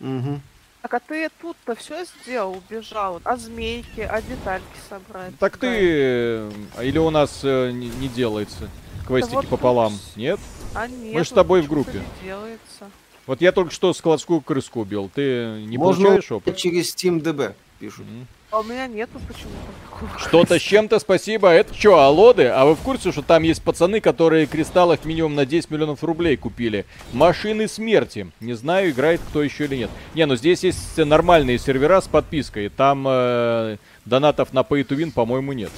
[0.00, 0.42] Мгм.
[0.82, 3.20] Так, а ты тут-то все сделал, убежал.
[3.24, 5.36] А змейки, а детальки собрать?
[5.38, 5.66] Так ты...
[5.70, 6.50] э,
[6.82, 8.68] Или у нас э, не, не делается
[9.06, 9.92] квестики вот пополам?
[9.92, 10.38] тут- Нет?
[10.74, 11.94] А нет, Мы с тут тобой в группе.
[12.22, 12.90] не делается.
[13.26, 15.10] Вот я только что складскую крыску убил.
[15.12, 16.56] Ты не Можно получаешь опыт?
[16.56, 18.06] через SteamDB пишут.
[18.08, 18.26] М.
[18.50, 20.18] А у меня нету почему-то.
[20.18, 21.50] Что-то с чем-то спасибо.
[21.50, 22.46] Это что, алоды?
[22.46, 26.36] А вы в курсе, что там есть пацаны, которые кристаллов минимум на 10 миллионов рублей
[26.38, 26.86] купили?
[27.12, 28.30] Машины смерти.
[28.40, 29.90] Не знаю, играет кто еще или нет.
[30.14, 32.70] Не, ну здесь есть нормальные сервера с подпиской.
[32.70, 33.76] Там э,
[34.06, 35.70] донатов на Pay to Win, по-моему, нет.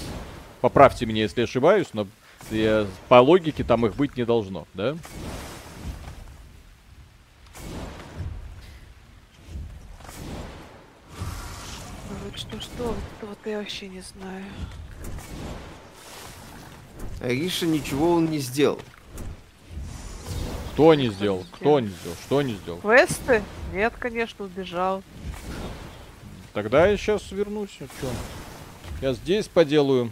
[0.60, 2.06] Поправьте меня, если ошибаюсь, но
[2.52, 4.96] э, по логике там их быть не должно, да?
[12.52, 12.84] Ну, Что?
[12.84, 14.44] Вот вот я вообще не знаю.
[17.20, 18.80] Ариша ничего он не сделал.
[20.72, 21.44] Кто не сделал?
[21.52, 22.16] Кто не сделал?
[22.24, 22.80] Что не сделал?
[22.80, 23.42] Квесты?
[23.72, 25.02] Нет, конечно, убежал.
[26.54, 27.76] Тогда я сейчас вернусь.
[27.80, 28.10] А чё?
[29.00, 30.10] Я здесь поделаю.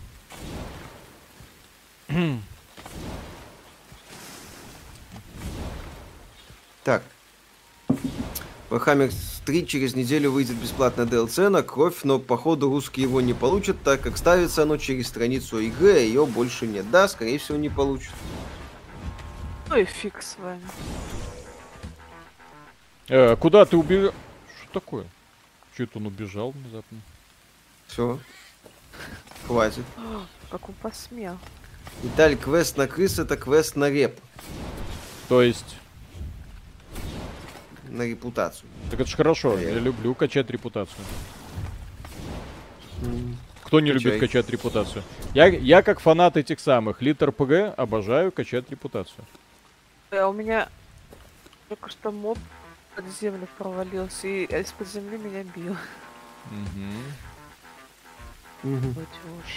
[6.84, 7.02] Так.
[8.70, 9.10] Warhammer
[9.48, 14.02] 3 через неделю выйдет бесплатно DLC на кровь, но походу русские его не получат, так
[14.02, 16.90] как ставится оно через страницу игры, а ее больше нет.
[16.90, 18.12] Да, скорее всего, не получат.
[19.70, 20.60] Ну и фиг с вами.
[23.08, 24.12] Э, куда ты убежал?
[24.60, 25.06] Что такое?
[25.74, 26.98] Че это он убежал внезапно?
[27.86, 28.18] Все.
[29.46, 29.84] Хватит.
[30.50, 31.38] Как он посмел.
[32.02, 34.20] Виталь, квест на крыс это квест на реп,
[35.30, 35.76] То есть...
[37.88, 38.68] на репутацию.
[38.90, 41.04] Так это ж хорошо, я люблю качать репутацию.
[43.62, 44.20] Кто не любит Качай.
[44.20, 45.04] качать репутацию?
[45.34, 49.24] Я, я как фанат этих самых литр ПГ обожаю качать репутацию.
[50.10, 50.68] А у меня
[51.68, 52.38] только что моб
[52.96, 55.76] под землю провалился и из-под земли меня бил.
[58.62, 59.52] Вот уж.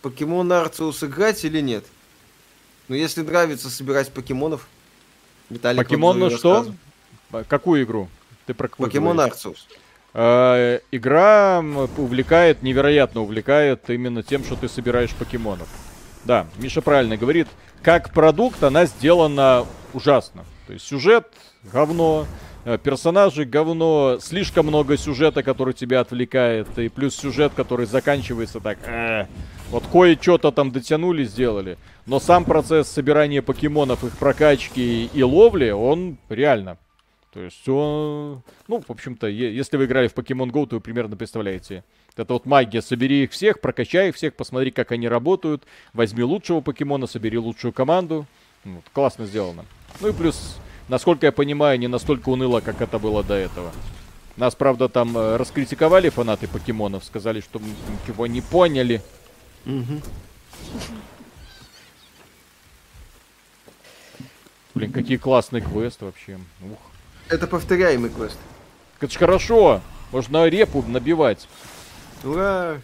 [0.00, 1.84] Покемон Арциус играть или нет?
[2.88, 4.66] Ну, если нравится собирать покемонов.
[5.52, 6.66] Виталик Покемон, ну что?
[7.48, 8.08] Какую игру?
[8.46, 9.20] Ты про какую Покемон?
[9.20, 9.68] Арциус.
[10.14, 11.62] Э, игра
[11.96, 15.68] увлекает, невероятно увлекает именно тем, что ты собираешь покемонов.
[16.24, 17.48] Да, Миша правильно говорит.
[17.82, 20.44] Как продукт она сделана ужасно.
[20.66, 21.26] То есть сюжет
[21.64, 22.26] говно,
[22.82, 28.78] персонажи говно, слишком много сюжета, который тебя отвлекает, и плюс сюжет, который заканчивается так.
[28.86, 29.26] «Э».
[29.70, 31.78] Вот кое-что-то там дотянули, сделали.
[32.04, 36.76] Но сам процесс собирания покемонов, их прокачки и ловли, он реально
[37.32, 38.42] то есть он...
[38.68, 41.82] Ну, в общем-то, если вы играли в Pokemon Go, то вы примерно представляете.
[42.14, 42.82] Это вот магия.
[42.82, 45.64] Собери их всех, прокачай их всех, посмотри, как они работают.
[45.94, 48.26] Возьми лучшего покемона, собери лучшую команду.
[48.64, 49.64] Вот, классно сделано.
[50.00, 50.58] Ну и плюс,
[50.88, 53.72] насколько я понимаю, не настолько уныло, как это было до этого.
[54.36, 57.68] Нас, правда, там э, раскритиковали фанаты покемонов, сказали, что мы
[58.00, 59.02] ничего не поняли.
[59.64, 60.02] Мгм.
[64.74, 66.38] Блин, какие классные квесты вообще.
[66.62, 66.78] Ух.
[67.28, 68.38] Это повторяемый квест.
[69.00, 69.80] Это ж хорошо.
[70.12, 71.46] Можно репу набивать.
[72.24, 72.80] Ура!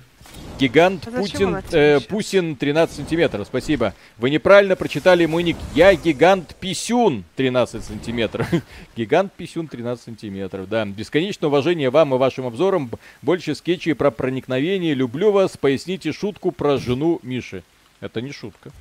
[0.59, 2.01] Гигант А Путин, э?
[2.01, 3.95] Пусин 13 сантиметров, спасибо.
[4.17, 5.57] Вы неправильно прочитали мой ник.
[5.75, 8.49] Я гигант Писюн 13 сантиметров.
[8.97, 10.85] гигант Писюн 13 сантиметров, да.
[10.85, 12.91] Бесконечное уважение вам и вашим обзорам.
[13.23, 14.95] Больше скетчей про проникновение.
[14.95, 15.57] Люблю вас.
[15.57, 17.63] Поясните шутку про жену Миши.
[18.01, 18.73] Это не шутка.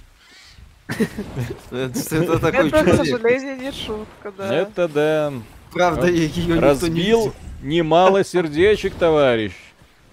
[1.72, 3.06] Это, такой Это, к человек.
[3.06, 4.54] сожалению, не шутка, да.
[4.54, 5.34] Это да.
[5.72, 9.52] Правда, ее никто не Разбил немало сердечек, товарищ.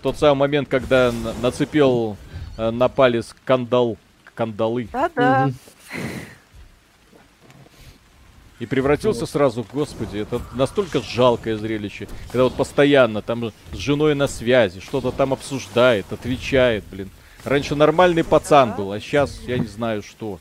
[0.05, 2.19] Тот самый момент, когда на- нацепил
[2.59, 3.97] э, на палец кандал,
[4.35, 4.87] кандалы.
[4.93, 5.51] Да-да.
[8.59, 12.07] И превратился сразу, господи, это настолько жалкое зрелище.
[12.27, 17.09] Когда вот постоянно там с женой на связи, что-то там обсуждает, отвечает, блин.
[17.43, 20.39] Раньше нормальный пацан был, а сейчас я не знаю что.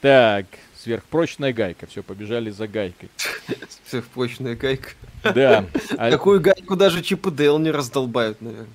[0.00, 0.46] Так,
[0.82, 1.86] сверхпрочная гайка.
[1.86, 3.08] Все, побежали за гайкой.
[3.86, 4.90] Сверхпрочная гайка.
[5.22, 5.64] Да.
[5.96, 6.10] А...
[6.10, 8.68] Такую гайку даже Чип и Дейл не раздолбают, наверное.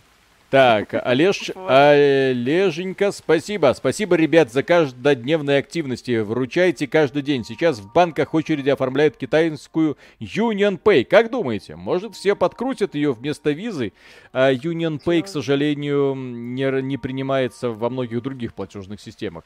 [0.50, 3.74] Так, Олеж, Олеженька, спасибо.
[3.76, 6.20] Спасибо, ребят, за каждодневные активности.
[6.22, 7.44] Вручайте каждый день.
[7.44, 11.04] Сейчас в банках очереди оформляют китайскую Union Pay.
[11.04, 13.92] Как думаете, может все подкрутят ее вместо визы?
[14.32, 19.44] А Union Pay, к сожалению, не, не принимается во многих других платежных системах.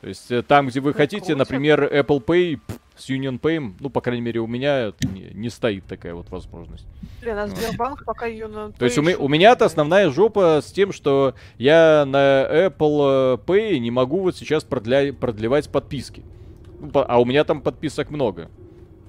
[0.00, 2.60] То есть э, там, где вы хотите, например, Apple Pay
[2.96, 6.86] с Union Pay, ну, по крайней мере, у меня не, не стоит такая вот возможность.
[7.20, 8.78] Блин, а Сбербанк пока Union Pay...
[8.78, 13.90] То есть у, у меня-то основная жопа с тем, что я на Apple Pay не
[13.90, 15.12] могу вот сейчас продля...
[15.12, 16.22] продлевать подписки.
[16.80, 18.50] Ну, а у меня там подписок много.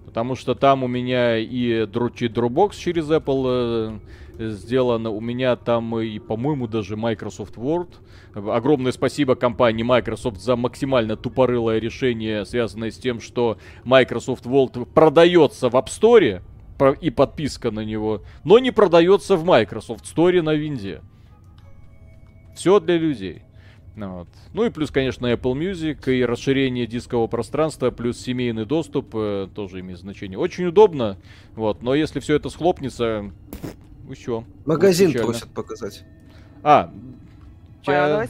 [0.05, 3.99] Потому что там у меня и Dropbox через Apple э,
[4.39, 7.89] сделано, у меня там и, по-моему, даже Microsoft Word.
[8.33, 15.69] Огромное спасибо компании Microsoft за максимально тупорылое решение, связанное с тем, что Microsoft Word продается
[15.69, 16.41] в App Store
[17.01, 21.01] и подписка на него, но не продается в Microsoft Store на винде.
[22.55, 23.43] Все для людей.
[23.95, 24.29] Вот.
[24.53, 29.81] Ну и плюс, конечно, Apple Music и расширение дискового пространства, плюс семейный доступ э, тоже
[29.81, 30.39] имеет значение.
[30.39, 31.17] Очень удобно,
[31.55, 33.31] вот, но если все это схлопнется,
[34.09, 34.45] вы?
[34.65, 36.03] Магазин просят показать.
[36.63, 36.91] А,
[37.83, 38.27] ча...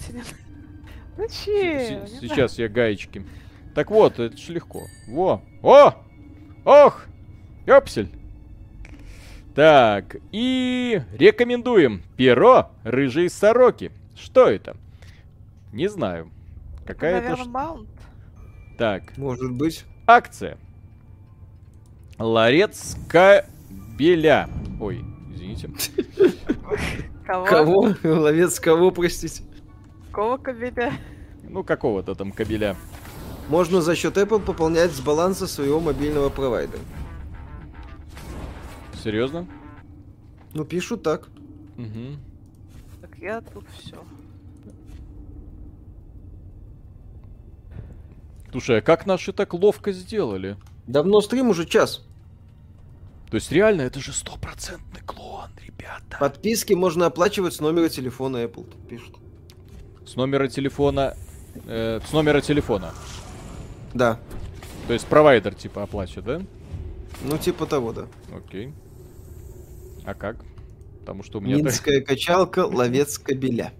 [1.17, 2.07] Ну че?
[2.21, 3.25] Сейчас я гаечки.
[3.73, 4.83] Так вот, это ж легко.
[5.07, 5.41] Во!
[5.63, 5.93] О!
[6.65, 7.05] Ох!
[7.65, 8.09] Ёпсель!
[9.55, 13.91] Так, и рекомендуем перо рыжие сороки.
[14.15, 14.77] Что это?
[15.73, 16.31] Не знаю.
[16.85, 17.29] Какая-то...
[17.29, 17.89] Наверное, маунт.
[18.77, 19.17] Так.
[19.17, 19.85] Может быть.
[20.07, 20.57] Акция.
[22.17, 24.49] Ларец кабеля.
[24.79, 25.03] Ой,
[25.53, 25.69] извините.
[27.25, 27.45] Кого?
[27.45, 27.95] Кого?
[28.03, 29.43] Ловец кого, простите?
[30.07, 30.93] Какого кабеля?
[31.43, 32.75] Ну, какого-то там кабеля.
[33.49, 36.81] Можно за счет Apple пополнять с баланса своего мобильного провайдера.
[39.03, 39.47] Серьезно?
[40.53, 41.27] Ну, пишут так.
[41.77, 42.17] Угу.
[43.01, 43.95] Так я тут все.
[48.51, 50.57] Слушай, а как наши так ловко сделали?
[50.87, 52.08] Давно стрим уже час.
[53.29, 56.17] То есть реально это же стопроцентный клон, ребята.
[56.19, 59.17] Подписки можно оплачивать с номера телефона Apple, тут пишут.
[60.05, 61.15] С номера телефона...
[61.65, 62.91] Э, с номера телефона.
[63.93, 64.19] Да.
[64.87, 66.41] То есть провайдер типа оплачивает, да?
[67.23, 68.07] Ну, типа того, да.
[68.35, 68.73] Окей.
[70.05, 70.37] А как?
[71.01, 71.57] Потому что у меня...
[71.57, 73.73] Минская качалка, ловец кабеля.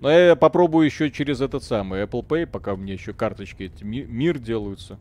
[0.00, 4.38] Ну, я попробую еще через этот самый Apple Pay, пока мне еще карточки эти мир
[4.38, 4.98] делаются.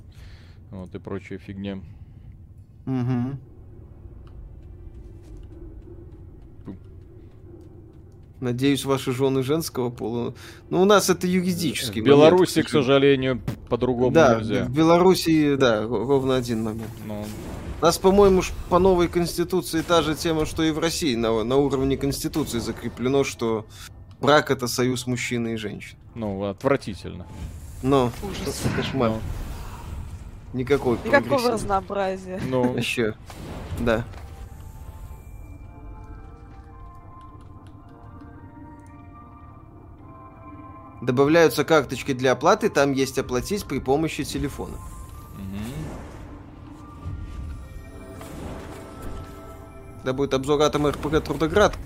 [0.69, 1.81] Вот и прочая фигня.
[2.85, 3.37] Угу.
[8.39, 10.33] Надеюсь, ваши жены женского пола.
[10.69, 14.63] Ну, у нас это юридический В Беларуси, к сожалению, по-другому да, нельзя.
[14.65, 16.91] в Беларуси, да, ровно один момент.
[17.05, 17.25] Ну...
[17.81, 21.15] У нас, по-моему, по новой конституции та же тема, что и в России.
[21.15, 23.65] На, на уровне конституции закреплено, что
[24.19, 25.99] брак это союз мужчины и женщины.
[26.13, 27.25] Ну, отвратительно.
[27.81, 28.61] Но, Ужас.
[28.75, 29.11] кошмар.
[29.11, 29.19] Ну.
[30.53, 32.39] Никакой Никакого разнообразия.
[32.47, 33.15] Ну, еще.
[33.79, 34.03] Да.
[41.01, 44.75] Добавляются карточки для оплаты, там есть оплатить при помощи телефона.
[49.97, 51.77] Когда будет обзор Атома РПГ Трудоград,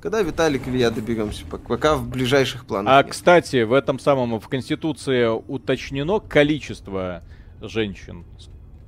[0.00, 2.92] когда Виталик или я доберемся, пока в ближайших планах.
[2.92, 3.10] А, нет.
[3.10, 7.22] кстати, в этом самом, в Конституции уточнено количество
[7.60, 8.24] женщин.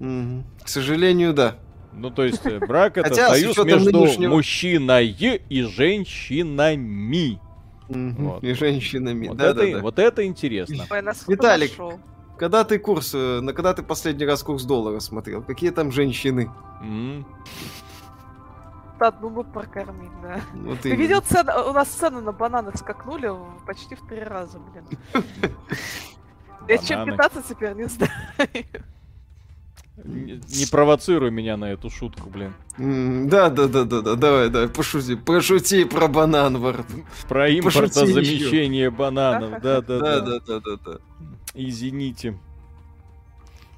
[0.01, 0.45] Угу.
[0.64, 1.57] К сожалению, да.
[1.93, 4.31] Ну, то есть, э, брак это союз между нынешнего...
[4.31, 7.41] мужчиной и женщинами.
[7.89, 8.45] Вот.
[8.45, 9.83] И женщинами, вот да, это, да, да.
[9.83, 10.85] Вот это интересно.
[11.27, 11.73] Виталик,
[12.39, 15.43] когда ты курс, э, на когда ты последний раз курс доллара смотрел?
[15.43, 16.51] Какие там женщины?
[16.83, 17.25] Mm.
[18.99, 20.41] Одну бы прокормить, да.
[20.55, 21.53] Вот ты видел цены?
[21.68, 23.31] У нас цены на бананы скакнули
[23.66, 24.87] почти в три раза, блин.
[26.69, 28.11] Я чем питаться теперь не знаю.
[30.05, 32.55] Не, провоцируй меня на эту шутку, блин.
[33.29, 36.87] да, да, да, да, да, давай, давай, пошути, пошути про банан, Вард.
[37.29, 40.99] Про импортозамещение бананов, да, да, да, да, да, да, да.
[41.55, 42.39] Извините.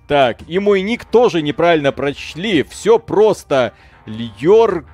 [0.07, 2.63] Так, и мой ник тоже неправильно прочли.
[2.65, 3.73] Все просто.
[4.07, 4.85] Льор...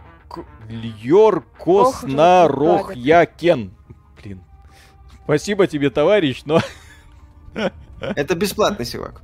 [0.69, 3.73] Льор Коснарохякен.
[4.23, 4.43] Блин.
[5.25, 6.61] Спасибо тебе, товарищ, но
[8.01, 9.23] Это бесплатный сервак.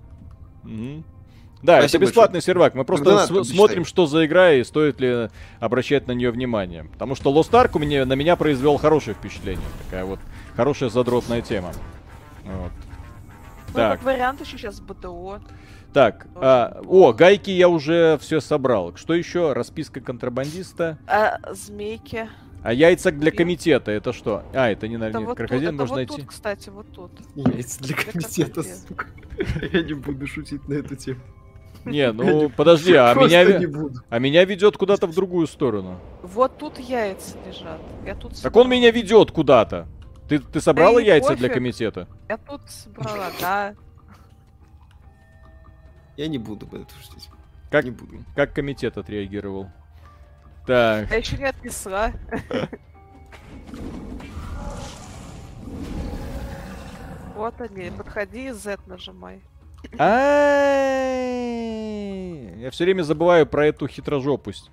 [1.62, 2.42] Да, Спасибо это бесплатный большое.
[2.42, 2.74] сервак.
[2.74, 6.84] Мы просто с- смотрим, что за игра и стоит ли обращать на нее внимание.
[6.84, 9.64] Потому что Lost Ark у меня, на меня произвел хорошее впечатление.
[9.84, 10.18] Такая вот
[10.56, 11.72] хорошая задротная тема.
[12.44, 12.72] Вот.
[13.68, 14.02] Ну, так.
[14.02, 15.40] вариант еще сейчас БТО.
[15.94, 18.94] Так, а, о, гайки я уже все собрал.
[18.96, 19.52] Что еще?
[19.54, 20.98] Расписка контрабандиста.
[21.06, 22.28] А, змейки.
[22.64, 24.42] А яйца для комитета это что?
[24.54, 26.12] А, это не, это вот крокодил тут, можно это найти.
[26.12, 27.10] Вот тут, кстати, вот тут.
[27.34, 29.06] Яйца для комитета, сука.
[29.72, 31.20] Я не буду шутить на эту тему.
[31.84, 36.00] Не, ну подожди, а меня, а меня ведет куда-то в другую сторону.
[36.22, 37.82] Вот тут яйца лежат.
[38.06, 39.86] Я тут так он меня ведет куда-то.
[40.26, 41.40] Ты, ты собрала да яйца пофиг.
[41.40, 42.08] для комитета?
[42.30, 43.74] Я тут собрала, да.
[46.16, 47.28] Я не буду это шутить.
[47.70, 48.24] Как, не буду.
[48.34, 49.68] как комитет отреагировал?
[50.66, 51.10] Так.
[51.10, 52.12] Я еще не отнесла.
[57.36, 59.40] Вот они, подходи и Z нажимай.
[59.98, 60.00] Я
[62.70, 64.70] все время забываю про эту хитрожопость.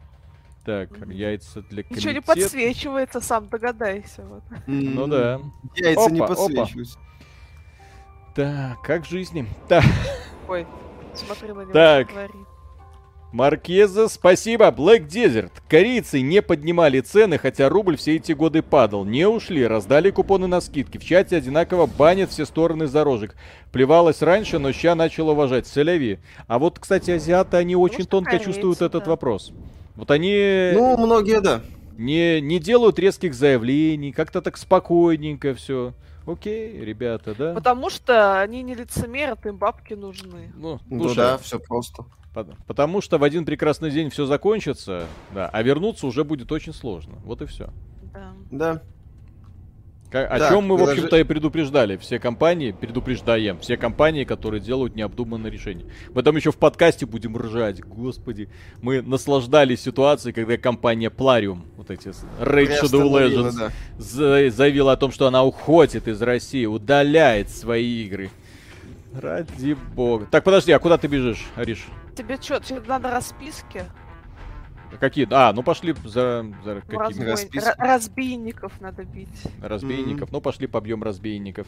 [0.64, 1.96] Так, яйца для комитета.
[1.96, 4.22] Ничего не подсвечивается, сам догадайся.
[4.22, 4.44] Вот.
[4.68, 5.42] Ну да.
[5.76, 7.00] Яйца не подсвечиваются.
[8.36, 9.48] Так, как жизни?
[9.68, 9.84] Так.
[10.48, 10.68] Ой,
[11.16, 11.74] смотри на него.
[11.74, 12.10] Так.
[13.32, 14.66] Маркеза, спасибо.
[14.68, 15.52] Black Desert.
[15.70, 19.06] Корейцы не поднимали цены, хотя рубль все эти годы падал.
[19.06, 20.98] Не ушли, раздали купоны на скидки.
[20.98, 23.36] В чате одинаково банят все стороны за рожек.
[23.72, 25.66] Плевалась раньше, но ща начал уважать.
[25.66, 26.20] Соляви.
[26.48, 28.88] А вот, кстати, азиаты, они очень Может, тонко корейцы, чувствуют да.
[28.88, 29.54] этот вопрос.
[29.96, 30.72] Вот они...
[30.74, 31.62] Ну, многие, да.
[31.98, 35.94] Не, не делают резких заявлений, как-то так спокойненько все.
[36.26, 37.54] Окей, ребята, да?
[37.54, 40.52] Потому что они не лицемерят, им бабки нужны.
[40.56, 42.06] Ну, ну да, все просто.
[42.34, 47.16] Потому что в один прекрасный день все закончится, да, а вернуться уже будет очень сложно.
[47.26, 47.70] Вот и все.
[48.14, 48.34] Да.
[48.52, 48.82] Да.
[50.12, 51.96] Как, о да, чем мы, в общем-то, и предупреждали.
[51.96, 55.86] Все компании, предупреждаем, все компании, которые делают необдуманные решения.
[56.14, 57.82] Мы там еще в подкасте будем ржать.
[57.82, 58.50] Господи,
[58.82, 62.10] мы наслаждались ситуацией, когда компания Plarium, вот эти
[62.42, 64.52] Raid Shadow Legends, да.
[64.52, 68.32] заявила о том, что она уходит из России, удаляет свои игры.
[69.14, 70.26] Ради бога.
[70.32, 71.88] Так, подожди, а куда ты бежишь, Ариш?
[72.16, 73.86] Тебе что, тебе надо расписки?
[75.00, 75.28] Какие?
[75.32, 77.24] А, ну пошли за, за какими?
[77.24, 77.62] Разбой...
[77.78, 79.30] Разбийников надо бить.
[79.62, 80.30] Разбийников.
[80.30, 80.34] Mm-hmm.
[80.34, 81.68] Ну пошли побьем разбийников.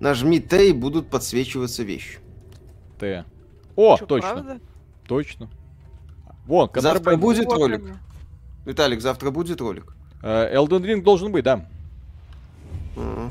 [0.00, 2.18] Нажми Т и будут подсвечиваться вещи.
[2.98, 3.24] Т.
[3.76, 4.32] О, Чё, точно.
[4.32, 4.60] Правда?
[5.06, 5.48] Точно.
[6.46, 7.84] Вон, завтра будет ролик.
[8.64, 9.94] Виталик, завтра будет ролик.
[10.22, 11.68] Elden Ring должен быть, да.
[12.96, 13.30] Mm-hmm.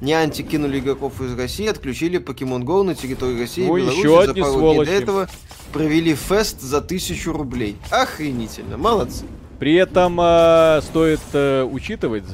[0.00, 4.26] Неанти кинули игроков из России, отключили Pokemon Go на территории России ну, и Беларуси еще
[4.26, 4.90] за пару сволочи.
[4.90, 5.28] дней до этого
[5.72, 7.76] провели фест за тысячу рублей.
[7.90, 9.24] Охренительно, молодцы.
[9.58, 12.24] При этом э, стоит э, учитывать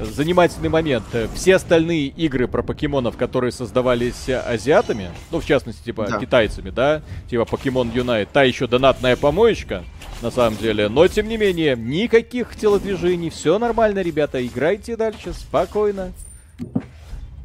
[0.00, 1.04] занимательный момент.
[1.34, 6.18] Все остальные игры про покемонов, которые создавались азиатами, ну, в частности, типа, да.
[6.18, 9.84] китайцами, да, типа Pokemon Unite, та еще донатная помоечка,
[10.24, 10.88] на самом деле.
[10.88, 16.12] Но, тем не менее, никаких телодвижений, все нормально, ребята, играйте дальше, спокойно.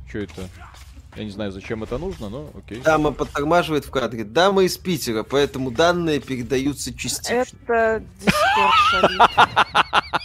[0.07, 0.49] Что это?
[1.15, 2.79] Я не знаю, зачем это нужно, но окей.
[2.81, 4.23] Дама подтормаживает в кадре.
[4.23, 7.33] Дама из Питера, поэтому данные передаются частично.
[7.33, 9.31] Это дискорд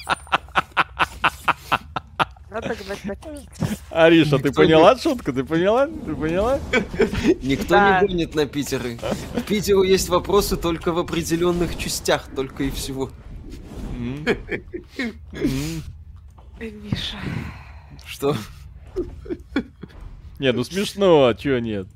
[3.91, 5.33] Ариша, ты поняла шутку?
[5.33, 5.87] Ты поняла?
[5.87, 6.59] Ты поняла?
[7.43, 8.99] Никто не гонит на Питеры.
[9.35, 13.11] В Питеру есть вопросы только в определенных частях, только и всего.
[16.61, 17.19] Миша.
[18.07, 18.37] Что?
[20.39, 21.87] Не, ну смешно, а чё нет?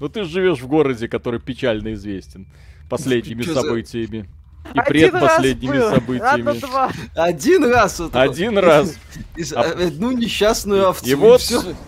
[0.00, 2.46] Ну ты живешь в городе, который печально известен
[2.88, 4.28] последними событиями.
[4.74, 7.18] И предпоследними событиями.
[7.18, 8.00] Один раз.
[8.12, 8.96] Один раз.
[9.54, 9.62] А...
[9.62, 11.06] Одну несчастную овцу.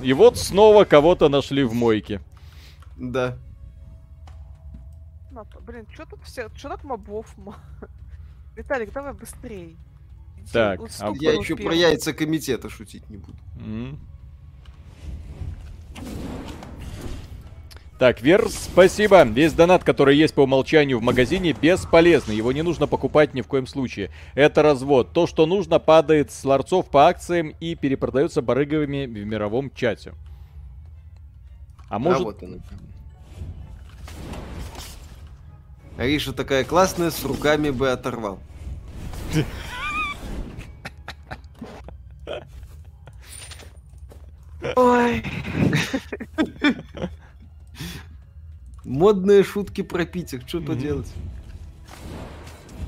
[0.02, 2.20] И, вот, снова кого-то нашли в мойке.
[2.96, 3.36] Да.
[5.60, 7.26] Блин, что тут все, что так мобов?
[8.56, 9.76] Виталик, давай быстрее.
[10.52, 13.38] Так, а я еще про яйца комитета шутить не буду.
[18.00, 19.22] Так, Верс, спасибо.
[19.24, 22.34] Весь донат, который есть по умолчанию в магазине, бесполезный.
[22.34, 24.10] Его не нужно покупать ни в коем случае.
[24.34, 25.12] Это развод.
[25.12, 30.14] То, что нужно, падает с ларцов по акциям и перепродается барыговыми в мировом чате.
[31.90, 32.22] А может...
[32.22, 32.56] А вот она.
[35.98, 38.38] Ариша такая классная, с руками бы оторвал.
[44.74, 45.22] Ой.
[48.90, 51.06] Модные шутки про Питер, что поделать?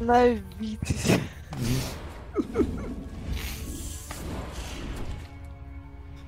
[0.01, 1.13] Навитесь.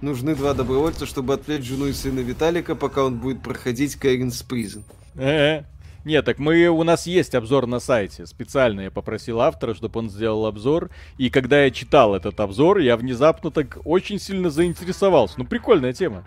[0.00, 4.84] Нужны два добровольца, чтобы отвлечь жену и сына Виталика, пока он будет проходить Кэринс Призен.
[5.16, 8.26] Нет, так мы, у нас есть обзор на сайте.
[8.26, 10.90] Специально я попросил автора, чтобы он сделал обзор.
[11.18, 15.34] И когда я читал этот обзор, я внезапно так очень сильно заинтересовался.
[15.38, 16.24] Ну, прикольная тема.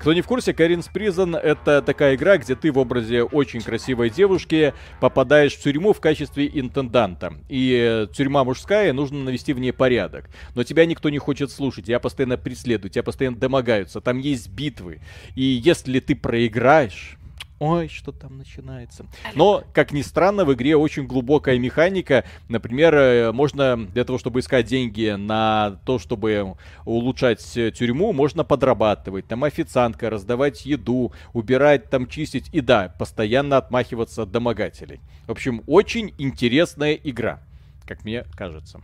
[0.00, 4.08] Кто не в курсе, Каринс Призон это такая игра, где ты в образе очень красивой
[4.08, 7.34] девушки попадаешь в тюрьму в качестве интенданта.
[7.50, 10.30] И тюрьма мужская, нужно навести в ней порядок.
[10.54, 15.02] Но тебя никто не хочет слушать, тебя постоянно преследуют, тебя постоянно домогаются, там есть битвы.
[15.34, 17.18] И если ты проиграешь,
[17.60, 19.06] ой, что там начинается.
[19.34, 22.24] Но, как ни странно, в игре очень глубокая механика.
[22.48, 26.56] Например, э, можно для того, чтобы искать деньги на то, чтобы
[26.86, 29.28] улучшать тюрьму, можно подрабатывать.
[29.28, 32.48] Там официантка, раздавать еду, убирать, там чистить.
[32.52, 35.00] И да, постоянно отмахиваться от домогателей.
[35.26, 37.40] В общем, очень интересная игра,
[37.86, 38.80] как мне кажется.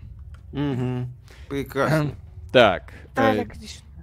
[0.52, 1.08] Угу.
[1.48, 2.14] Прекрасно.
[2.52, 2.92] Так.
[3.16, 3.46] Э,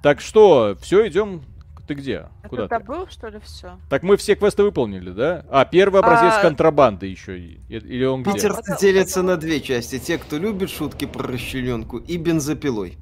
[0.02, 1.44] так что, все, идем
[1.88, 2.30] ты где?
[2.44, 2.80] А Куда ты?
[2.80, 3.78] был, что ли, все?
[3.90, 5.46] Так мы все квесты выполнили, да?
[5.50, 6.42] А, первый образец а...
[6.42, 7.38] контрабанды еще.
[7.38, 8.34] Или он где?
[8.34, 10.00] Питерцы делятся на две части.
[10.00, 12.98] Те, кто любит шутки про расчлененку, и бензопилой.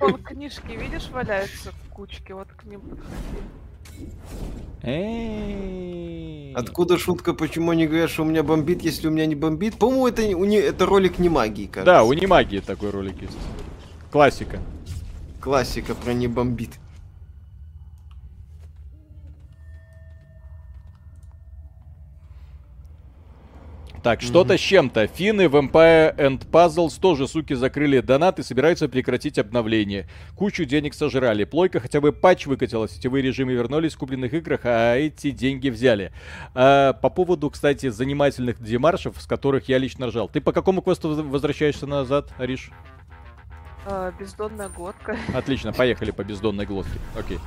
[0.00, 3.38] Вон книжки, видишь, валяются в кучке, вот к ним подходи.
[6.54, 9.78] Откуда шутка, почему они говорят, что у меня бомбит, если у меня не бомбит?
[9.78, 11.84] По-моему, это, у не, это ролик не магии, кажется.
[11.84, 13.36] Да, у не магии такой ролик есть.
[14.10, 14.60] Классика.
[15.40, 16.70] Классика про не бомбит.
[24.02, 25.06] Так, что-то с чем-то.
[25.08, 30.08] Финны в Empire and Puzzles тоже, суки, закрыли донат и собираются прекратить обновление.
[30.34, 31.44] Кучу денег сожрали.
[31.44, 36.12] Плойка хотя бы патч выкатила, сетевые режимы вернулись в купленных играх, а эти деньги взяли.
[36.54, 40.28] А, по поводу, кстати, занимательных демаршев, с которых я лично ржал.
[40.28, 42.70] Ты по какому квесту возвращаешься назад, Ариш?
[43.90, 45.16] Э, бездонная глотка.
[45.34, 46.98] Отлично, поехали по бездонной глотке.
[47.18, 47.38] Окей.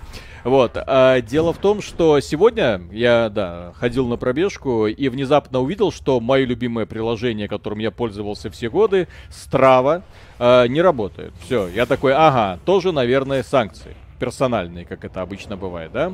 [0.44, 0.72] Вот.
[0.76, 6.20] А, дело в том, что сегодня я, да, ходил на пробежку и внезапно увидел, что
[6.20, 10.02] мое любимое приложение, которым я пользовался все годы, Strava,
[10.40, 11.34] а, не работает.
[11.46, 13.96] Все, я такой, ага, тоже, наверное, санкции.
[14.20, 16.14] Персональные, как это обычно бывает, да?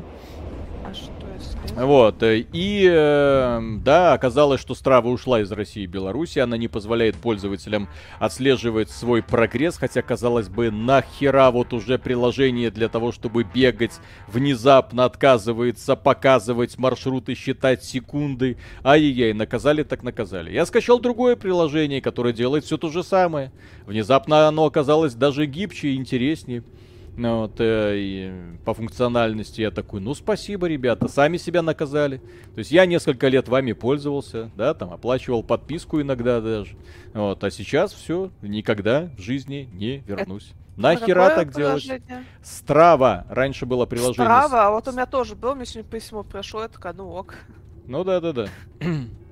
[1.76, 6.58] А вот, э, и э, да, оказалось, что Страва ушла из России и Беларуси, она
[6.58, 7.88] не позволяет пользователям
[8.20, 15.06] отслеживать свой прогресс, хотя, казалось бы, нахера вот уже приложение для того, чтобы бегать, внезапно
[15.06, 18.58] отказывается показывать маршруты, считать секунды.
[18.84, 20.52] Ай-яй-яй, наказали так наказали.
[20.52, 23.52] Я скачал другое приложение, которое делает все то же самое.
[23.86, 26.64] Внезапно оно оказалось даже гибче и интереснее.
[27.18, 28.32] Ну, вот, э, и
[28.64, 32.18] по функциональности я такой, ну спасибо, ребята, сами себя наказали.
[32.54, 36.78] То есть я несколько лет вами пользовался, да, там оплачивал подписку иногда даже.
[37.16, 40.54] Вот, а сейчас все, никогда в жизни не вернусь.
[40.76, 41.90] Нахера так делать?
[42.44, 43.26] Страва.
[43.30, 44.14] Раньше было приложение.
[44.14, 47.34] Страва, а вот у меня тоже было, мне сегодня письмо пришло, я такая, ну ок.
[47.88, 48.48] Ну да, да, да.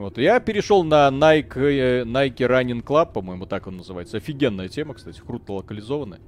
[0.00, 4.16] Вот, я перешел на Nike, э, Nike Running Club, по-моему, так он называется.
[4.16, 6.20] Офигенная тема, кстати, круто локализованная.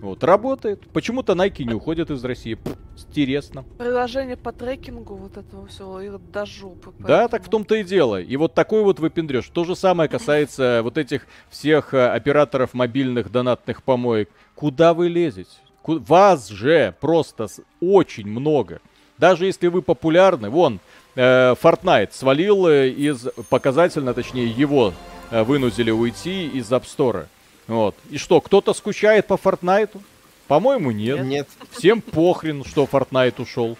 [0.00, 0.88] Вот, работает.
[0.94, 2.56] Почему-то Nike не уходят из России.
[2.96, 3.66] интересно.
[3.76, 6.84] Приложение по трекингу вот этого всего и до жопы.
[6.84, 7.06] Поэтому...
[7.06, 8.18] Да, так в том-то и дело.
[8.18, 9.50] И вот такой вот выпендрешь.
[9.50, 14.30] То же самое касается вот этих всех э, операторов мобильных донатных помоек.
[14.54, 15.50] Куда вы лезете?
[15.84, 17.48] Вас же просто
[17.82, 18.80] очень много.
[19.18, 20.80] Даже если вы популярны, вон,
[21.18, 24.94] э, Fortnite свалил э, из, показательно, точнее, его
[25.30, 27.26] э, вынудили уйти из App Store.
[27.66, 27.96] Вот.
[28.08, 30.00] И что, кто-то скучает по Фортнайту?
[30.46, 31.20] По-моему, нет.
[31.24, 31.48] Нет.
[31.72, 33.76] Всем похрен, что Fortnite ушел.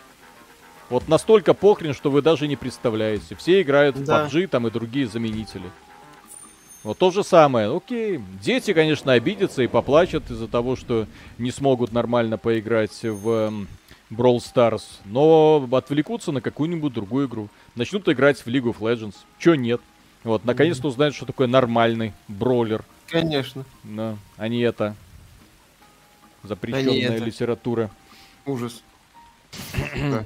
[0.90, 3.36] Вот настолько похрен, что вы даже не представляете.
[3.36, 4.26] Все играют в да.
[4.26, 5.70] PUBG там и другие заменители.
[6.82, 7.74] Вот то же самое.
[7.74, 8.20] Окей.
[8.42, 11.06] Дети, конечно, обидятся и поплачут из-за того, что
[11.38, 13.66] не смогут нормально поиграть в
[14.10, 14.82] Brawl Stars.
[15.04, 17.48] Но отвлекутся на какую-нибудь другую игру.
[17.74, 19.16] Начнут играть в League of Legends.
[19.38, 19.80] Чё нет?
[20.24, 22.84] Вот, наконец-то узнают, что такое нормальный броулер.
[23.06, 23.64] Конечно.
[23.84, 24.94] Да, а не это.
[26.42, 27.24] Запрещенная это.
[27.24, 27.90] литература.
[28.44, 28.82] Ужас.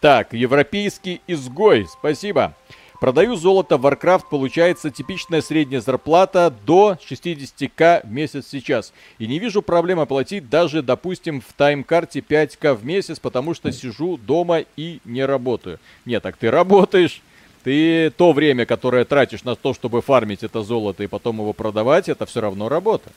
[0.00, 2.54] так, европейский изгой, спасибо.
[3.00, 8.92] Продаю золото в Warcraft, получается типичная средняя зарплата до 60к в месяц сейчас.
[9.18, 14.18] И не вижу проблем оплатить даже, допустим, в тайм-карте 5к в месяц, потому что сижу
[14.18, 15.80] дома и не работаю.
[16.04, 17.22] Нет, так ты работаешь,
[17.64, 22.10] ты то время, которое тратишь на то, чтобы фармить это золото и потом его продавать,
[22.10, 23.10] это все равно работа.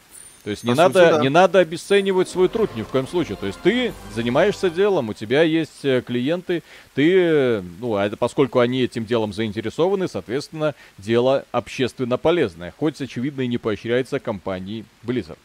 [0.43, 1.21] То есть не, надо, сути, да.
[1.21, 3.37] не надо обесценивать свой труд ни в коем случае.
[3.37, 6.63] То есть ты занимаешься делом, у тебя есть э, клиенты,
[6.95, 12.73] ты, ну, а поскольку они этим делом заинтересованы, соответственно, дело общественно полезное.
[12.77, 15.37] Хоть, очевидно, и не поощряется компанией Blizzard.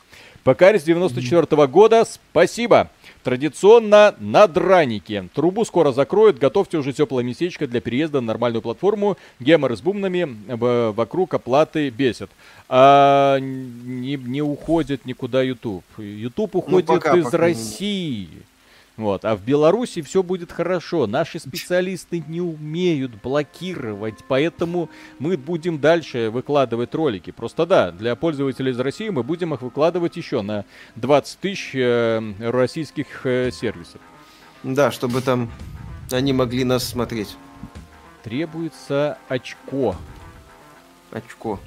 [0.44, 2.90] Покарис 94 -го года, спасибо.
[3.24, 5.28] Традиционно на дранике.
[5.34, 9.18] Трубу скоро закроют, готовьте уже теплое местечко для переезда на нормальную платформу.
[9.40, 10.36] Геморы с бумнами
[10.92, 12.30] вокруг оплаты бесит.
[12.68, 15.84] А не, не уходит никуда YouTube.
[15.98, 17.36] YouTube ну, уходит ну, пока, из пока.
[17.38, 18.28] России.
[18.98, 19.24] Вот.
[19.24, 21.06] А в Беларуси все будет хорошо.
[21.06, 27.30] Наши специалисты не умеют блокировать, поэтому мы будем дальше выкладывать ролики.
[27.30, 30.64] Просто да, для пользователей из России мы будем их выкладывать еще на
[30.96, 34.00] 20 тысяч э, российских э, сервисов.
[34.64, 35.48] Да, чтобы там
[36.10, 37.36] они могли нас смотреть.
[38.24, 39.94] Требуется очко.
[41.12, 41.60] Очко.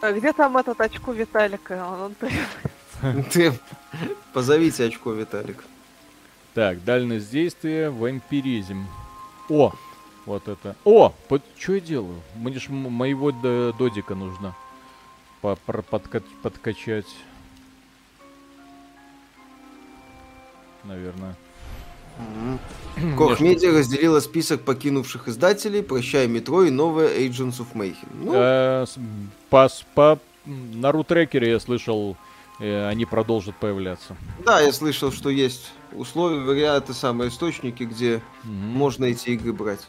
[0.00, 1.86] А где там этот очко Виталика?
[1.86, 2.14] Он, он.
[3.32, 3.52] Ты
[4.32, 5.64] позовите очко, Виталик.
[6.54, 8.86] Так, дальность действия, вампиризм.
[9.48, 9.72] О,
[10.24, 10.76] вот это.
[10.84, 12.20] О, под, что я делаю?
[12.36, 13.30] Мне ж моего
[13.72, 14.54] додика нужно
[15.40, 17.08] по подка подкачать.
[20.84, 21.34] Наверное.
[22.18, 23.16] Mm-hmm.
[23.16, 28.08] Koch Media разделила список покинувших издателей «Прощай, метро» и новое Agents of Mayhem.
[28.12, 28.32] Ну...
[28.34, 28.86] Э,
[29.50, 32.16] по, по, на рутрекере я слышал
[32.58, 34.16] они продолжат появляться.
[34.44, 38.52] Да, я слышал, что есть условия, варианты, самые источники, где угу.
[38.52, 39.86] можно эти игры брать.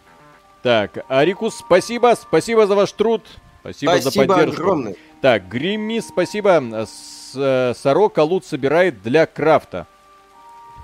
[0.64, 3.24] Так, Арикус, спасибо, спасибо за ваш труд.
[3.60, 4.62] Спасибо, спасибо за поддержку.
[4.62, 4.96] огромное.
[5.22, 6.86] Так, Гримми, спасибо.
[6.86, 9.88] С, э, сорока лут собирает для крафта.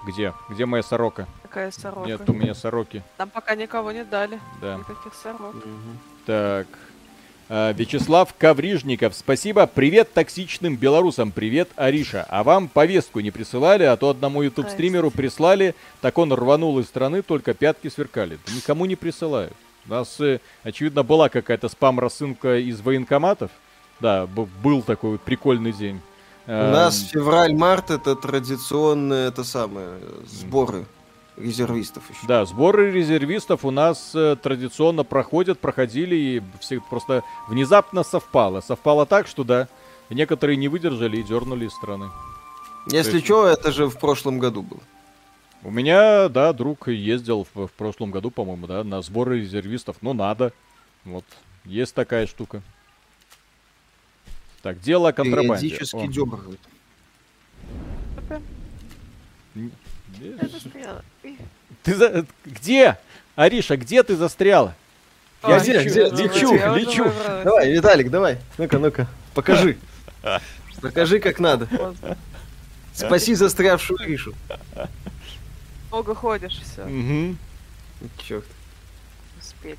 [0.05, 0.33] Где?
[0.49, 1.27] Где моя сорока?
[1.43, 2.07] Какая сорока?
[2.07, 3.03] Нет у меня сороки.
[3.19, 4.39] Нам пока никого не дали.
[4.61, 4.77] Да.
[4.77, 5.55] Никаких сорок.
[5.55, 5.65] Угу.
[6.25, 6.67] Так.
[7.53, 9.67] А, Вячеслав Коврижников, спасибо.
[9.67, 11.33] Привет токсичным белорусам.
[11.33, 12.25] Привет, Ариша.
[12.29, 17.21] А вам повестку не присылали, а то одному YouTube-стримеру прислали, так он рванул из страны,
[17.21, 18.39] только пятки сверкали.
[18.47, 19.51] Да никому не присылают.
[19.85, 23.51] У нас, э, очевидно, была какая-то спам-рассылка из военкоматов.
[23.99, 25.99] Да, был такой вот прикольный день.
[26.47, 30.85] У нас февраль-март это традиционные это самое сборы
[31.41, 32.27] резервистов еще.
[32.27, 38.61] Да, сборы резервистов у нас э, традиционно проходят, проходили и все просто внезапно совпало.
[38.61, 39.67] Совпало так, что да,
[40.09, 42.09] некоторые не выдержали и дернули из страны.
[42.87, 43.25] Если есть...
[43.25, 44.81] что, это же в прошлом году было.
[45.63, 49.97] У меня, да, друг ездил в, в прошлом году, по-моему, да, на сборы резервистов.
[50.01, 50.53] Ну, надо.
[51.05, 51.25] Вот,
[51.65, 52.63] есть такая штука.
[54.63, 55.69] Так, дело о контрабанде.
[55.69, 56.59] Периодически дергают.
[60.21, 61.03] Я застряла.
[61.83, 62.25] Ты за...
[62.45, 62.97] Где?
[63.35, 64.75] Ариша, где ты застряла?
[65.47, 66.03] Я где, где?
[66.09, 67.11] Лечу, лечу.
[67.43, 68.37] Давай, Виталик, давай.
[68.59, 69.77] Ну-ка, ну-ка, покажи.
[70.79, 71.67] Покажи, как надо.
[72.93, 74.35] Спаси застрявшую Аришу.
[75.89, 76.83] Много ходишь, все.
[76.83, 77.35] Угу.
[78.23, 78.45] Черт.
[79.39, 79.77] Успели.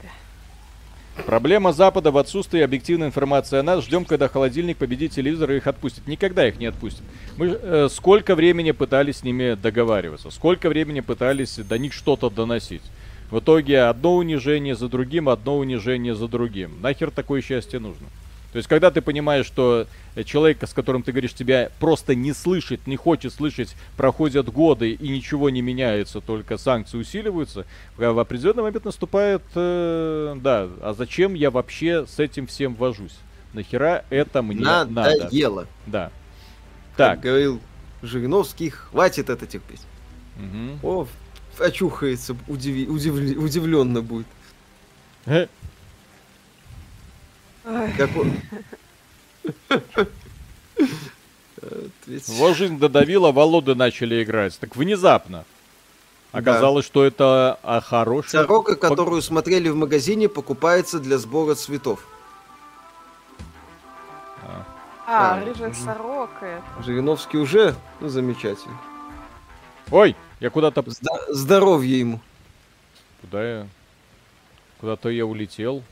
[1.26, 3.84] Проблема Запада в отсутствии объективной информации о нас.
[3.84, 6.06] Ждем, когда холодильник победит телевизор и их отпустит.
[6.06, 7.02] Никогда их не отпустят.
[7.36, 12.82] Мы э, сколько времени пытались с ними договариваться, сколько времени пытались до них что-то доносить.
[13.30, 16.80] В итоге одно унижение за другим, одно унижение за другим.
[16.80, 18.06] Нахер такое счастье нужно?
[18.52, 19.86] То есть, когда ты понимаешь, что
[20.26, 25.08] человек, с которым ты говоришь, тебя просто не слышит, не хочет слышать, проходят годы и
[25.08, 27.64] ничего не меняется, только санкции усиливаются,
[27.96, 33.16] в определенный момент наступает, э, да, а зачем я вообще с этим всем вожусь?
[33.54, 34.92] Нахера это мне надо?
[34.92, 35.66] Надоело.
[35.86, 36.10] Да.
[36.96, 37.14] Так.
[37.14, 37.60] Как говорил
[38.02, 39.80] Жириновский, хватит это терпеть.
[40.36, 40.86] Угу.
[40.86, 41.08] О,
[41.58, 44.26] очухается, удиви, удивленно будет.
[47.64, 48.32] Как он...
[52.06, 54.58] Его жизнь додавила, Володы начали играть.
[54.58, 55.44] Так внезапно.
[56.32, 56.88] Оказалось, да.
[56.88, 58.42] что это а, хорошая...
[58.42, 62.06] Сорока, которую смотрели в магазине, покупается для сбора цветов.
[64.42, 64.66] А,
[65.06, 66.82] а, а рыжая сорока это.
[66.82, 67.74] Жириновский уже?
[68.00, 68.78] Ну, замечательно.
[69.90, 70.80] Ой, я куда-то...
[70.80, 72.20] Зд- здоровье ему.
[73.20, 73.66] Куда я?
[74.80, 75.84] Куда-то я улетел.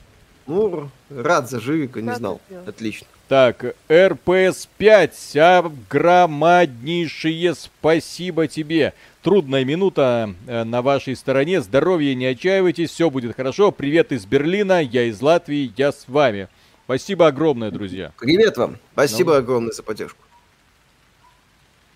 [0.51, 2.41] Ну, рад за Живика, не знал.
[2.67, 3.07] Отлично.
[3.29, 8.93] Так, РПС 5, огромнейшее спасибо тебе.
[9.21, 11.61] Трудная минута э, на вашей стороне.
[11.61, 13.71] Здоровья, не отчаивайтесь, все будет хорошо.
[13.71, 16.49] Привет из Берлина, я из Латвии, я с вами.
[16.83, 18.11] Спасибо огромное, друзья.
[18.19, 18.77] Привет вам.
[18.91, 19.37] Спасибо ну...
[19.37, 20.19] огромное за поддержку.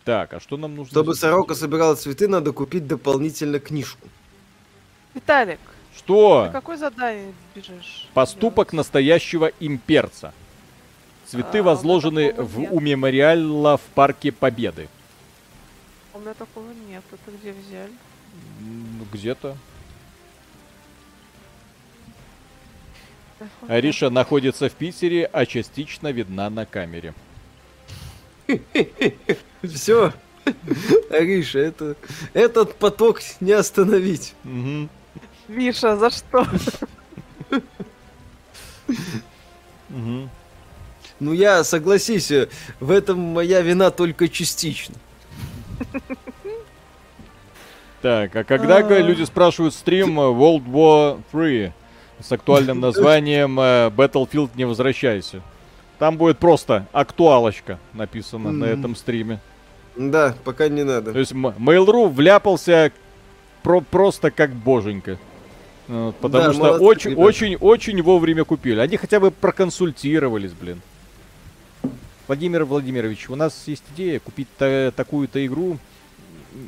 [0.06, 0.92] Так, а что нам нужно?
[0.92, 4.08] Чтобы сорока собирала цветы, надо купить дополнительно книжку.
[5.14, 5.60] Виталик,
[6.06, 6.46] что?
[6.46, 8.08] На какое задание бежишь?
[8.14, 8.86] Поступок делать?
[8.86, 10.34] настоящего имперца.
[11.26, 14.88] Цветы а, возложены в, у мемориала в Парке Победы.
[16.14, 17.04] У меня такого нет.
[17.12, 17.92] Это где взяли?
[19.12, 19.58] Где-то.
[23.68, 27.14] Ариша находится в Питере, а частично видна на камере.
[29.64, 30.14] Все.
[31.10, 31.96] Ариша, это,
[32.34, 34.36] этот поток не остановить.
[35.48, 36.46] Миша, за что?
[41.20, 42.32] Ну я, согласись,
[42.80, 44.96] в этом моя вина только частично.
[48.02, 49.00] Так, а когда а.
[49.00, 51.72] люди спрашивают стрим World War 3
[52.20, 55.42] с актуальным названием э, Battlefield не возвращайся?
[55.98, 59.40] Там будет просто актуалочка написана на этом стриме.
[59.96, 61.14] Да, пока не надо.
[61.14, 62.92] То есть Mail.ru вляпался
[63.64, 65.18] про просто как боженька.
[65.88, 68.80] Потому да, что очень, очень, очень вовремя купили.
[68.80, 70.82] Они хотя бы проконсультировались, блин.
[72.28, 75.78] Владимир Владимирович, у нас есть идея купить та- такую-то игру.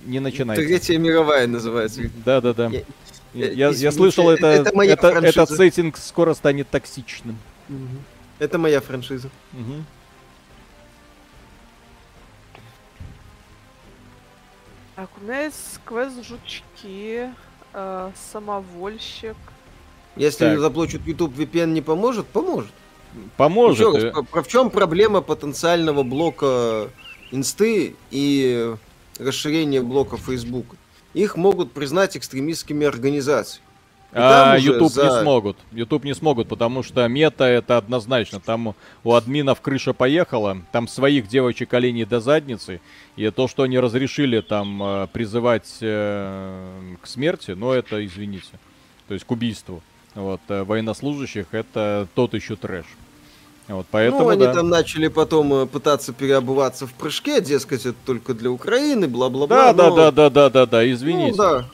[0.05, 0.63] Не начинайте.
[0.63, 2.01] Третья мировая называется.
[2.25, 2.71] Да, да, да.
[3.33, 7.37] Я, я, я слышал, это, это, это этот сеттинг скоро станет токсичным.
[7.69, 7.77] Угу.
[8.39, 9.29] Это моя франшиза.
[9.53, 9.83] Угу.
[14.95, 17.29] Так, у меня есть квест жучки,
[17.77, 19.35] э, самовольщик.
[20.15, 20.59] Если так.
[20.59, 22.71] заблочат YouTube VPN не поможет, поможет.
[23.37, 23.87] Поможет.
[23.95, 26.89] Еще раз, про, в чем проблема потенциального блока
[27.31, 28.75] инсты и
[29.19, 30.65] расширения блока Facebook?
[31.13, 33.66] Их могут признать экстремистскими организациями.
[34.13, 35.03] А YouTube за...
[35.03, 35.57] не смогут.
[35.71, 38.39] YouTube не смогут, потому что мета это однозначно.
[38.39, 38.73] Там
[39.03, 42.79] у админов крыша поехала, там своих девочек оленей до задницы.
[43.15, 48.59] И то, что они разрешили там э, призывать э, к смерти, ну это, извините,
[49.07, 49.81] то есть к убийству.
[50.15, 52.85] Вот, э, военнослужащих это тот еще трэш.
[53.67, 54.53] Вот, поэтому, ну, они да.
[54.53, 59.73] там начали потом пытаться переобуваться в прыжке, дескать, это только для Украины, бла-бла-бла.
[59.73, 59.95] Да, но...
[59.95, 61.31] да, да, да, да, да, да, извините.
[61.31, 61.65] Ну, да.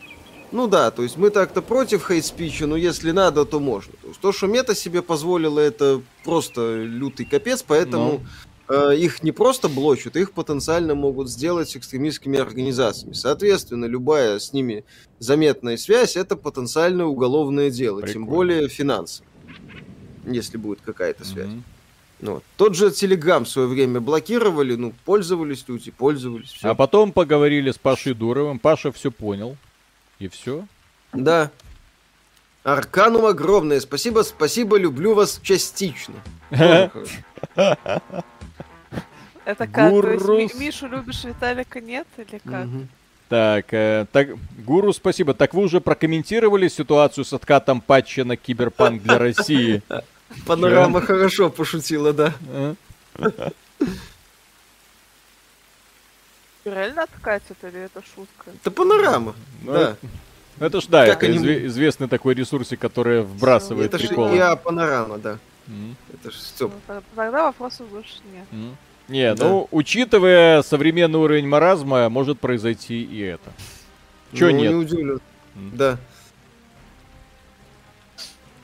[0.53, 3.93] Ну да, то есть мы так-то против хейт-спича, но если надо, то можно.
[3.99, 8.21] То, есть, то, что мета себе позволила, это просто лютый капец, поэтому
[8.69, 8.75] ну.
[8.75, 13.13] э, их не просто блочат, их потенциально могут сделать экстремистскими организациями.
[13.13, 14.85] Соответственно, любая с ними
[15.17, 18.13] заметная связь это потенциальное уголовное дело, Прикольно.
[18.13, 19.27] тем более финансовое,
[20.23, 21.47] если будет какая-то связь.
[21.47, 21.61] Mm-hmm.
[22.19, 22.43] Ну, вот.
[22.57, 26.51] Тот же Телеграм в свое время блокировали, ну, пользовались люди, пользовались.
[26.51, 26.69] Все.
[26.69, 28.59] А потом поговорили с Пашей Дуровым.
[28.59, 29.57] Паша все понял.
[30.23, 30.65] И все?
[31.11, 31.51] Да.
[32.63, 33.81] Арканум огромное.
[33.81, 36.15] Спасибо, спасибо, люблю вас частично.
[36.49, 36.93] Это
[39.45, 39.91] как?
[39.91, 42.67] То есть Мишу любишь, Виталика нет или как?
[43.27, 44.29] Так, э, так,
[44.59, 45.33] Гуру, спасибо.
[45.33, 49.81] Так вы уже прокомментировали ситуацию с откатом патча на Киберпанк для России?
[50.45, 52.33] Панорама хорошо пошутила, да.
[56.65, 58.51] Реально откатит или это шутка?
[58.55, 59.97] Это панорама, ну, да.
[60.59, 61.65] Это ж да, как это они...
[61.65, 64.35] известный такой ресурсик, который вбрасывает это приколы.
[64.35, 65.39] Это же панорама, да.
[65.67, 65.95] Mm.
[66.13, 66.71] Это ж Степ.
[66.87, 68.45] Ну, тогда вопросов больше нет.
[68.51, 68.75] Mm.
[69.09, 69.45] Не, да.
[69.45, 73.51] ну, учитывая современный уровень маразма, может произойти и это.
[74.33, 74.71] Чё ну, нет?
[74.71, 75.19] не удивлен.
[75.55, 75.69] Mm.
[75.73, 75.97] Да.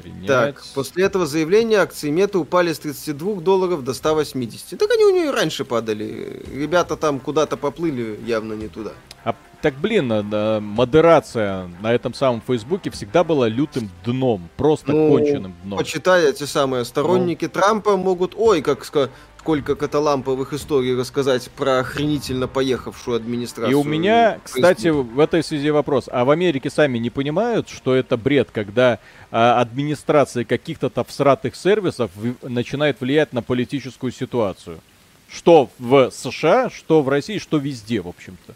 [0.01, 0.27] Принять.
[0.27, 4.79] Так, после этого заявления акции мета упали с 32 долларов до 180.
[4.79, 6.41] Так они у нее раньше падали.
[6.53, 8.91] Ребята там куда-то поплыли явно не туда.
[9.25, 15.09] А так, блин, а, модерация на этом самом Фейсбуке всегда была лютым дном, просто ну,
[15.09, 15.77] конченным дном.
[15.77, 17.51] Почитай, эти самые сторонники ну.
[17.51, 23.71] Трампа могут, ой, как сказать, сколько каталамповых историй рассказать про охренительно поехавшую администрацию.
[23.71, 26.09] И у меня, кстати, в этой связи вопрос.
[26.11, 28.99] А в Америке сами не понимают, что это бред, когда
[29.31, 34.81] а, администрация каких-то там всратых сервисов в, начинает влиять на политическую ситуацию?
[35.29, 38.55] Что в США, что в России, что везде, в общем-то.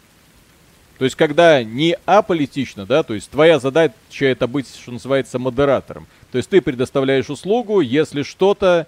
[0.98, 6.06] То есть, когда не аполитично, да, то есть твоя задача это быть, что называется, модератором.
[6.30, 8.86] То есть ты предоставляешь услугу, если что-то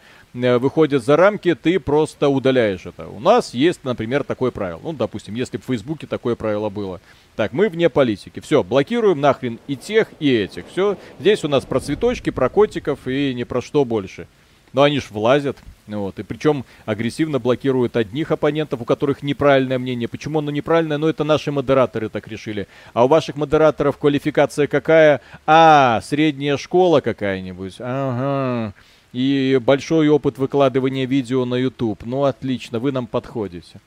[0.59, 3.09] выходит за рамки, ты просто удаляешь это.
[3.09, 4.81] У нас есть, например, такое правило.
[4.83, 7.01] Ну, допустим, если бы в Фейсбуке такое правило было.
[7.37, 8.41] Так, мы вне политики.
[8.41, 10.65] Все, блокируем нахрен и тех, и этих.
[10.71, 14.29] Все, здесь у нас про цветочки, про котиков и не про что больше.
[14.73, 15.57] Но они ж влазят.
[15.87, 20.09] Вот, и причем агрессивно блокируют одних оппонентов, у которых неправильное мнение.
[20.09, 20.99] Почему оно неправильное?
[20.99, 22.67] Ну, это наши модераторы так решили.
[22.93, 25.21] А у ваших модераторов квалификация какая?
[25.47, 27.77] А, средняя школа какая-нибудь.
[27.79, 28.75] Ага.
[29.17, 32.05] И большой опыт выкладывания видео на YouTube.
[32.05, 33.81] Ну, отлично, вы нам подходите.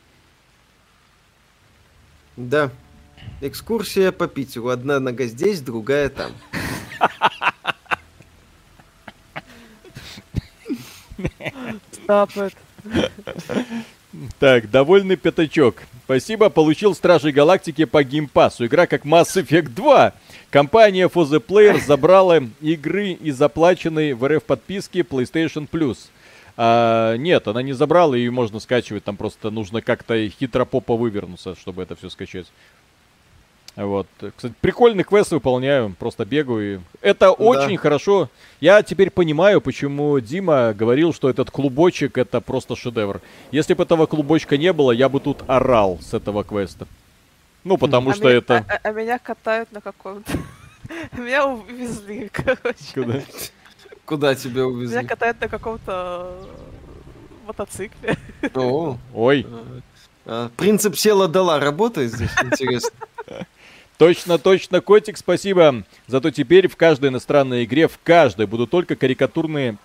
[2.36, 2.72] Да.
[3.40, 4.70] Экскурсия по Питеру.
[4.70, 6.32] Одна нога здесь, другая там.
[12.08, 12.56] Stop it.
[14.40, 15.84] Так, довольный пятачок.
[16.06, 18.66] Спасибо, получил Стражи Галактики по геймпасу.
[18.66, 20.14] Игра как Mass Effect 2.
[20.52, 25.98] Компания For the Player забрала игры из заплаченной в РФ подписки PlayStation Plus.
[26.58, 31.56] А, нет, она не забрала, ее можно скачивать, там просто нужно как-то хитро попа вывернуться,
[31.56, 32.48] чтобы это все скачать.
[33.76, 34.08] Вот.
[34.36, 36.82] Кстати, прикольный квест выполняю, просто бегаю.
[37.02, 37.32] Это да.
[37.32, 38.28] очень хорошо.
[38.60, 43.22] Я теперь понимаю, почему Дима говорил, что этот клубочек это просто шедевр.
[43.52, 46.88] Если бы этого клубочка не было, я бы тут орал с этого квеста.
[47.64, 48.58] Ну, потому а что меня, это...
[48.68, 50.32] А, а, а меня катают на каком-то...
[51.12, 52.94] Меня увезли, короче.
[52.94, 53.22] Куда?
[54.06, 54.98] Куда тебя увезли?
[54.98, 56.48] Меня катают на каком-то
[57.46, 58.18] мотоцикле.
[58.56, 59.46] О, ой.
[60.26, 62.92] А, принцип села дала работает здесь, интересно.
[63.98, 65.84] Точно, точно, котик, спасибо.
[66.08, 69.76] Зато теперь в каждой иностранной игре, в каждой, будут только карикатурные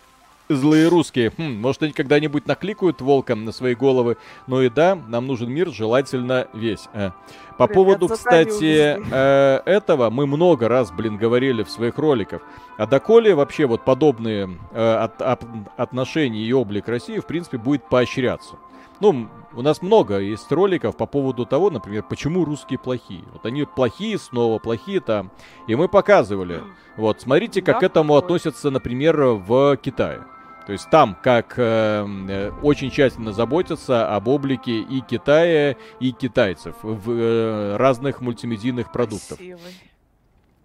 [0.49, 1.33] злые русские.
[1.37, 4.17] Хм, может, они когда-нибудь накликают волком на свои головы.
[4.47, 6.89] Ну и да, нам нужен мир, желательно весь.
[6.93, 7.13] А.
[7.57, 12.43] По Привет, поводу, кстати, э, этого мы много раз, блин, говорили в своих роликах.
[12.77, 15.43] А доколе вообще вот подобные э, от, от,
[15.77, 18.57] отношения и облик России, в принципе, будет поощряться.
[19.01, 23.23] Ну, у нас много есть роликов по поводу того, например, почему русские плохие.
[23.33, 25.31] Вот они плохие снова, плохие там.
[25.67, 26.63] И мы показывали.
[26.97, 30.23] Вот, смотрите, как к этому относятся, например, в Китае.
[30.67, 36.77] То есть там, как э, э, очень тщательно заботятся об облике и Китая, и китайцев
[36.83, 39.37] в э, разных мультимедийных продуктах.
[39.39, 39.73] Красивый.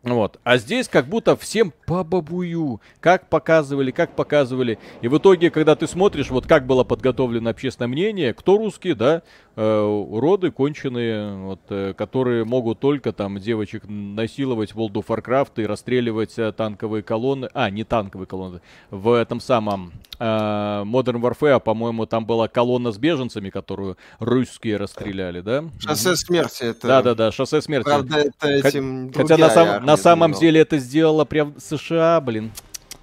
[0.02, 0.40] Вот.
[0.44, 2.80] А здесь как будто всем по бабую.
[3.02, 4.80] Как показывали, как показывали.
[5.02, 9.24] И в итоге, когда ты смотришь, вот как было подготовлено общественное мнение, кто русские, да,
[9.60, 15.62] э, уроды конченые, вот, э, которые могут только там девочек насиловать в World of Warcraft
[15.62, 17.50] и расстреливать э, танковые колонны.
[17.54, 18.62] А, не танковые колонны.
[18.90, 25.42] В этом самом э, Modern Warfare, по-моему, там была колонна с беженцами, которую русские расстреляли,
[25.42, 25.66] да?
[25.80, 26.88] Шоссе смерти это.
[26.88, 27.86] Да-да-да, шоссе смерти.
[27.86, 32.52] Правда, это этим Хотя на, сам, на самом деле это сделала прям США, блин.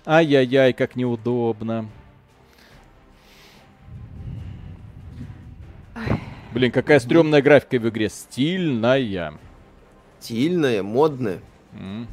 [0.06, 1.90] Ай-яй-яй, как неудобно.
[6.56, 8.08] Блин, какая стрёмная графика в игре.
[8.08, 9.34] Стильная.
[10.20, 11.40] Стильная, модная.
[11.74, 12.06] Mm.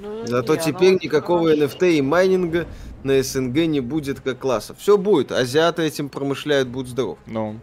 [0.00, 2.68] Ну, Зато не, теперь никакого NFT и майнинга
[3.02, 4.76] на СНГ не будет как класса.
[4.76, 5.32] Все будет.
[5.32, 7.18] Азиаты этим промышляют, будь здоров.
[7.26, 7.54] Ну.
[7.54, 7.60] No.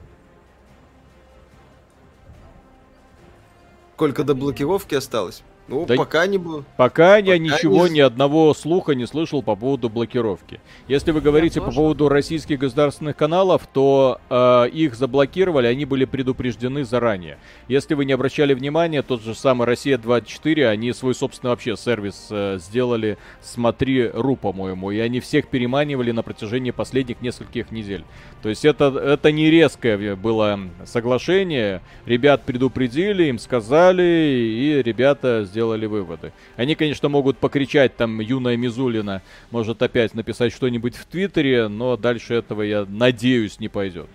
[3.94, 5.42] Сколько до блокировки осталось?
[5.70, 6.64] Ну, да пока не было.
[6.76, 7.96] Пока, пока я ничего, не...
[7.96, 10.60] ни одного слуха не слышал по поводу блокировки.
[10.88, 16.84] Если вы говорите по поводу российских государственных каналов, то э, их заблокировали, они были предупреждены
[16.84, 17.38] заранее.
[17.68, 22.58] Если вы не обращали внимания, тот же самый Россия-24, они свой собственный вообще сервис э,
[22.60, 28.04] сделали Смотри.ру, по-моему, и они всех переманивали на протяжении последних нескольких недель.
[28.42, 35.59] То есть это, это не резкое было соглашение, ребят предупредили, им сказали, и ребята сделали
[35.60, 36.32] сделали выводы.
[36.56, 39.22] Они, конечно, могут покричать, там, юная Мизулина
[39.52, 44.08] может опять написать что-нибудь в Твиттере, но дальше этого, я надеюсь, не пойдет.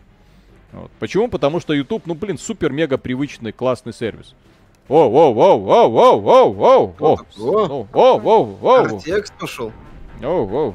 [0.73, 0.91] Вот.
[0.99, 1.29] Почему?
[1.29, 4.35] Потому что YouTube, ну, блин, супер-мега привычный, классный сервис.
[4.89, 9.71] О, о, о, о, о, о, о, о, о, о, о, о, Текст пошел.
[10.23, 10.75] О, о.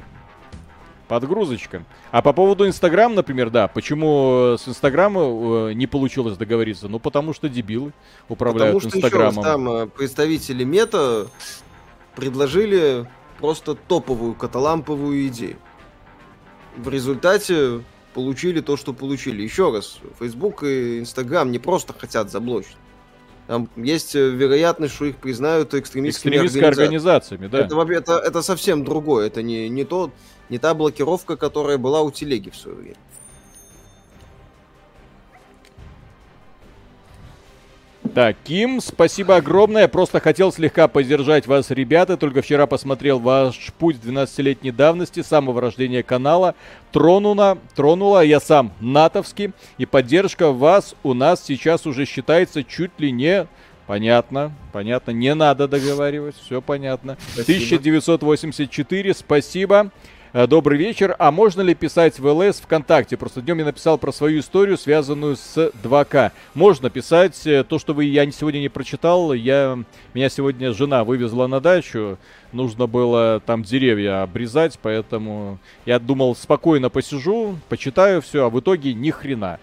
[1.10, 1.84] Подгрузочка.
[2.12, 6.86] А по поводу Инстаграм, например, да, почему с Инстаграма э, не получилось договориться?
[6.86, 7.92] Ну, потому что дебилы
[8.28, 9.30] управляют потому что Инстаграмом.
[9.30, 11.26] Еще раз, там э, представители Мета
[12.14, 13.08] предложили
[13.40, 15.56] просто топовую каталамповую идею.
[16.76, 17.82] В результате
[18.14, 19.42] получили то, что получили.
[19.42, 22.76] Еще раз, Facebook и Инстаграм не просто хотят заблочить.
[23.48, 27.46] Там есть э, вероятность, что их признают экстремистскими, экстремистскими организациями.
[27.46, 27.94] организациями да.
[27.96, 29.26] Это, это, это совсем другое.
[29.26, 30.12] Это не, не, то,
[30.50, 32.96] не та блокировка, которая была у телеги в свое время.
[38.14, 39.86] Так, Ким, спасибо огромное.
[39.86, 42.16] Просто хотел слегка поддержать вас, ребята.
[42.16, 46.56] Только вчера посмотрел ваш путь 12-летней давности, самого рождения канала.
[46.90, 49.52] Тронула, тронула я сам натовский.
[49.78, 53.46] И поддержка вас у нас сейчас уже считается чуть ли не
[53.86, 55.10] Понятно, понятно.
[55.10, 57.16] Не надо договаривать, все понятно.
[57.32, 57.64] Спасибо.
[57.64, 59.90] 1984, спасибо.
[60.32, 61.16] Э, добрый вечер.
[61.18, 63.16] А можно ли писать в ЛС ВКонтакте?
[63.16, 66.30] Просто днем я написал про свою историю, связанную с 2К.
[66.54, 69.32] Можно писать э, то, что вы я сегодня не прочитал.
[69.32, 69.82] Я,
[70.14, 72.16] меня сегодня жена вывезла на дачу.
[72.52, 78.94] Нужно было там деревья обрезать, поэтому я думал, спокойно посижу, почитаю все, а в итоге
[78.94, 79.58] ни хрена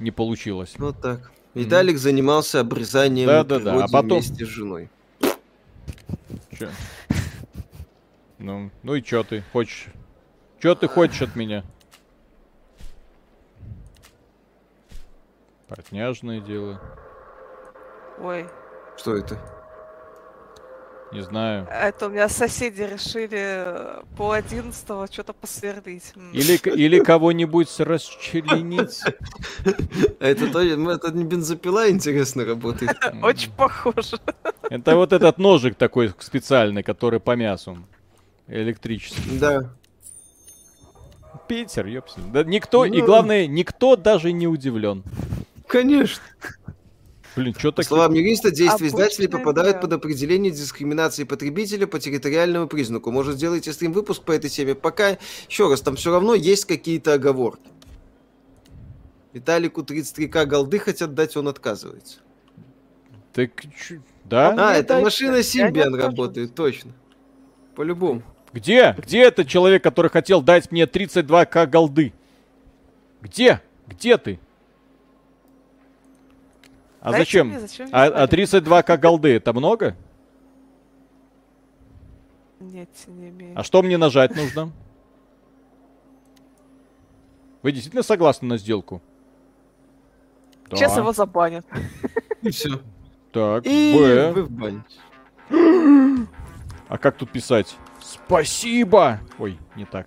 [0.00, 0.74] не получилось.
[0.78, 1.32] Вот так.
[1.54, 1.98] Виталик mm-hmm.
[1.98, 3.84] занимался обрезанием да, да, да.
[3.84, 4.18] А потом...
[4.20, 4.88] вместе с женой.
[6.56, 6.68] Че?
[8.44, 9.86] Ну, ну и чё ты хочешь?
[10.60, 11.64] Чё ты хочешь от меня?
[15.66, 16.78] Портняжное дело.
[18.20, 18.46] Ой.
[18.98, 19.40] Что это?
[21.10, 21.66] Не знаю.
[21.70, 23.64] Это у меня соседи решили
[24.18, 26.12] по одиннадцатого что-то посверлить.
[26.34, 29.00] Или, или кого-нибудь расчленить.
[30.20, 32.94] Это, то, это не бензопила, интересно, работает.
[33.22, 34.18] Очень похоже.
[34.68, 37.78] Это вот этот ножик такой специальный, который по мясу.
[38.48, 39.38] Электрический.
[39.38, 39.74] Да.
[41.48, 42.22] Питер, ёпсель.
[42.32, 45.02] Да никто, и главное, никто даже не удивлен.
[45.66, 46.22] Конечно.
[47.36, 47.78] Блин, что так...
[47.78, 53.10] По словам юриста, действия издателей попадают под определение дискриминации потребителя по территориальному признаку.
[53.10, 54.74] Может, сделайте стрим-выпуск по этой теме.
[54.74, 55.18] Пока,
[55.48, 57.70] еще раз, там все равно есть какие-то оговорки.
[59.32, 62.18] Виталику 33к голды хотят дать, он отказывается.
[63.32, 63.50] Так,
[64.24, 64.54] да?
[64.56, 66.92] А, это машина Симбиан работает, точно.
[67.74, 68.22] По-любому.
[68.54, 68.94] Где?
[68.96, 72.14] Где этот человек, который хотел дать мне 32к голды?
[73.20, 73.60] Где?
[73.88, 74.38] Где ты?
[77.00, 77.48] А Дайте зачем?
[77.48, 79.96] Мне, зачем а, а 32к голды это много?
[82.60, 83.58] Нет, не имею.
[83.58, 84.70] А что мне нажать нужно?
[87.62, 89.02] Вы действительно согласны на сделку?
[90.70, 90.76] Да.
[90.76, 91.66] Сейчас его забанят.
[92.42, 92.80] И все.
[93.32, 94.32] Так, И Б.
[94.32, 94.84] вы в бане.
[96.88, 97.76] А как тут писать?
[98.04, 99.20] Спасибо!
[99.38, 100.06] Ой, не так.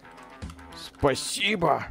[0.76, 1.86] Спасибо!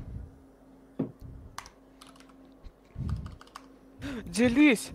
[4.24, 4.92] Делись.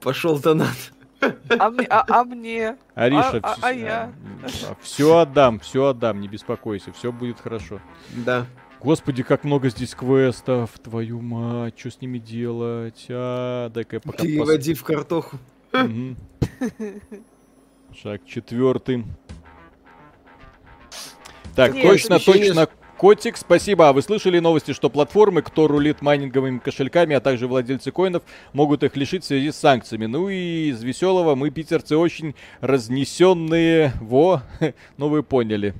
[0.00, 0.92] Пошел донат.
[1.58, 1.86] А мне?
[1.88, 2.76] А, а мне?
[2.94, 4.12] Ариша, а, а, а я?
[4.80, 7.80] Все отдам, все отдам, не беспокойся, все будет хорошо.
[8.24, 8.46] Да.
[8.80, 13.06] Господи, как много здесь квестов, твою мать, что с ними делать?
[13.10, 14.18] А, дай-ка я пока...
[14.24, 14.80] Переводи пос...
[14.80, 15.38] в картоху.
[18.00, 19.04] Шаг четвертый.
[21.54, 23.88] Так, Нет, точно, точно, Котик, спасибо.
[23.88, 28.84] А вы слышали новости, что платформы, кто рулит майнинговыми кошельками, а также владельцы коинов, могут
[28.84, 30.06] их лишить в связи с санкциями?
[30.06, 33.92] Ну и из веселого мы, питерцы, очень разнесенные.
[34.00, 34.42] Во,
[34.96, 35.74] ну вы поняли.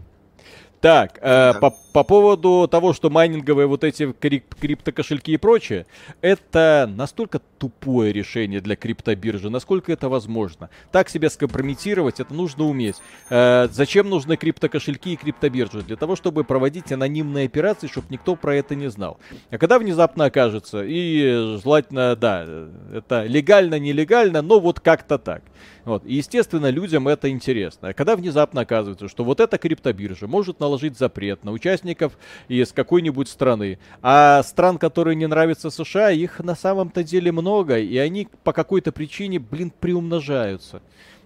[0.82, 5.86] Так, э, по, по поводу того, что майнинговые вот эти крип криптокошельки и прочее,
[6.22, 10.70] это настолько тупое решение для криптобиржи, насколько это возможно.
[10.90, 12.96] Так себя скомпрометировать, это нужно уметь.
[13.30, 15.82] Э, зачем нужны криптокошельки и криптобиржи?
[15.82, 19.20] Для того, чтобы проводить анонимные операции, чтобы никто про это не знал.
[19.52, 22.44] А когда внезапно окажется, и желательно, да,
[22.92, 25.44] это легально, нелегально, но вот как-то так.
[25.84, 26.04] Вот.
[26.04, 27.88] И, естественно, людям это интересно.
[27.88, 32.16] А когда внезапно оказывается, что вот эта криптобиржа может наложить запрет на участников
[32.48, 37.96] из какой-нибудь страны, а стран, которые не нравятся США, их на самом-то деле много, и
[37.96, 40.82] они по какой-то причине, блин, приумножаются.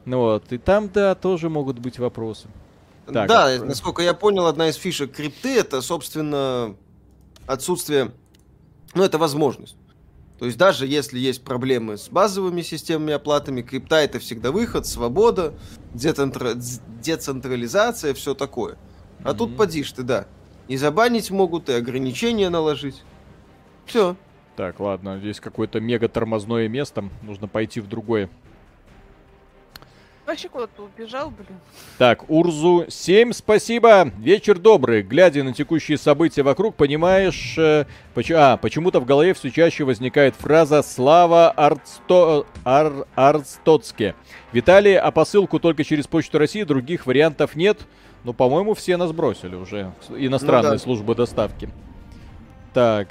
[0.07, 0.51] Вот.
[0.53, 2.49] И там, да, тоже могут быть вопросы.
[3.12, 3.65] Так, да, это...
[3.65, 6.74] насколько я понял, одна из фишек крипты это, собственно,
[7.47, 8.12] отсутствие,
[8.95, 9.77] ну, это возможность.
[10.39, 15.55] То есть даже если есть проблемы с базовыми системами оплатами, крипта это всегда выход, свобода,
[15.95, 16.53] децентра...
[17.03, 18.77] децентрализация, все такое.
[19.23, 19.37] А mm-hmm.
[19.37, 20.27] тут подишь ты, да.
[20.69, 23.03] И забанить могут, и ограничения наложить.
[23.87, 24.17] Все.
[24.57, 27.09] Так, ладно, здесь какое-то мега тормозное место.
[27.23, 28.29] Нужно пойти в другое.
[30.27, 31.61] Вообще куда-то убежал, блин.
[31.98, 34.11] Так, Урзу 7, спасибо.
[34.19, 35.03] Вечер добрый.
[35.03, 40.35] Глядя на текущие события вокруг, понимаешь, э, поч- а, почему-то в голове все чаще возникает
[40.35, 42.44] фраза «Слава Арцто...
[42.65, 43.07] Ар...
[43.15, 44.16] Арстоцке».
[44.51, 47.86] Виталий, а посылку только через Почту России, других вариантов нет?
[48.24, 49.93] Ну, по-моему, все нас бросили уже.
[50.09, 50.82] Иностранные ну, да.
[50.82, 51.69] службы доставки.
[52.74, 53.09] Так,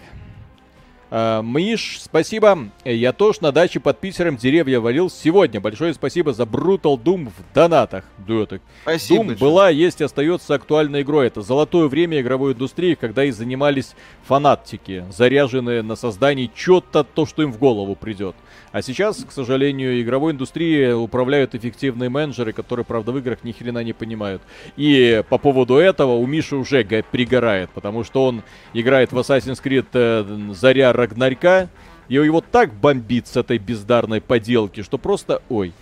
[1.11, 2.69] Миш, спасибо.
[2.83, 5.61] Я тоже на даче под Питером деревья валил сегодня.
[5.61, 8.05] Большое спасибо за Brutal Doom в донатах.
[8.17, 8.61] Дуэток.
[8.81, 9.23] Спасибо.
[9.23, 11.27] Doom была, есть и остается актуальной игрой.
[11.27, 17.43] Это золотое время игровой индустрии, когда и занимались фанатики, заряженные на создание чего-то, то, что
[17.43, 18.35] им в голову придет.
[18.71, 23.83] А сейчас, к сожалению, игровой индустрией управляют эффективные менеджеры, которые, правда, в играх ни хрена
[23.83, 24.41] не понимают.
[24.75, 29.85] И по поводу этого у Миши уже пригорает, потому что он играет в Assassin's Creed
[29.93, 31.69] э, Заря Рагнарька,
[32.07, 35.73] и его так бомбит с этой бездарной поделки, что просто ой.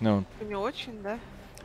[0.00, 0.24] Ну.
[0.46, 1.18] Не очень, да?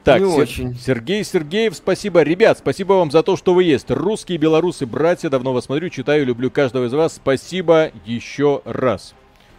[0.03, 0.75] Так, не Сер- очень.
[0.75, 2.23] Сергей Сергеев, спасибо.
[2.23, 3.91] Ребят, спасибо вам за то, что вы есть.
[3.91, 7.15] Русские, белорусы, братья, давно вас смотрю, читаю, люблю каждого из вас.
[7.15, 9.13] Спасибо еще раз.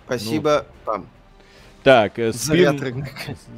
[0.06, 0.92] Спасибо ну.
[0.92, 1.06] вам.
[1.82, 3.04] Так, э, спин,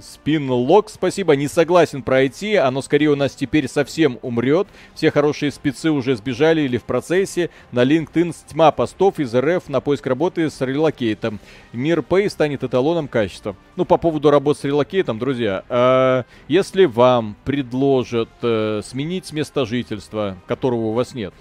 [0.00, 4.66] спин лог, спасибо, не согласен пройти, оно скорее у нас теперь совсем умрет.
[4.94, 7.50] Все хорошие спецы уже сбежали или в процессе.
[7.70, 11.38] На LinkedIn тьма постов из РФ на поиск работы с релокейтом.
[11.74, 13.56] Мир Pay станет эталоном качества.
[13.76, 20.38] Ну, по поводу работы с релокейтом, друзья, э, если вам предложат э, сменить место жительства,
[20.46, 21.34] которого у вас нет,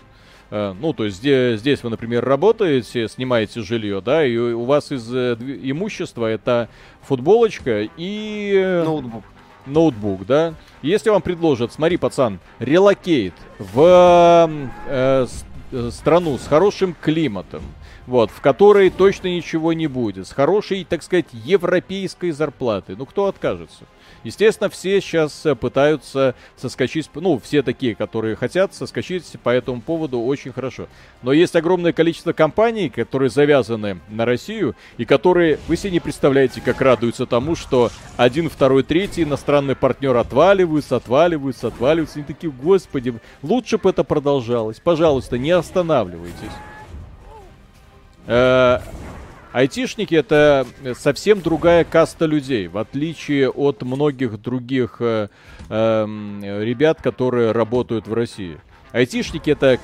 [0.80, 5.11] ну, то есть здесь, здесь вы, например, работаете, снимаете жилье, да, и у вас из
[5.11, 6.69] э, имущества это
[7.01, 8.53] футболочка и...
[8.55, 9.23] Э, ноутбук.
[9.65, 10.53] Ноутбук, да.
[10.84, 14.47] Если вам предложат, смотри, пацан, relocate в
[14.85, 15.27] э,
[15.89, 17.63] страну с хорошим климатом,
[18.05, 22.95] вот, в которой точно ничего не будет, с хорошей, так сказать, европейской зарплатой.
[22.95, 23.85] Ну, кто откажется?
[24.24, 30.22] Естественно, все сейчас э, пытаются соскочить, ну, все такие, которые хотят соскочить по этому поводу
[30.22, 30.88] очень хорошо.
[31.22, 36.62] Но есть огромное количество компаний, которые завязаны на Россию, и которые, вы себе не представляете,
[36.62, 42.20] как радуются тому, что один, второй, третий иностранный партнер отваливаются, отваливаются, отваливаются.
[42.20, 44.80] И такие, господи, лучше бы это продолжалось.
[44.80, 46.34] Пожалуйста, не останавливайтесь.
[49.53, 50.65] Э, Айтишники это
[50.97, 55.30] совсем другая каста людей, в отличие от многих других э,
[55.69, 56.05] э,
[56.63, 58.57] ребят, которые работают в России.
[58.91, 59.80] Айтишники это,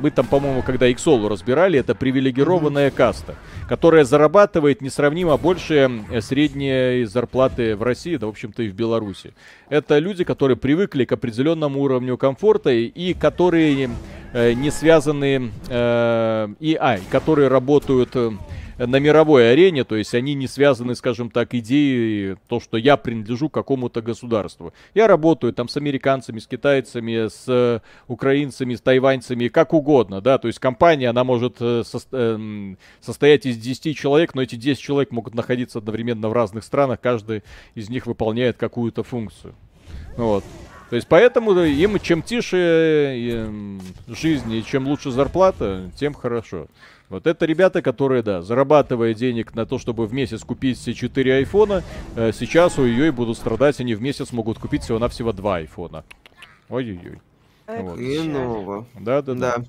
[0.00, 2.94] мы там, по-моему, когда Иксолу разбирали, это привилегированная mm-hmm.
[2.94, 3.34] каста,
[3.68, 9.34] которая зарабатывает несравнимо больше э, средней зарплаты в России, да, в общем-то, и в Беларуси.
[9.68, 13.90] Это люди, которые привыкли к определенному уровню комфорта и, и которые
[14.32, 18.16] э, не связаны, э, и, а, которые работают...
[18.78, 22.96] Э, на мировой арене, то есть они не связаны, скажем так, идеей, то, что я
[22.96, 24.72] принадлежу какому-то государству.
[24.94, 30.48] Я работаю там с американцами, с китайцами, с украинцами, с тайваньцами, как угодно, да, то
[30.48, 31.82] есть компания, она может э,
[32.12, 37.00] э, состоять из 10 человек, но эти 10 человек могут находиться одновременно в разных странах,
[37.00, 37.42] каждый
[37.74, 39.54] из них выполняет какую-то функцию.
[40.16, 40.44] Вот.
[40.90, 43.78] То есть поэтому им чем тише э,
[44.08, 46.66] жизнь и чем лучше зарплата, тем хорошо.
[47.10, 51.36] Вот это ребята, которые, да, зарабатывая денег на то, чтобы в месяц купить все 4
[51.36, 51.82] айфона,
[52.16, 56.04] э, сейчас у ее и будут страдать, они в месяц могут купить всего-навсего 2 айфона.
[56.68, 57.20] Ой-ой-ой.
[57.66, 57.98] Вот.
[59.00, 59.64] Да, да, да.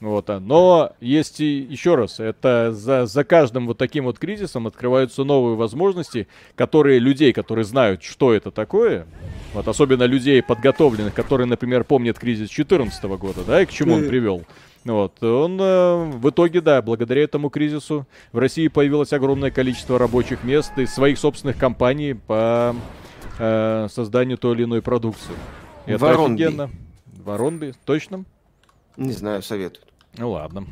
[0.00, 0.38] Вот, а.
[0.38, 5.56] но есть и еще раз, это за, за каждым вот таким вот кризисом открываются новые
[5.56, 9.06] возможности, которые людей, которые знают, что это такое,
[9.54, 14.08] вот особенно людей подготовленных, которые, например, помнят кризис 2014 года, да, и к чему он
[14.08, 14.44] привел.
[14.84, 15.22] Вот.
[15.22, 20.72] Он э, в итоге, да, благодаря этому кризису в России появилось огромное количество рабочих мест
[20.78, 22.74] и своих собственных компаний по
[23.38, 25.34] э, созданию той или иной продукции.
[25.86, 26.42] Это Воронби.
[26.42, 26.70] офигенно.
[27.24, 28.24] Воронби, точно?
[28.96, 29.84] Не знаю, советую.
[30.16, 30.66] Ну ладно.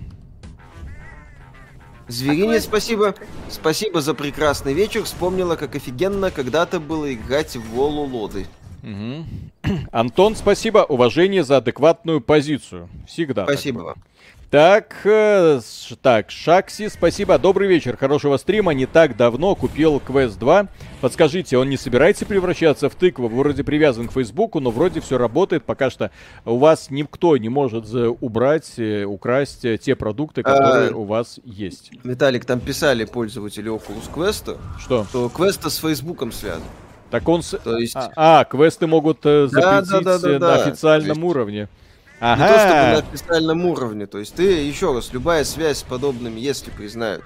[2.09, 3.15] Зверине спасибо.
[3.51, 5.03] Спасибо за прекрасный вечер.
[5.03, 8.47] Вспомнила, как офигенно когда-то было играть в Волу Лоды.
[8.87, 9.75] Угу.
[9.91, 10.79] Антон, спасибо.
[10.79, 12.89] Уважение за адекватную позицию.
[13.07, 13.45] Всегда.
[13.45, 13.97] Спасибо вам.
[14.49, 15.61] Так, э,
[16.01, 17.37] так, Шакси, спасибо.
[17.37, 18.75] Добрый вечер, хорошего стрима.
[18.75, 20.69] Не так давно купил Quest 2.
[21.01, 23.27] Подскажите, он не собирается превращаться в тыкву?
[23.29, 25.65] Вроде привязан к Фейсбуку, но вроде все работает.
[25.65, 26.13] Пока что
[26.45, 31.41] у вас никто не может убрать, э, украсть э, те продукты, которые а, у вас
[31.45, 31.91] есть.
[32.05, 36.63] Виталик, там писали пользователи Oculus Quest, что, что Quest с Фейсбуком связан.
[37.11, 37.43] Так он...
[37.43, 37.57] С...
[37.59, 37.95] То есть...
[37.97, 41.29] а, а, квесты могут э, запретить да, да, да, да, на официальном есть...
[41.29, 41.69] уровне.
[42.19, 42.43] Ага.
[42.43, 44.07] Не то чтобы на официальном уровне.
[44.07, 47.23] То есть ты, еще раз, любая связь с подобными, если признают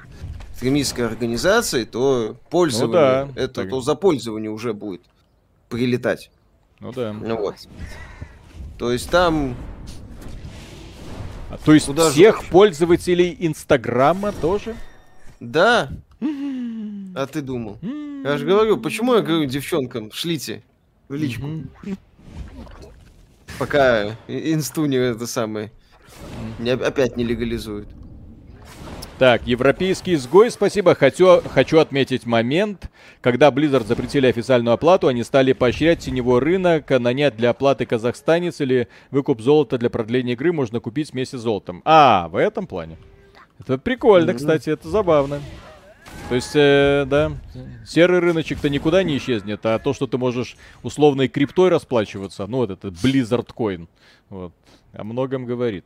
[0.52, 3.40] экстремистской организацией, то пользование, ну, да.
[3.40, 3.70] это, так...
[3.70, 5.00] то за пользование уже будет
[5.68, 6.30] прилетать.
[6.80, 7.12] Ну да.
[7.12, 7.54] Ну вот.
[8.78, 9.56] То есть там...
[11.50, 12.50] А, то есть Куда всех же...
[12.50, 14.74] пользователей Инстаграма тоже?
[15.40, 15.88] Да.
[17.14, 17.78] А ты думал?
[17.82, 20.62] Я же говорю, почему я говорю девчонкам, шлите
[21.08, 21.46] в личку.
[23.58, 25.70] Пока инсту не это самое,
[26.58, 27.88] не, опять не легализуют.
[29.18, 30.94] Так, европейский изгой, спасибо.
[30.94, 32.88] Хочу, хочу отметить момент,
[33.20, 38.88] когда Blizzard запретили официальную оплату, они стали поощрять теневой рынок, нанять для оплаты казахстанец или
[39.10, 41.82] выкуп золота для продления игры можно купить вместе с золотом.
[41.84, 42.96] А, в этом плане.
[43.58, 44.36] Это прикольно, mm-hmm.
[44.36, 45.40] кстати, это забавно.
[46.30, 47.32] То есть, э, да,
[47.84, 52.70] серый рыночек-то никуда не исчезнет, а то, что ты можешь условной криптой расплачиваться, ну, вот
[52.70, 53.88] этот Blizzard Coin,
[54.28, 54.52] вот,
[54.92, 55.84] о многом говорит.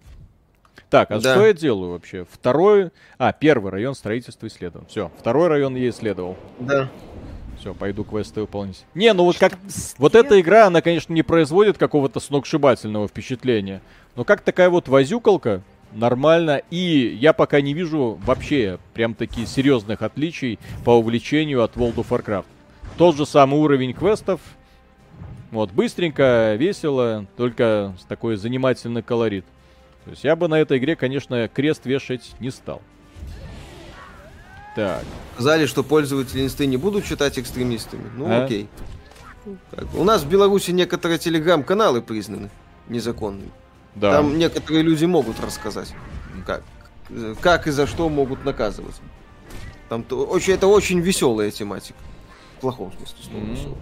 [0.90, 1.32] Так, а да.
[1.32, 2.26] что я делаю вообще?
[2.30, 2.90] Второй...
[3.16, 4.86] А, первый район строительства исследован.
[4.86, 6.36] Все, второй район я исследовал.
[6.60, 6.90] Да.
[7.58, 8.84] Все, пойду квесты выполнить.
[8.94, 9.54] Не, ну вот как...
[9.96, 13.80] Вот эта игра, она, конечно, не производит какого-то сногсшибательного впечатления.
[14.14, 15.62] Но как такая вот возюкалка,
[15.94, 16.62] нормально.
[16.70, 22.08] И я пока не вижу вообще прям такие серьезных отличий по увлечению от World of
[22.08, 22.46] Warcraft.
[22.96, 24.40] Тот же самый уровень квестов.
[25.50, 29.44] Вот, быстренько, весело, только с такой занимательный колорит.
[30.04, 32.82] То есть я бы на этой игре, конечно, крест вешать не стал.
[34.74, 35.04] Так.
[35.34, 38.10] Сказали, что пользователи инсты не будут считать экстремистами.
[38.16, 38.44] Ну, а?
[38.44, 38.68] окей.
[39.94, 42.50] У нас в Беларуси некоторые телеграм-каналы признаны
[42.88, 43.50] незаконными.
[43.94, 44.12] Да.
[44.12, 45.94] Там некоторые люди могут рассказать,
[46.46, 46.62] как,
[47.40, 48.96] как и за что могут наказывать.
[49.88, 51.98] Там то, очень, это очень веселая тематика.
[52.56, 53.52] В плохом смысле слова mm-hmm.
[53.52, 53.78] веселая.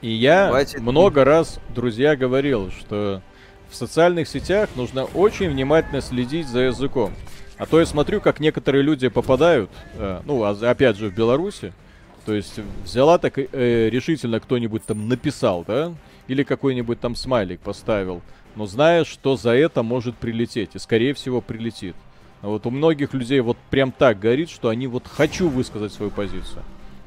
[0.00, 0.80] И я Хватит.
[0.80, 3.20] много раз, друзья, говорил, что
[3.68, 7.12] в социальных сетях нужно очень внимательно следить за языком.
[7.58, 11.74] А то я смотрю, как некоторые люди попадают, э, ну, а опять же, в Беларуси,
[12.24, 15.92] то есть взяла так э, решительно кто-нибудь там написал, да,
[16.28, 18.22] или какой-нибудь там смайлик поставил,
[18.56, 21.96] но зная, что за это может прилететь, и скорее всего прилетит.
[22.42, 26.62] Вот у многих людей вот прям так горит, что они вот хочу высказать свою позицию.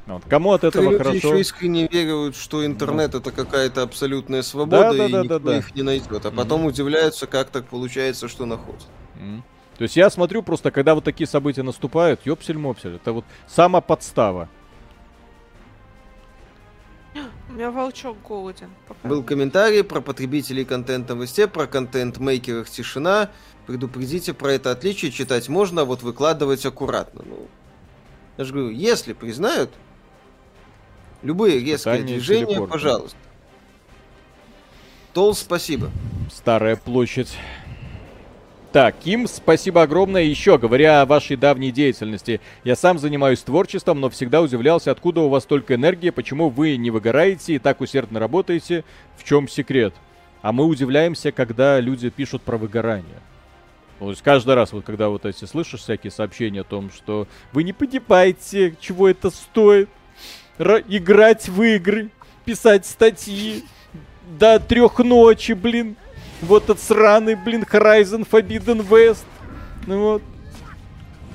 [0.06, 0.24] Вот.
[0.30, 1.16] Кому от этого люди хорошо?
[1.16, 3.20] еще искренне верят, что интернет ну.
[3.20, 5.58] это какая-то абсолютная свобода, да, да, и да, никто да, да.
[5.58, 6.26] их не найдет.
[6.26, 6.70] А потом mm-hmm.
[6.70, 8.84] удивляются, как так получается, что находят.
[9.16, 9.42] Mm-hmm.
[9.78, 14.50] То есть я смотрю просто, когда вот такие события наступают, ёпсель-мопсель, это вот сама подстава.
[17.54, 18.72] У меня волчок голоден.
[18.88, 19.08] Пока.
[19.08, 23.30] Был комментарий про потребителей контента в СТ, про контент-мейкерах тишина.
[23.68, 27.22] Предупредите про это отличие, читать можно, а вот выкладывать аккуратно.
[27.24, 27.48] Ну,
[28.38, 29.70] я же говорю, если признают,
[31.24, 32.74] Любые резкие Пытание движения, телепорта.
[32.74, 33.18] пожалуйста.
[35.14, 35.90] Тол, спасибо.
[36.32, 37.38] Старая площадь.
[38.74, 40.24] Так, Ким, спасибо огромное.
[40.24, 45.30] Еще, говоря о вашей давней деятельности, я сам занимаюсь творчеством, но всегда удивлялся, откуда у
[45.30, 48.84] вас столько энергии, почему вы не выгораете и так усердно работаете,
[49.16, 49.94] в чем секрет.
[50.42, 53.22] А мы удивляемся, когда люди пишут про выгорание.
[54.00, 57.64] То есть каждый раз, вот когда вот эти слышишь всякие сообщения о том, что вы
[57.64, 59.88] не понимаете, чего это стоит,
[60.58, 62.10] играть в игры,
[62.44, 63.66] писать статьи
[64.40, 65.96] до трех ночи, блин.
[66.44, 69.26] Вот этот сраный, блин, Horizon Forbidden West.
[69.88, 70.24] Ну вот.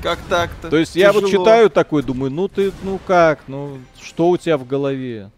[0.03, 0.71] Как так-то?
[0.71, 1.15] То есть Тяжело.
[1.15, 5.31] я вот читаю такой, думаю, ну ты, ну как, ну что у тебя в голове?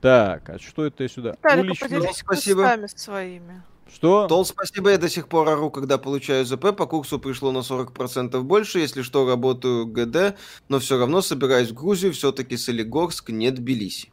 [0.00, 1.30] Так, а что это я сюда?
[1.30, 2.12] Виталик, Уличный...
[2.12, 2.76] Спасибо.
[2.96, 3.62] своими.
[3.94, 4.26] Что?
[4.26, 8.40] Тол, спасибо, я до сих пор ору, когда получаю ЗП, по курсу пришло на 40%
[8.40, 10.36] больше, если что, работаю ГД,
[10.68, 14.10] но все равно собираюсь в Грузию, все-таки Солигорск, не Тбилиси.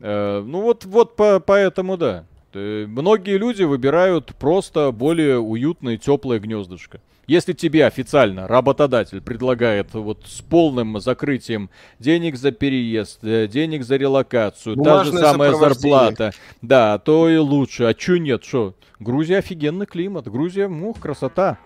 [0.00, 2.24] Э, ну вот, вот по, поэтому да.
[2.54, 7.00] Многие люди выбирают просто более уютное, теплое гнездышко.
[7.28, 11.68] Если тебе официально работодатель предлагает вот с полным закрытием
[11.98, 17.36] денег за переезд, э, денег за релокацию, Бумажное та же самая зарплата, да, то и
[17.36, 17.84] лучше.
[17.84, 18.74] А чё нет, что?
[18.98, 21.58] Грузия офигенный климат, Грузия, мух, красота.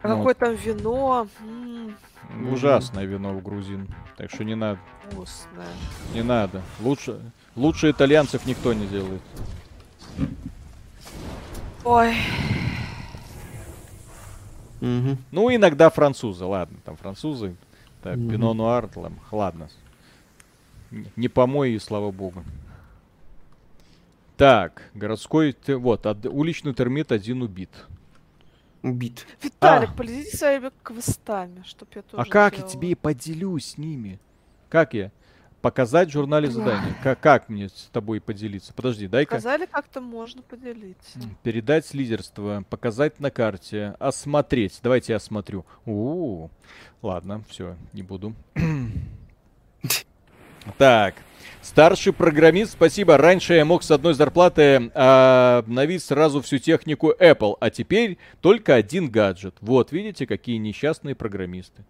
[0.00, 0.16] А вот.
[0.16, 1.28] какое там вино?
[2.50, 4.78] Ужасное вино в грузин, так что не надо.
[5.10, 5.66] Вкусное.
[6.14, 6.62] Не надо.
[6.80, 7.20] Лучше,
[7.54, 9.20] лучше итальянцев никто не делает.
[11.86, 12.16] Ой.
[14.80, 15.18] Угу.
[15.30, 17.54] Ну, иногда французы, ладно, там французы.
[18.02, 18.28] Так, угу.
[18.28, 18.90] Пино Нуар,
[19.30, 19.68] ладно.
[21.14, 22.42] Не помой, и слава богу.
[24.36, 27.70] Так, городской, вот, уличный термит один убит.
[28.82, 29.24] Убит.
[29.40, 29.92] Виталик, а.
[29.92, 32.66] полезите своими квестами, чтоб я тоже А как делала.
[32.66, 34.18] я тебе и поделюсь с ними?
[34.68, 35.12] Как я?
[35.66, 36.94] Показать в журнале задания.
[37.02, 38.72] Как, как мне с тобой поделиться?
[38.72, 39.34] Подожди, дай-ка.
[39.40, 41.18] Сказали, как-то можно поделиться.
[41.42, 44.78] Передать лидерство, показать на карте, осмотреть.
[44.80, 45.66] Давайте я осмотрю.
[45.84, 46.50] У, -у, -у.
[47.02, 48.32] ладно, все, не буду.
[50.78, 51.14] Так,
[51.62, 53.16] Старший программист, спасибо.
[53.16, 58.76] Раньше я мог с одной зарплаты а, обновить сразу всю технику Apple, а теперь только
[58.76, 59.56] один гаджет.
[59.60, 61.84] Вот, видите, какие несчастные программисты.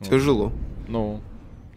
[0.00, 0.46] Тяжело.
[0.46, 0.88] Вот.
[0.88, 1.20] Ну,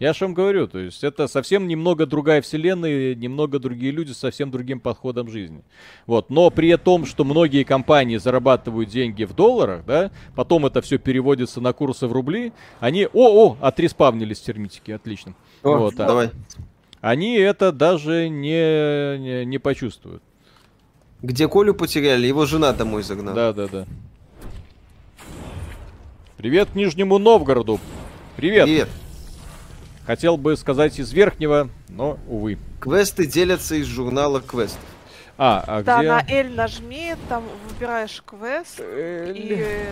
[0.00, 4.16] я же вам говорю, то есть это совсем немного другая вселенная, немного другие люди с
[4.16, 5.62] совсем другим подходом жизни.
[6.06, 10.96] Вот, но при том, что многие компании зарабатывают деньги в долларах, да, потом это все
[10.98, 15.34] переводится на курсы в рубли, они, о, о, отреспавнились термитики, отлично.
[15.62, 16.30] О, вот, давай.
[17.02, 20.22] А, они это даже не, не, не почувствуют.
[21.20, 23.34] Где Колю потеряли, его жена домой загнала.
[23.34, 23.86] Да, да, да.
[26.38, 27.78] Привет Нижнему Новгороду.
[28.36, 28.64] Привет.
[28.64, 28.88] Привет.
[30.10, 32.58] Хотел бы сказать из Верхнего, но, увы.
[32.80, 34.76] Квесты делятся из журнала Квест.
[35.38, 36.08] А, а да, где?
[36.08, 39.32] на L нажми, там выбираешь квест, L.
[39.32, 39.86] и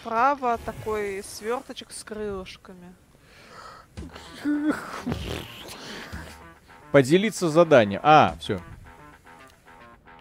[0.00, 2.94] справа такой сверточек с крылышками.
[6.90, 8.00] Поделиться заданием.
[8.02, 8.62] А, все.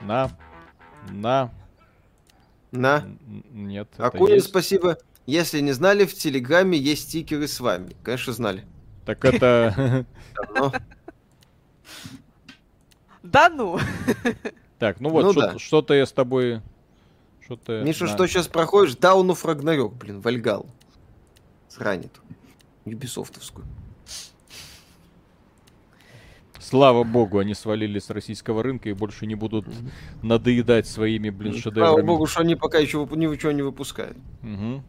[0.01, 0.31] На.
[1.11, 1.49] На.
[2.71, 3.05] На.
[3.53, 3.87] Нет.
[3.97, 4.97] Акунин, спасибо.
[5.25, 7.95] Если не знали, в Телеграме есть стикеры с вами.
[8.03, 8.65] Конечно, знали.
[9.05, 10.05] Так это...
[13.23, 13.79] Да ну.
[14.77, 16.61] Так, ну вот, ну что-то я с тобой...
[17.41, 17.81] Что-то...
[17.83, 18.95] Миша, что сейчас проходишь?
[18.95, 20.67] Дауну Фрагнарёк, блин, Вальгал.
[21.67, 22.11] Сранит.
[22.85, 23.65] Юбисофтовскую.
[26.59, 29.65] Слава богу, они свалили с российского рынка и больше не будут
[30.21, 31.93] надоедать своими, блин, шедеврами.
[31.93, 34.17] Слава богу, что они пока еще ничего не выпускают.
[34.43, 34.83] Угу.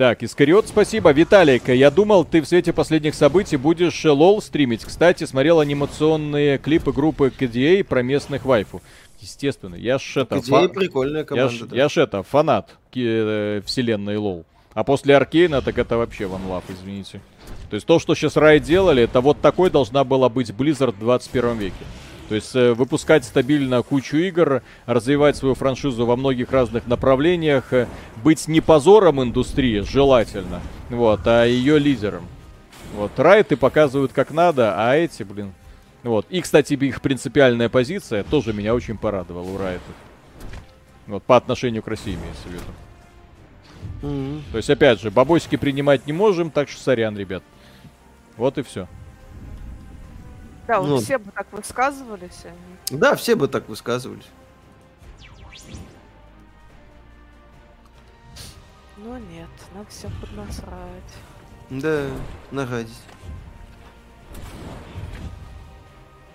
[0.00, 1.12] Так, Искариот, спасибо.
[1.12, 4.82] Виталик, я думал, ты в свете последних событий будешь лол стримить.
[4.82, 8.80] Кстати, смотрел анимационные клипы группы KDA про местных вайфу.
[9.20, 10.36] Естественно, я ж это...
[10.36, 10.68] KDA фа...
[10.68, 11.52] прикольная команда.
[11.52, 11.76] Я ж, да.
[11.76, 14.46] я это, фанат э, вселенной лол.
[14.72, 17.20] А после Аркейна, так это вообще ван лав, извините.
[17.68, 21.00] То есть то, что сейчас Рай делали, это вот такой должна была быть Blizzard в
[21.00, 21.84] 21 веке.
[22.30, 27.88] То есть э, выпускать стабильно кучу игр, развивать свою франшизу во многих разных направлениях, э,
[28.22, 32.22] быть не позором индустрии, желательно, вот, а ее лидером.
[32.94, 35.52] Вот, райты показывают как надо, а эти, блин.
[36.04, 36.24] Вот.
[36.30, 39.82] И, кстати, их принципиальная позиция тоже меня очень порадовала у райтов.
[41.08, 42.62] Вот, по отношению к России имеется в виду.
[44.02, 44.42] Mm-hmm.
[44.52, 47.42] То есть, опять же, бабосики принимать не можем, так что сорян, ребят.
[48.36, 48.86] Вот и все.
[50.66, 52.44] Да, вот ну, все бы так высказывались.
[52.44, 52.98] Они.
[52.98, 54.26] Да, все бы так высказывались.
[58.96, 60.70] Но нет, нам всем поднасрать.
[61.70, 62.06] Да,
[62.50, 62.92] нагадить.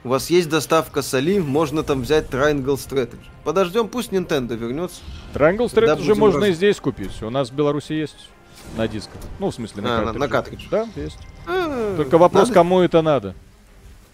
[0.04, 3.26] У вас есть доставка соли, можно там взять Triangle Strategy.
[3.44, 5.02] Подождем, пусть Nintendo вернется.
[5.34, 6.50] Triangle Strategy уже можно раз...
[6.50, 7.22] и здесь купить.
[7.24, 8.30] У нас в Беларуси есть
[8.78, 9.20] на дисках.
[9.40, 10.20] Ну, в смысле, на а, картридже.
[10.20, 10.68] На, на картридже.
[10.70, 11.18] Да, есть.
[11.48, 12.54] А, Только вопрос, надо?
[12.54, 13.36] кому это надо.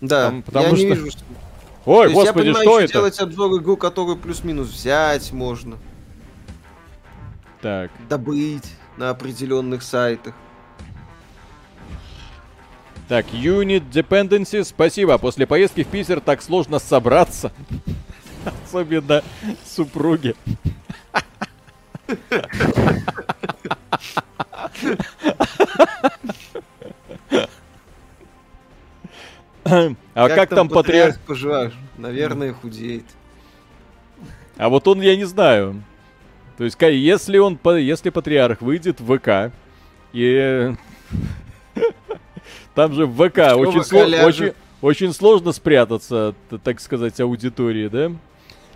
[0.02, 0.78] Да, Там, потому я что...
[0.78, 1.24] не вижу, что...
[1.86, 2.94] Ой, То господи, я понимаю, что это?
[2.94, 5.78] делать обзор игру, которую плюс-минус взять можно.
[7.62, 7.92] Так.
[8.10, 8.66] Добыть
[8.98, 10.34] на определенных сайтах.
[13.08, 15.18] Так, Unit Dependency, спасибо.
[15.18, 17.52] После поездки в Питер так сложно собраться.
[18.66, 19.22] Особенно
[19.66, 20.36] супруги.
[29.64, 31.74] А как, как там патриарх поживаешь?
[31.98, 33.06] Наверное, худеет.
[34.58, 35.84] А вот он, я не знаю.
[36.58, 39.54] То есть, если он, если патриарх выйдет в ВК,
[40.14, 40.74] и
[42.76, 44.02] там же в ВК очень, сло...
[44.02, 48.12] очень, очень сложно спрятаться, так сказать, аудитории, да?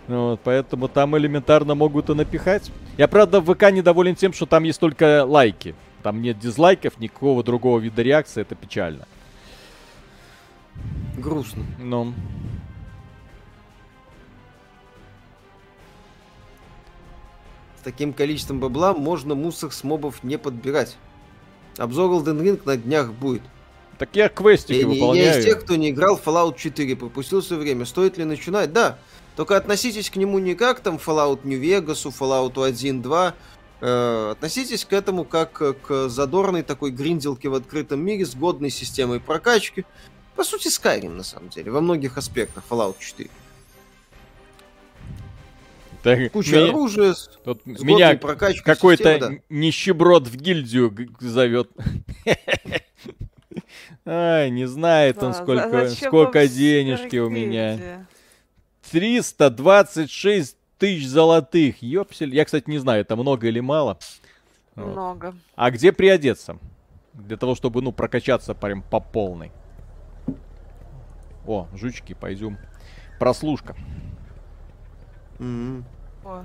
[0.08, 2.70] Вот, поэтому там элементарно могут и напихать.
[2.96, 5.74] Я, правда, в ВК недоволен тем, что там есть только лайки.
[6.02, 9.06] Там нет дизлайков, никакого другого вида реакции, это печально.
[11.16, 11.64] Грустно.
[11.78, 12.12] Ну.
[17.78, 20.96] С таким количеством бабла можно мусор с мобов не подбирать.
[21.78, 23.42] Обзор Elden Ring на днях будет.
[23.98, 25.26] Так я квестики я, выполняю.
[25.26, 27.84] Я из тех, кто не играл Fallout 4, пропустил все время.
[27.86, 28.72] Стоит ли начинать?
[28.72, 28.98] Да.
[29.36, 33.34] Только относитесь к нему не как там Fallout New Vegas, Fallout 1, 2.
[33.80, 39.20] Э, относитесь к этому как к задорной такой гринделке в открытом мире с годной системой
[39.20, 39.84] прокачки,
[40.36, 43.30] по сути, Skyrim, на самом деле, во многих аспектах Fallout 4.
[46.02, 47.14] Так, Куча меня, оружия,
[47.44, 49.30] тут с меня какой-то да.
[49.48, 51.70] нищеброд в гильдию зовет.
[54.06, 58.06] Ай, не знает он, сколько, сколько денежки у меня.
[58.92, 61.82] 326 тысяч золотых.
[61.82, 62.32] Ёпсель.
[62.34, 63.98] Я, кстати, не знаю, это много или мало.
[64.76, 65.34] Много.
[65.56, 66.58] А где приодеться?
[67.14, 69.50] Для того, чтобы, ну, прокачаться прям по полной.
[71.46, 72.58] О, жучки, пойдем.
[73.18, 73.76] Прослушка.
[75.38, 75.84] Mm-hmm.
[76.24, 76.44] О,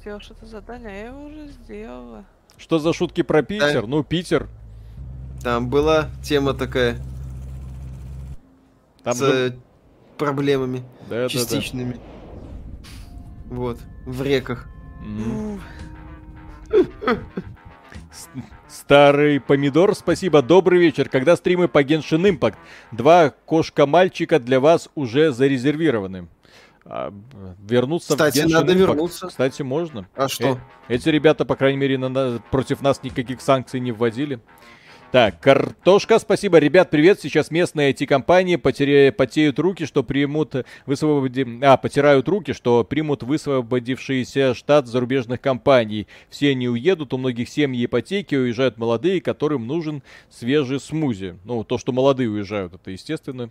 [0.00, 2.24] сделал что-то задание, а я его уже сделала.
[2.58, 3.82] Что за шутки про Питер?
[3.82, 3.88] Да.
[3.88, 4.48] Ну, Питер.
[5.42, 6.98] Там была тема такая.
[9.02, 9.58] Там с же...
[10.18, 11.94] проблемами да, частичными.
[11.94, 13.56] Да, да.
[13.56, 14.68] Вот, в реках.
[15.02, 15.60] Mm.
[18.72, 21.10] Старый помидор, спасибо, добрый вечер.
[21.10, 22.54] Когда стримы по Genshin Impact?
[22.90, 26.28] Два кошка-мальчика для вас уже зарезервированы.
[26.86, 27.12] А,
[27.68, 28.76] вернуться Кстати, в Genshin надо Impact.
[28.76, 29.26] вернуться.
[29.26, 30.08] Кстати, можно.
[30.16, 30.58] А что?
[30.88, 34.40] Э, эти ребята, по крайней мере, на, против нас никаких санкций не вводили.
[35.12, 36.56] Так, картошка, спасибо.
[36.56, 37.20] Ребят, привет.
[37.20, 39.12] Сейчас местные IT-компании потеря...
[39.12, 40.54] потеют руки, что примут
[40.86, 41.46] высвободи...
[41.60, 46.06] А, потирают руки, что примут высвободившийся штат зарубежных компаний.
[46.30, 51.36] Все не уедут, у многих семьи ипотеки, уезжают молодые, которым нужен свежий смузи.
[51.44, 53.50] Ну, то, что молодые уезжают, это естественно.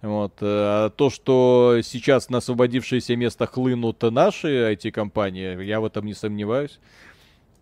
[0.00, 0.32] Вот.
[0.40, 6.80] А то, что сейчас на освободившееся место хлынут наши IT-компании, я в этом не сомневаюсь.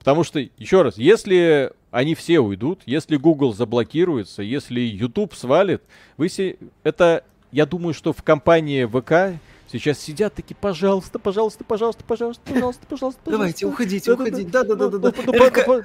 [0.03, 5.81] Потому что, еще раз, если они все уйдут, если Google заблокируется, если YouTube свалит,
[6.17, 6.57] вы се...
[6.83, 7.23] это,
[7.53, 9.39] я думаю, что в компании ВК
[9.73, 13.21] сейчас сидят такие, пожалуйста, пожалуйста, пожалуйста, пожалуйста, пожалуйста, пожалуйста.
[13.27, 14.51] Давайте, уходите, уходите.
[14.51, 14.89] Да-да-да.
[14.89, 15.13] да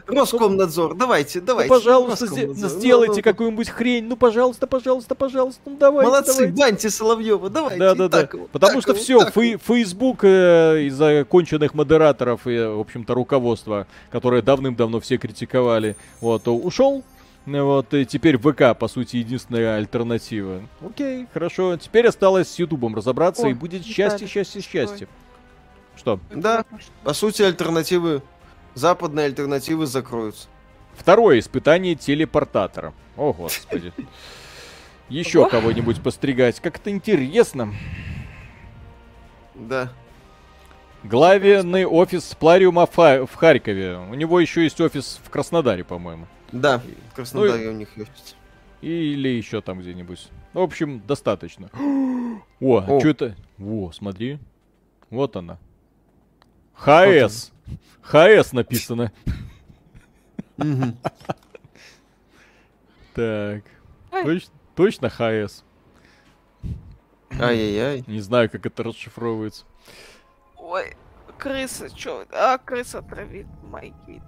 [0.07, 1.69] Роскомнадзор, давайте, давайте.
[1.69, 4.05] Пожалуйста, сделайте какую-нибудь хрень.
[4.05, 6.09] Ну, пожалуйста, пожалуйста, пожалуйста, ну давайте.
[6.09, 7.79] Молодцы, баньте Соловьева, давайте.
[7.79, 8.29] Да-да-да.
[8.51, 15.17] Потому что все, Facebook э, из-за конченных модераторов и, в общем-то, руководства, которое давным-давно все
[15.17, 17.03] критиковали, вот, ушел
[17.47, 20.61] вот, и теперь ВК, по сути, единственная альтернатива.
[20.85, 21.77] Окей, хорошо.
[21.77, 25.07] Теперь осталось с Ютубом разобраться, О, и будет счастье, счастье, счастье.
[25.95, 26.19] Что?
[26.29, 26.65] Да,
[27.03, 28.21] по сути, альтернативы,
[28.75, 30.49] западные альтернативы закроются.
[30.95, 32.93] Второе испытание телепортатора.
[33.15, 33.93] О, господи.
[35.09, 36.59] Еще кого-нибудь постригать.
[36.59, 37.73] Как это интересно.
[39.55, 39.93] Да.
[41.03, 43.99] Главный офис Плариума в Харькове.
[44.09, 46.27] У него еще есть офис в Краснодаре, по-моему.
[46.51, 48.35] Да, в Краснодаре ну, у них есть.
[48.81, 50.29] Или еще там где-нибудь.
[50.53, 51.69] В общем, достаточно.
[52.59, 52.99] О, О.
[52.99, 53.35] что это?
[53.57, 54.39] Во, смотри.
[55.09, 55.57] Вот она.
[56.73, 57.51] ХС.
[58.01, 59.11] ХС написано.
[63.13, 63.63] Так.
[64.75, 65.63] Точно ХС.
[67.31, 68.03] Ай-яй-яй.
[68.05, 69.65] Не знаю, как это расшифровывается.
[70.55, 70.95] Ой,
[71.39, 72.25] крыса, чё?
[72.31, 74.21] А, крыса травит Майкит.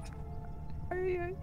[0.89, 1.35] Ай-яй.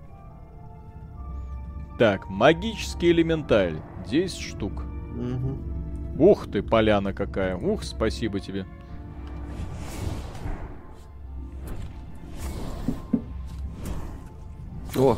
[1.98, 3.80] Так, магический элементаль.
[4.06, 4.82] 10 штук.
[5.14, 6.24] Угу.
[6.30, 7.56] Ух ты, поляна какая.
[7.56, 8.66] Ух, спасибо тебе.
[14.94, 15.16] О,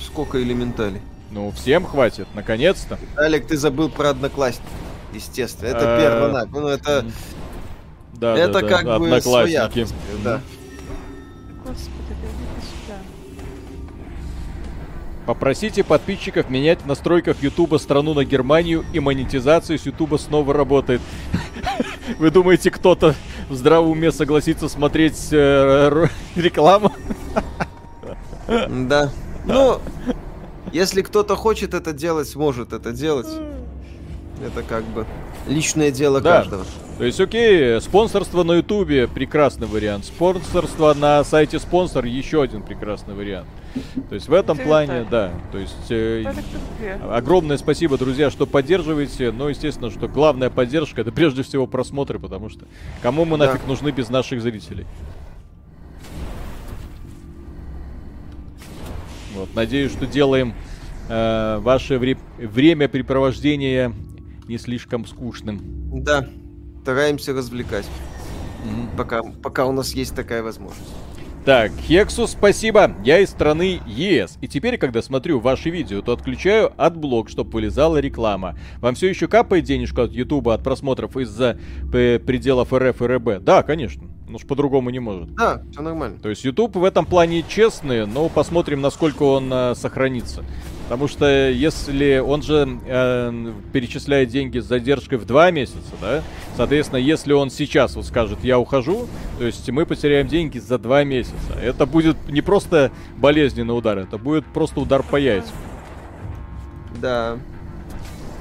[0.00, 1.00] сколько элементалей.
[1.30, 2.98] Ну, всем хватит, наконец-то.
[3.16, 4.70] Алик, ты забыл про одноклассников.
[5.12, 7.04] Естественно, это а, первый Ну, это...
[8.14, 9.70] Да, это как бы своя.
[10.24, 10.40] Да.
[15.28, 21.02] Попросите подписчиков менять в настройках Ютуба страну на Германию, и монетизация с Ютуба снова работает.
[22.18, 23.14] Вы думаете, кто-то
[23.50, 26.94] в здравом уме согласится смотреть э, рекламу?
[28.46, 29.10] Да.
[29.44, 29.82] Ну,
[30.72, 33.28] если кто-то хочет это делать, может это делать.
[34.42, 35.04] Это как бы
[35.46, 36.38] личное дело да.
[36.38, 36.64] каждого.
[36.96, 40.06] То есть, окей, спонсорство на Ютубе прекрасный вариант.
[40.06, 43.46] Спонсорство на сайте спонсор еще один прекрасный вариант.
[44.08, 45.10] То есть в этом Все плане, это.
[45.10, 45.32] да.
[45.52, 46.24] То есть э,
[47.10, 49.32] огромное спасибо, друзья, что поддерживаете.
[49.32, 52.66] Но, естественно, что главная поддержка это прежде всего просмотры, потому что
[53.02, 53.46] кому мы да.
[53.46, 54.86] нафиг нужны без наших зрителей.
[59.34, 60.54] Вот, надеюсь, что делаем
[61.08, 63.94] э, ваше вре- времяпрепровождение
[64.48, 65.60] не слишком скучным.
[66.02, 66.26] Да,
[66.82, 67.86] стараемся развлекать.
[68.64, 68.96] Mm-hmm.
[68.96, 70.90] Пока, пока у нас есть такая возможность.
[71.44, 72.94] Так, Хексус, спасибо.
[73.02, 74.36] Я из страны ЕС.
[74.42, 78.58] И теперь, когда смотрю ваши видео, то отключаю AdBlock, чтобы вылезала реклама.
[78.80, 81.58] Вам все еще капает денежка от Ютуба, от просмотров из-за
[81.92, 83.42] э, пределов РФ и РБ?
[83.42, 84.17] Да, конечно.
[84.28, 85.34] Ну ж по-другому не может.
[85.34, 86.18] Да, все нормально.
[86.20, 90.44] То есть YouTube в этом плане честный, но посмотрим, насколько он э, сохранится.
[90.84, 96.22] Потому что если он же э, перечисляет деньги с задержкой в два месяца, да,
[96.56, 99.06] соответственно, если он сейчас вот скажет, я ухожу,
[99.38, 101.52] то есть мы потеряем деньги за два месяца.
[101.62, 105.52] Это будет не просто болезненный удар, это будет просто удар по яйцам.
[107.00, 107.36] Да.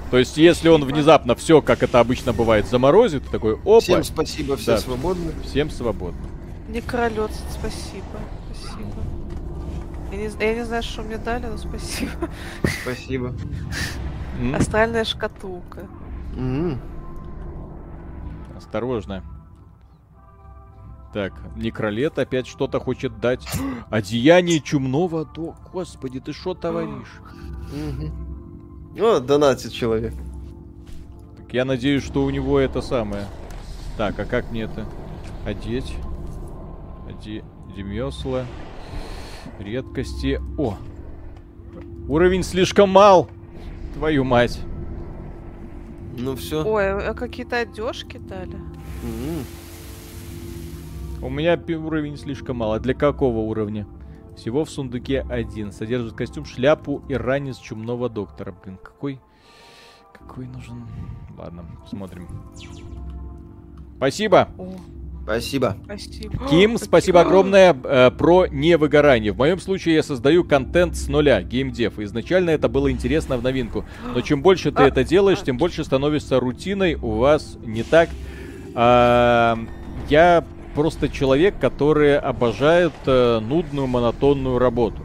[0.09, 3.79] То есть, если он внезапно все, как это обычно бывает, заморозит, такой, опа.
[3.81, 5.33] Всем спасибо, все да, свободны.
[5.43, 6.21] Всем свободны.
[6.69, 8.05] Некролет, спасибо.
[8.53, 9.03] Спасибо.
[10.11, 12.11] Я не, я не знаю, что мне дали, но спасибо.
[12.83, 13.33] Спасибо.
[14.55, 15.87] Астральная шкатулка.
[18.55, 19.23] Осторожно.
[21.13, 23.45] Так, Некролет опять что-то хочет дать.
[23.89, 25.55] Одеяние чумного до...
[25.73, 27.21] Господи, ты что творишь?
[28.99, 30.13] О, донатит человек.
[31.37, 33.25] Так я надеюсь, что у него это самое.
[33.97, 34.85] Так, а как мне это
[35.45, 35.95] одеть?
[37.07, 37.43] Оде...
[37.75, 38.45] Демесла.
[39.59, 40.41] Редкости.
[40.57, 40.77] О!
[42.07, 43.29] Уровень слишком мал!
[43.93, 44.59] Твою мать.
[46.17, 46.65] Ну все.
[46.65, 48.55] Ой, а какие-то одежки дали.
[49.03, 49.43] Mm-hmm.
[51.21, 52.73] У меня уровень слишком мал.
[52.73, 53.85] А для какого уровня?
[54.37, 55.71] Всего в сундуке один.
[55.71, 58.55] Содержит костюм, шляпу и ранец чумного доктора.
[58.63, 59.19] Блин, какой...
[60.13, 60.87] Какой нужен...
[61.37, 62.27] Ладно, смотрим.
[63.97, 64.49] Спасибо.
[64.57, 64.75] О.
[65.23, 65.75] Спасибо.
[65.83, 66.47] Спасибо.
[66.47, 69.33] Ким, спасибо огромное э, про невыгорание.
[69.33, 71.99] В моем случае я создаю контент с нуля, геймдев.
[71.99, 73.83] Изначально это было интересно в новинку.
[74.13, 76.95] Но чем больше ты а, это делаешь, тем больше становится рутиной.
[76.95, 78.09] У вас не так.
[78.73, 79.59] А,
[80.09, 80.45] я
[80.77, 85.01] просто человек, который обожает э, нудную, монотонную работу.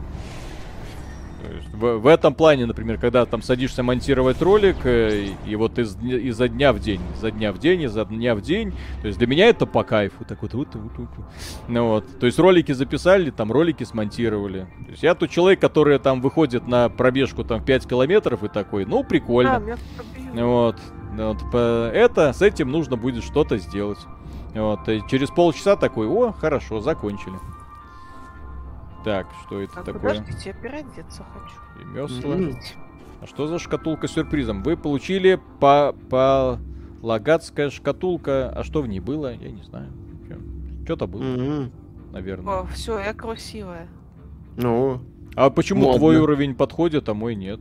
[1.73, 6.47] в, в этом плане, например, когда там садишься монтировать ролик, э, и вот из, изо
[6.47, 8.71] дня в день, изо дня в день, изо дня в день,
[9.01, 11.09] то есть для меня это по кайфу, так вот, вот, вот, вот.
[11.67, 14.67] Ну вот, то есть ролики записали, там ролики смонтировали.
[14.85, 18.85] То есть я тот человек, который там выходит на пробежку там 5 километров и такой,
[18.85, 19.55] ну, прикольно.
[19.55, 20.75] А, вот,
[21.17, 23.97] вот, это, с этим нужно будет что-то сделать.
[24.53, 27.35] Вот, и через полчаса такой, о, хорошо, закончили.
[29.03, 30.01] Так, что это а такое?
[30.01, 31.55] Подождите, я переодеться хочу.
[31.79, 32.35] Ремесла.
[32.35, 32.55] Mm-hmm.
[33.21, 34.63] А что за шкатулка с сюрпризом?
[34.63, 36.59] Вы получили по, по
[37.01, 38.49] лагатская шкатулка.
[38.49, 39.33] А что в ней было?
[39.33, 39.91] Я не знаю.
[40.85, 41.21] Что-то было.
[41.21, 41.71] Mm-hmm.
[42.11, 42.53] Наверное.
[42.53, 43.87] О, все, я красивая.
[44.57, 45.01] Ну.
[45.35, 45.97] А почему модно.
[45.97, 47.59] твой уровень подходит, а мой нет?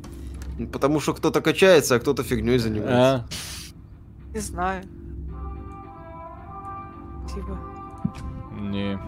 [0.73, 3.25] Потому что кто-то качается, а кто-то фигней занимается.
[3.25, 4.33] А?
[4.35, 4.85] Не знаю.
[7.35, 7.59] Типа.
[8.61, 8.99] Не.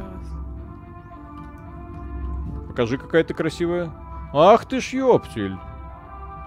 [2.68, 3.92] Покажи, какая ты красивая.
[4.32, 5.56] Ах ты ж ёптель.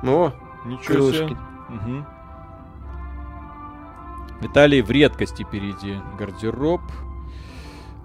[0.03, 0.31] О,
[0.65, 1.29] ничего крылышки.
[1.29, 1.37] себе.
[1.69, 2.05] Угу.
[4.41, 5.99] Виталий, в редкости впереди.
[6.17, 6.81] Гардероб,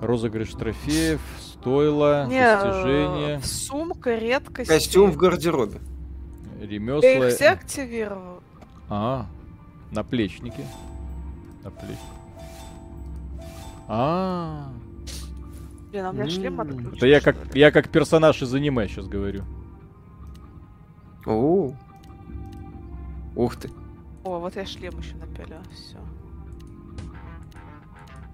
[0.00, 3.40] розыгрыш трофеев, стойло, Не, достижения.
[3.40, 4.70] Сумка, редкость.
[4.70, 5.80] Костюм в гардеробе.
[6.60, 7.00] Ремесла.
[7.00, 8.40] Ты их все активировал?
[8.88, 9.26] А,
[9.90, 10.64] наплечники.
[11.64, 11.98] Наплечники.
[13.94, 15.90] А, -а, -а.
[15.90, 16.96] Блин, а у меня шлем отключен.
[16.96, 19.44] Это я как, я как персонаж из аниме сейчас говорю.
[21.26, 21.74] О,
[23.36, 23.70] Ух ты.
[24.24, 25.98] О, вот я шлем еще напялила, все.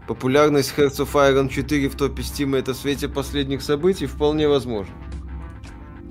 [0.07, 4.95] Популярность Hearts of Iron 4 в топе Steam это в свете последних событий вполне возможно.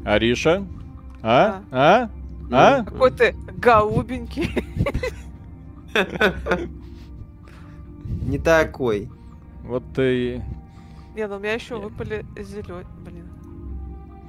[0.03, 0.67] Ариша?
[1.21, 1.63] А?
[1.71, 2.09] А?
[2.51, 2.83] А?
[2.83, 4.63] Какой ты голубенький.
[8.23, 9.09] Не такой.
[9.67, 10.41] Вот ты
[11.17, 12.85] не, ну у меня еще выпали зеленые.
[13.03, 13.27] Блин.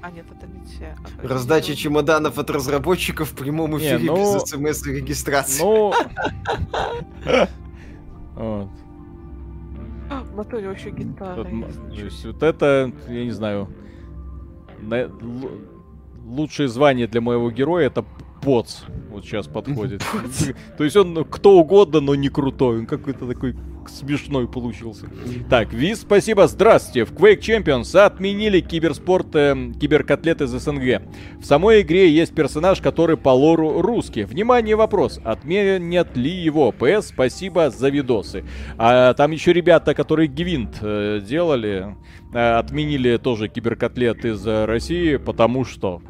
[0.01, 0.97] А, нет, это не те.
[1.23, 1.82] А, Раздача зеленые.
[1.82, 4.16] чемоданов от разработчиков в прямом эфире не, ну...
[4.16, 5.62] без смс и регистрации.
[5.62, 5.93] Ну...
[8.35, 8.69] Вот.
[10.35, 13.69] Натуре вообще гитара Вот это, я не знаю,
[16.24, 18.05] лучшее звание для моего героя это
[18.40, 18.85] поц.
[19.10, 20.02] Вот сейчас подходит.
[20.78, 22.78] То есть он кто угодно, но не крутой.
[22.78, 23.56] Он какой-то такой
[23.90, 25.06] смешной получился.
[25.48, 27.05] Так, Виз, спасибо, здравствуйте.
[27.05, 31.02] В Quake Champions отменили киберспорт, э, киберкотлет из СНГ.
[31.40, 34.24] В самой игре есть персонаж, который по лору русский.
[34.24, 36.73] Внимание, вопрос, отменят ли его?
[36.73, 38.44] ПС, спасибо за видосы.
[38.77, 41.97] А там еще ребята, которые Гвинт э, делали,
[42.32, 46.01] э, отменили тоже киберкотлет из России, потому что...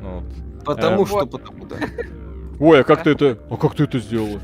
[0.00, 0.24] Вот.
[0.64, 1.30] Потому э, что, вот.
[1.30, 1.76] потому да.
[2.58, 4.40] Ой, а как ты это, а как ты это сделала?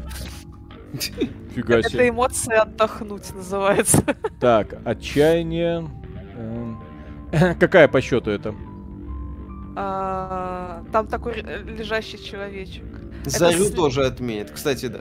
[1.55, 1.99] Фига себе.
[2.01, 4.05] Это эмоции отдохнуть называется.
[4.41, 5.89] Так, отчаяние.
[6.37, 6.79] Эм,
[7.59, 8.55] какая по счету это?
[9.75, 12.85] А, там такой лежащий человечек.
[13.25, 15.01] Зарю тоже отменит, кстати, да.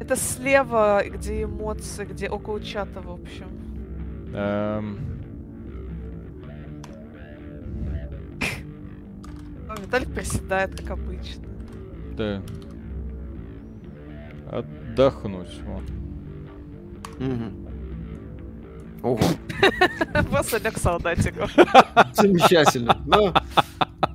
[0.00, 3.46] Это слева, где эмоции, где около чата, в общем.
[4.34, 4.98] Эм.
[9.84, 11.44] Виталик приседает, как обычно.
[12.16, 12.42] Да
[14.92, 15.48] отдохнуть.
[15.64, 15.82] Вот.
[17.18, 17.44] Угу.
[19.02, 19.20] Ого.
[20.30, 21.48] Просто лег солдатиком.
[22.14, 23.00] Замечательно.
[23.06, 23.32] Ну,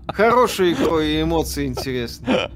[0.08, 2.52] хорошая игра и эмоции интересные.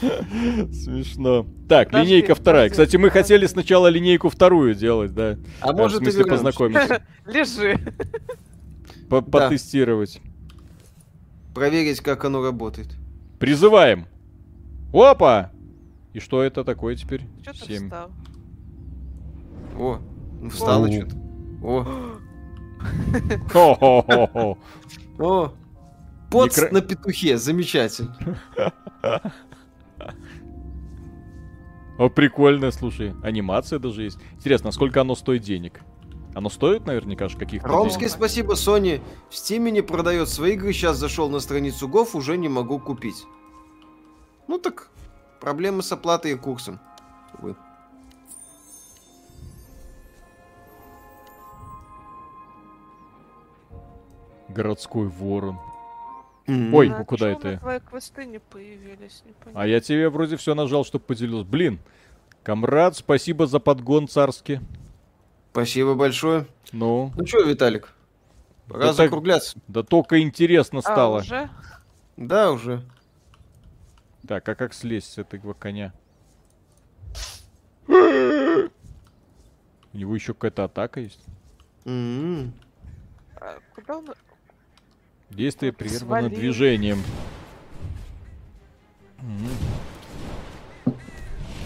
[0.00, 1.46] Смешно.
[1.68, 2.68] Так, подожди, линейка вторая.
[2.68, 3.22] Подожди, Кстати, мы подожди.
[3.22, 5.38] хотели сначала линейку вторую делать, да.
[5.60, 7.02] А может, в смысле, познакомиться.
[7.26, 7.78] Лежи.
[9.08, 10.20] Потестировать.
[11.54, 12.88] Проверить, как оно работает.
[13.38, 14.06] Призываем.
[14.92, 15.50] Опа!
[16.12, 17.26] И что это такое теперь?
[17.42, 18.10] Что ты встал?
[19.78, 19.98] О,
[20.50, 21.16] встало что-то.
[21.62, 21.86] О.
[23.52, 24.58] Хо-хо-хо-хо.
[25.18, 25.52] О.
[26.30, 28.16] Поц на петухе, замечательно.
[31.98, 33.14] О, прикольно, слушай.
[33.22, 34.18] Анимация даже есть.
[34.34, 35.80] Интересно, сколько оно стоит денег?
[36.34, 38.12] Оно стоит наверняка же каких-то Ромский, денег.
[38.12, 40.72] спасибо, Sony в Steam не продает свои игры.
[40.72, 43.26] Сейчас зашел на страницу Гов, уже не могу купить.
[44.48, 44.90] Ну так,
[45.42, 46.78] Проблемы с оплатой и курсом.
[47.36, 47.56] Увы.
[54.48, 55.58] Городской ворон.
[56.46, 56.72] Mm-hmm.
[56.72, 57.58] Ой, а куда это?
[57.58, 59.24] Твои квесты не появились,
[59.54, 61.48] А я тебе вроде все нажал, чтобы поделился.
[61.48, 61.80] Блин,
[62.44, 64.60] комрад, спасибо за подгон царский.
[65.50, 66.46] Спасибо большое.
[66.70, 67.12] Ну.
[67.16, 67.92] Ну что, Виталик,
[68.68, 69.54] пора да закругляться.
[69.54, 71.18] Так, да только интересно а, стало.
[71.18, 71.50] уже?
[72.16, 72.84] Да, уже.
[74.26, 75.92] Так, а как слезть с этого коня?
[77.88, 77.92] У
[79.92, 81.24] него еще какая-то атака есть.
[81.84, 82.50] Mm-hmm.
[83.36, 84.06] А куда он...
[85.30, 87.02] Действие прервано движением.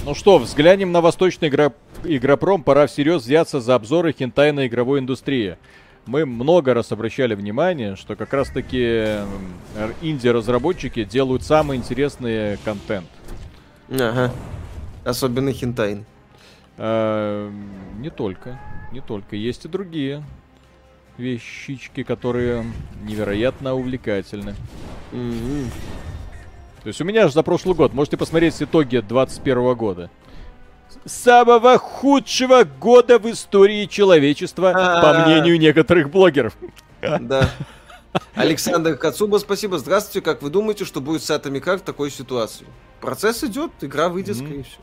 [0.05, 1.73] Ну что, взглянем на восточный игра...
[2.05, 2.63] игропром.
[2.63, 5.59] Пора всерьез взяться за обзоры хентайной игровой индустрии.
[6.07, 9.19] Мы много раз обращали внимание, что как раз таки
[10.03, 13.09] инди-разработчики делают самый интересный контент.
[13.91, 14.33] Ага.
[15.05, 16.05] Особенно хентайн.
[16.79, 17.51] А,
[17.99, 18.61] не только.
[18.93, 19.35] Не только.
[19.35, 20.23] Есть и другие
[21.19, 22.65] вещички, которые
[23.03, 24.55] невероятно увлекательны.
[25.13, 25.71] Mm-hmm.
[26.83, 30.11] То есть у меня же за прошлый год, можете посмотреть итоги 21 года.
[31.07, 34.73] Самого худшего года в истории человечества,
[35.03, 36.57] по мнению некоторых блогеров.
[37.01, 37.49] Да.
[38.35, 39.79] Александр Кацуба, спасибо.
[39.79, 40.25] Здравствуйте.
[40.25, 42.67] Как вы думаете, что будет с Heart в такой ситуации?
[43.01, 44.83] Процесс идет, игра выйдет, скорее всего.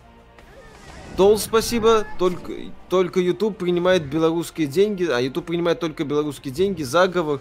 [1.18, 2.06] Дол, спасибо.
[2.18, 2.54] Только,
[2.90, 6.84] только YouTube принимает белорусские деньги, а YouTube принимает только белорусские деньги.
[6.84, 7.40] Заговор.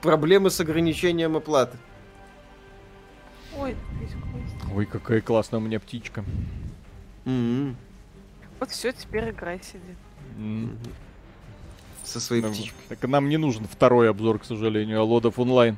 [0.00, 1.76] Проблемы с ограничением оплаты.
[3.56, 3.76] Ой,
[4.74, 6.24] Ой, какая классная у меня птичка.
[7.28, 7.74] Mm-hmm.
[8.58, 9.94] Вот все, теперь играй сиди.
[10.38, 10.76] Mm-hmm.
[12.04, 12.80] Со своей ну, птичкой.
[12.88, 15.76] Так нам не нужен второй обзор, к сожалению, Алодов онлайн.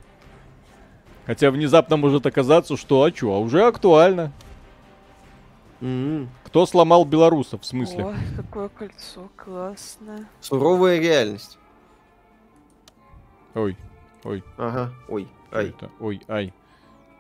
[1.27, 4.33] Хотя внезапно может оказаться, что а чё, а уже актуально.
[5.81, 6.29] Mm-hmm.
[6.45, 8.05] Кто сломал белорусов, в смысле?
[8.05, 10.27] О, какое кольцо, классное.
[10.41, 11.59] Суровая реальность.
[13.55, 13.77] Ой,
[14.23, 14.45] ой.
[14.57, 15.71] Ага, ой, ай.
[15.71, 15.91] Это?
[15.99, 16.55] Ой, ай.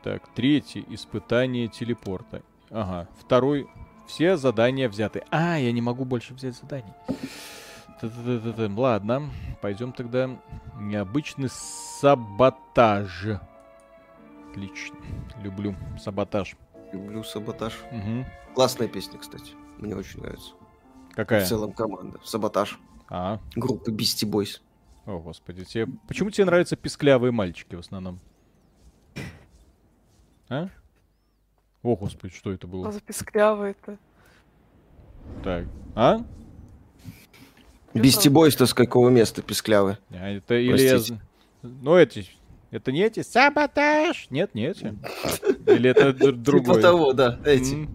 [0.05, 2.43] Так, третье испытание телепорта.
[2.71, 3.69] Ага, второй.
[4.11, 5.23] Все задания взяты.
[5.31, 6.93] А, я не могу больше взять заданий.
[8.77, 9.31] Ладно,
[9.63, 10.29] пойдем тогда.
[10.81, 13.27] Необычный саботаж.
[14.51, 14.97] Отлично.
[15.41, 16.57] Люблю саботаж.
[16.93, 17.79] Люблю саботаж.
[17.93, 18.27] Угу.
[18.57, 19.53] Классная песня, кстати.
[19.79, 20.55] Мне очень нравится.
[21.13, 21.45] Какая?
[21.45, 22.19] В целом команда.
[22.25, 22.81] Саботаж.
[23.09, 23.39] А.
[23.55, 24.61] Группы Beastie Boys.
[25.07, 25.65] О, господи.
[25.65, 25.87] Тебе...
[26.09, 28.19] Почему тебе нравятся писклявые мальчики в основном?
[30.49, 30.69] А?
[31.83, 32.85] О, господи, что это было?
[32.85, 33.99] Что за писклявый-то?
[35.43, 35.67] Так.
[35.95, 36.19] А?
[37.95, 39.99] Бисти Бойс-то с какого места писклявы?
[40.11, 41.01] А, это или я...
[41.63, 42.29] Ну, эти...
[42.71, 43.23] Это не эти?
[43.23, 44.29] Саботаж!
[44.31, 44.95] Нет, не эти.
[45.67, 46.77] Или это другой?
[46.77, 47.89] Типа того, да, эти.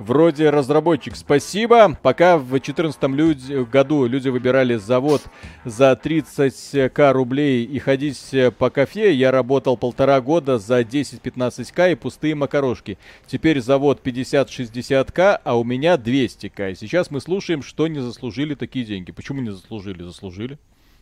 [0.00, 1.94] Вроде разработчик, спасибо.
[2.02, 5.22] Пока в 2014 году люди выбирали завод
[5.66, 12.34] за 30к рублей и ходить по кафе, я работал полтора года за 10-15к и пустые
[12.34, 12.96] макарошки.
[13.26, 16.72] Теперь завод 50-60к, а у меня 200к.
[16.72, 19.12] И сейчас мы слушаем, что не заслужили такие деньги.
[19.12, 20.02] Почему не заслужили?
[20.02, 20.58] Заслужили.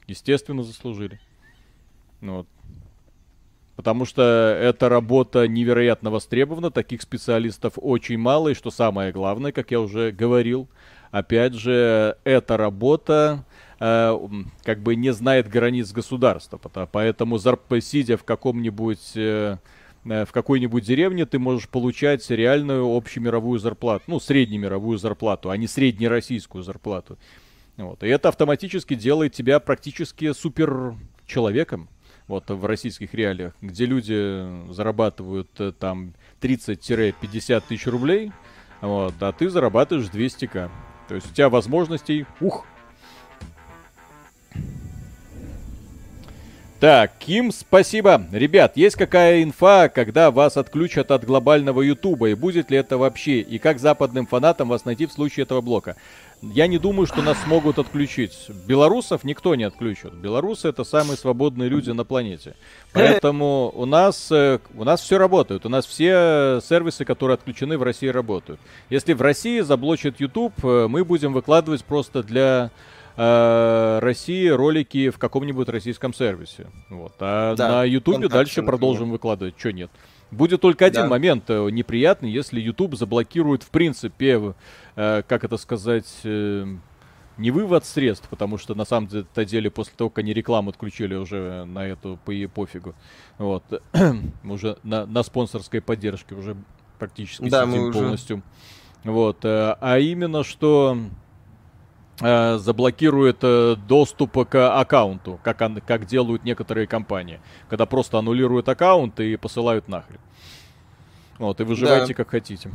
[0.09, 1.21] Естественно, заслужили.
[2.21, 2.49] Ну вот.
[3.79, 9.71] Потому что эта работа невероятно востребована, таких специалистов очень мало, и что самое главное, как
[9.71, 10.67] я уже говорил,
[11.13, 13.45] опять же, эта работа
[13.79, 14.19] э,
[14.65, 16.59] как бы не знает границ государства,
[16.91, 17.39] поэтому
[17.81, 19.59] сидя в каком-нибудь э,
[20.05, 25.69] э, в какой-нибудь деревне ты можешь получать реальную общемировую зарплату, ну, среднемировую зарплату, а не
[25.69, 27.17] среднероссийскую зарплату.
[27.77, 28.03] Вот.
[28.03, 30.97] И это автоматически делает тебя практически супер
[31.27, 31.89] человеком
[32.29, 38.33] вот в российских реалиях, где люди зарабатывают э, там 30-50 тысяч рублей,
[38.81, 40.71] вот, а ты зарабатываешь 200к.
[41.09, 42.65] То есть у тебя возможностей, ух,
[46.81, 48.25] Так, Ким, спасибо.
[48.31, 53.41] Ребят, есть какая инфа, когда вас отключат от глобального Ютуба, и будет ли это вообще?
[53.41, 55.97] И как западным фанатам вас найти в случае этого блока?
[56.41, 58.49] Я не думаю, что нас смогут отключить.
[58.67, 60.15] Белорусов никто не отключит.
[60.15, 62.55] Белорусы это самые свободные люди на планете.
[62.93, 65.67] Поэтому у нас, э, у нас все работает.
[65.67, 68.61] У нас все сервисы, которые отключены в России, работают.
[68.89, 72.71] Если в России заблочат YouTube, э, мы будем выкладывать просто для
[73.17, 76.69] э, России ролики в каком-нибудь российском сервисе.
[76.89, 77.15] Вот.
[77.19, 79.55] А да, на Ютубе дальше продолжим выкладывать.
[79.59, 79.91] Что нет?
[80.31, 81.09] Будет только один да.
[81.09, 84.55] момент э, неприятный, если YouTube заблокирует в принципе,
[84.97, 86.67] э, как это сказать, э,
[87.39, 91.65] не вывод средств, потому что на самом деле после того, как они рекламу отключили уже
[91.65, 92.95] на эту по пофигу,
[93.39, 93.65] вот,
[94.45, 96.57] уже на, на спонсорской поддержке уже
[96.99, 98.37] практически да, сидим полностью.
[98.37, 99.13] Уже...
[99.13, 100.99] Вот, э, а именно что
[102.21, 109.21] Э, заблокирует э, доступ к аккаунту, как, как делают некоторые компании, когда просто аннулируют аккаунт
[109.21, 110.19] и посылают нахрен.
[111.39, 112.15] Вот, и выживайте да.
[112.15, 112.71] как хотите.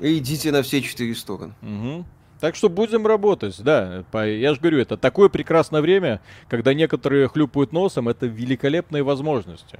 [0.00, 1.54] И идите на все четыре стороны.
[1.62, 2.04] Угу.
[2.40, 4.02] Так что будем работать, да.
[4.24, 9.78] Я же говорю, это такое прекрасное время, когда некоторые хлюпают носом, это великолепные возможности.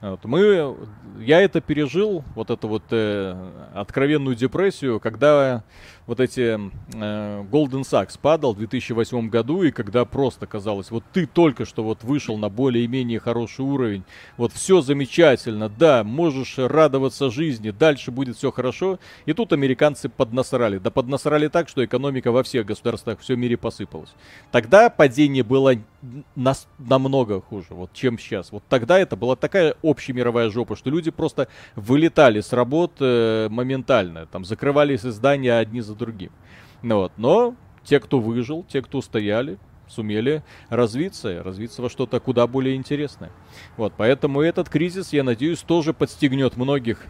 [0.00, 0.24] Вот.
[0.24, 0.76] Мы,
[1.18, 3.36] я это пережил, вот эту вот э,
[3.74, 5.62] откровенную депрессию, когда
[6.06, 11.26] вот эти э, Golden Sachs падал в 2008 году, и когда просто казалось, вот ты
[11.26, 14.04] только что вот вышел на более-менее хороший уровень,
[14.36, 20.78] вот все замечательно, да, можешь радоваться жизни, дальше будет все хорошо, и тут американцы поднасрали.
[20.78, 24.10] Да поднасрали так, что экономика во всех государствах, все мире посыпалась.
[24.50, 25.74] Тогда падение было
[26.34, 28.52] нас, намного хуже, вот, чем сейчас.
[28.52, 34.26] Вот тогда это была такая общемировая жопа, что люди просто вылетали с работ э, моментально,
[34.26, 36.32] там закрывались издания одни за другим.
[36.82, 37.12] Ну, вот.
[37.16, 37.54] Но
[37.84, 43.30] те, кто выжил, те, кто устояли, сумели развиться, развиться во что-то куда более интересное.
[43.76, 47.06] Вот, поэтому этот кризис, я надеюсь, тоже подстегнет многих.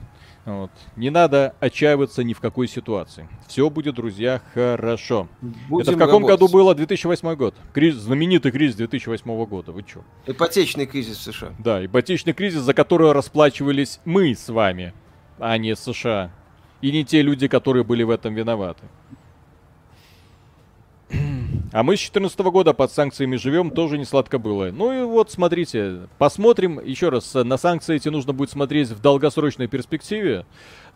[0.47, 0.71] Вот.
[0.97, 3.29] Не надо отчаиваться ни в какой ситуации.
[3.47, 5.29] Все будет, друзья, хорошо.
[5.69, 6.41] Будем Это в каком работать.
[6.41, 6.75] году было?
[6.75, 7.55] 2008 год.
[7.75, 9.73] Кризис, знаменитый кризис 2008 года.
[9.73, 10.03] Вы что?
[10.27, 11.53] Ипотечный кризис в США.
[11.59, 14.95] Да, ипотечный кризис, за который расплачивались мы с вами,
[15.39, 16.33] а не США.
[16.81, 18.85] И не те люди, которые были в этом виноваты.
[21.73, 24.71] А мы с 2014 года под санкциями живем, тоже не сладко было.
[24.73, 29.69] Ну и вот, смотрите, посмотрим, еще раз, на санкции эти нужно будет смотреть в долгосрочной
[29.69, 30.47] перспективе.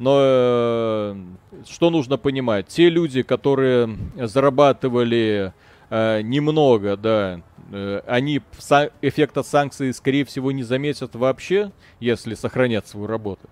[0.00, 1.16] Но э,
[1.68, 2.66] что нужно понимать?
[2.66, 5.52] Те люди, которые зарабатывали
[5.90, 7.40] э, немного, да,
[7.70, 8.40] э, они
[9.00, 11.70] эффект от санкций, скорее всего, не заметят вообще,
[12.00, 13.48] если сохранят свою работу.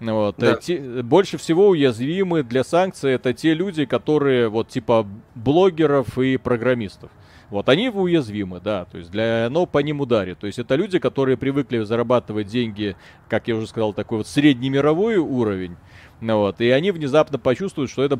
[0.00, 0.36] Вот.
[0.38, 0.56] Да.
[0.56, 7.10] Те, больше всего уязвимы для санкций это те люди, которые вот типа блогеров и программистов.
[7.50, 10.38] Вот они уязвимы, да, то есть для, но по ним ударит.
[10.38, 12.96] То есть это люди, которые привыкли зарабатывать деньги,
[13.28, 15.76] как я уже сказал, такой вот среднемировой уровень.
[16.24, 18.18] Ну вот, и они внезапно почувствуют, что эта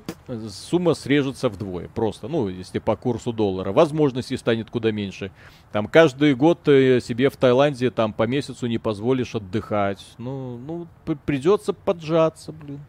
[0.50, 1.88] сумма срежется вдвое.
[1.88, 3.72] Просто, ну, если по курсу доллара.
[3.72, 5.30] Возможностей станет куда меньше.
[5.72, 10.04] Там каждый год э, себе в Таиланде там по месяцу не позволишь отдыхать.
[10.18, 10.86] Ну, ну
[11.24, 12.80] придется поджаться, блин.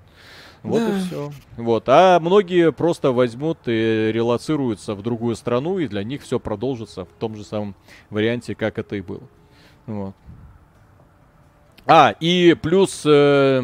[0.63, 0.89] Вот да.
[0.89, 1.31] и все.
[1.55, 1.85] Вот.
[1.87, 7.09] А многие просто возьмут и релацируются в другую страну, и для них все продолжится в
[7.19, 7.75] том же самом
[8.09, 9.23] варианте, как это и было.
[9.85, 10.13] Вот.
[11.85, 13.63] А, и плюс э,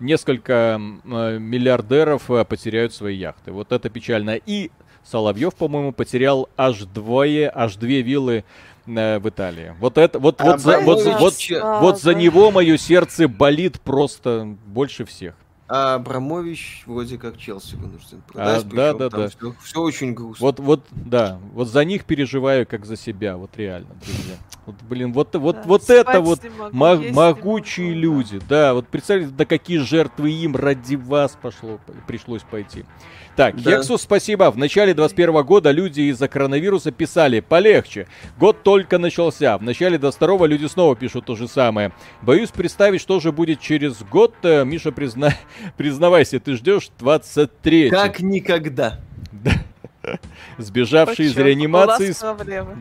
[0.00, 3.52] несколько э, миллиардеров э, потеряют свои яхты.
[3.52, 4.36] Вот это печально.
[4.44, 4.70] И
[5.04, 8.44] Соловьев, по-моему, потерял аж двое, аж две виллы
[8.86, 9.74] э, в Италии.
[9.80, 11.34] Вот это, вот, вот, за, вот, вот,
[11.80, 15.34] вот за него мое сердце болит просто больше всех.
[15.70, 18.64] А Абрамович вроде как Челси вынужден продать.
[18.64, 19.28] А, да, да, да.
[19.28, 20.46] Все, все очень грустно.
[20.46, 24.36] Вот, вот, да, вот за них переживаю как за себя, вот реально, друзья.
[24.64, 26.40] Вот, блин, вот, вот, да, вот это вот
[26.72, 28.46] могу, могучие могу, люди, да.
[28.48, 32.86] да, вот представьте, до какие жертвы им ради вас пошло, пришлось пойти.
[33.38, 33.76] Так, да.
[33.76, 34.50] Хексус, спасибо.
[34.50, 38.08] В начале 21 года люди из-за коронавируса писали полегче.
[38.36, 39.56] Год только начался.
[39.58, 41.92] В начале 22 люди снова пишут то же самое.
[42.20, 44.34] Боюсь представить, что же будет через год.
[44.42, 45.34] Э, Миша, призна...
[45.76, 49.00] признавайся, ты ждешь 23 Как никогда.
[49.32, 49.52] Да.
[50.58, 52.14] Сбежавший из реанимации.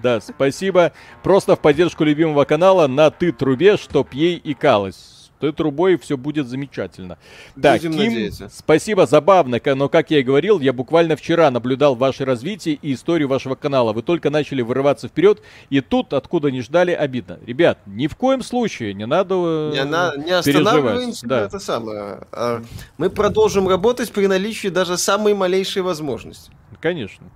[0.02, 0.94] Да, спасибо.
[1.24, 6.48] Просто в поддержку любимого канала на ты трубе, чтоб ей икалось той трубой все будет
[6.48, 7.18] замечательно.
[7.62, 8.50] Так, Будем Ким, надеяться.
[8.54, 13.28] спасибо, забавно, но, как я и говорил, я буквально вчера наблюдал ваше развитие и историю
[13.28, 13.94] вашего канала.
[13.94, 17.40] Вы только начали вырываться вперед, и тут, откуда не ждали, обидно.
[17.46, 21.42] Ребят, ни в коем случае не надо э, Не, на, не останавливаемся, да.
[21.42, 22.22] это самое.
[22.32, 22.62] А,
[22.98, 26.52] мы продолжим работать при наличии даже самой малейшей возможности.
[26.82, 27.28] Конечно.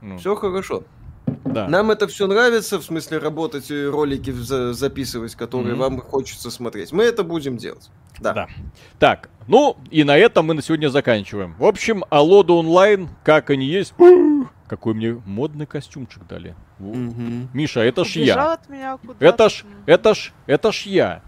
[0.00, 0.18] Ну.
[0.18, 0.84] Все хорошо.
[1.26, 1.68] Да.
[1.68, 5.78] Нам это все нравится, в смысле работать и ролики записывать, которые mm-hmm.
[5.78, 6.92] вам хочется смотреть.
[6.92, 7.90] Мы это будем делать.
[8.18, 8.32] Да.
[8.32, 8.48] да.
[8.98, 11.54] Так, ну и на этом мы на сегодня заканчиваем.
[11.58, 13.94] В общем, Алода онлайн, как они есть.
[14.68, 16.56] Какой мне модный костюмчик дали.
[16.80, 17.48] Mm-hmm.
[17.52, 18.58] Миша, это ж я.
[19.20, 21.22] это ж, это ж, это ж я.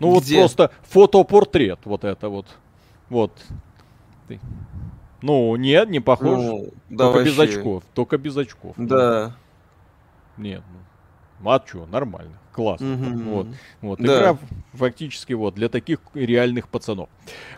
[0.00, 0.36] Ну Где?
[0.36, 2.46] вот просто фотопортрет, вот это вот.
[3.08, 3.32] Вот.
[5.24, 6.38] Ну, нет, не похож.
[6.38, 7.30] Ну, да только вообще.
[7.30, 7.82] без очков.
[7.94, 8.74] Только без очков.
[8.76, 9.34] Да.
[10.36, 10.62] Нет,
[11.40, 11.50] ну.
[11.50, 12.38] А что, нормально.
[12.52, 12.92] Классно.
[12.92, 13.30] Угу.
[13.30, 13.46] Вот.
[13.80, 13.98] Вот.
[14.00, 14.18] Да.
[14.18, 14.38] Игра
[14.74, 17.08] фактически вот для таких реальных пацанов.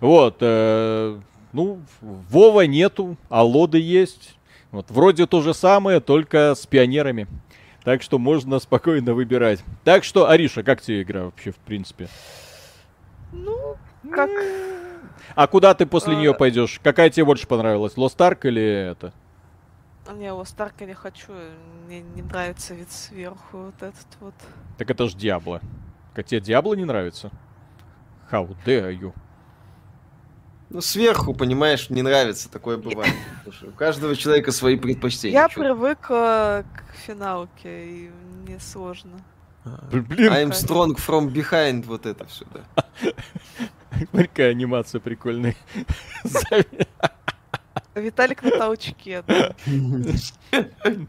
[0.01, 0.37] Вот.
[0.43, 1.19] Э,
[1.53, 4.39] ну, Вова нету, а Лоды есть.
[4.71, 4.89] Вот.
[4.91, 7.27] Вроде то же самое, только с пионерами.
[7.83, 9.65] Так что можно спокойно выбирать.
[9.83, 12.07] Так что, Ариша, как тебе игра вообще, в принципе?
[13.33, 13.75] Ну,
[14.13, 14.31] как...
[15.35, 16.17] А куда ты после а...
[16.17, 16.81] нее пойдешь?
[16.83, 17.95] Какая тебе больше понравилась?
[17.95, 19.13] Lost Ark или это?
[20.15, 21.33] Не, Lost Ark я не хочу.
[21.87, 24.35] Мне не нравится вид сверху вот этот вот.
[24.79, 25.61] Так это ж Диабло.
[26.15, 27.31] Как тебе Диабло не нравится?
[28.31, 29.13] How dare you?
[30.69, 33.15] Ну, сверху, понимаешь, не нравится, такое бывает.
[33.63, 35.39] У каждого человека свои предпочтения.
[35.39, 38.11] Я привыкла к финалке, и
[38.43, 39.21] мне сложно.
[39.91, 40.33] Блин.
[40.33, 42.85] I'm strong from behind, вот это все, да.
[44.13, 45.57] Какая анимация прикольная.
[47.95, 49.55] Виталик на толчке, да.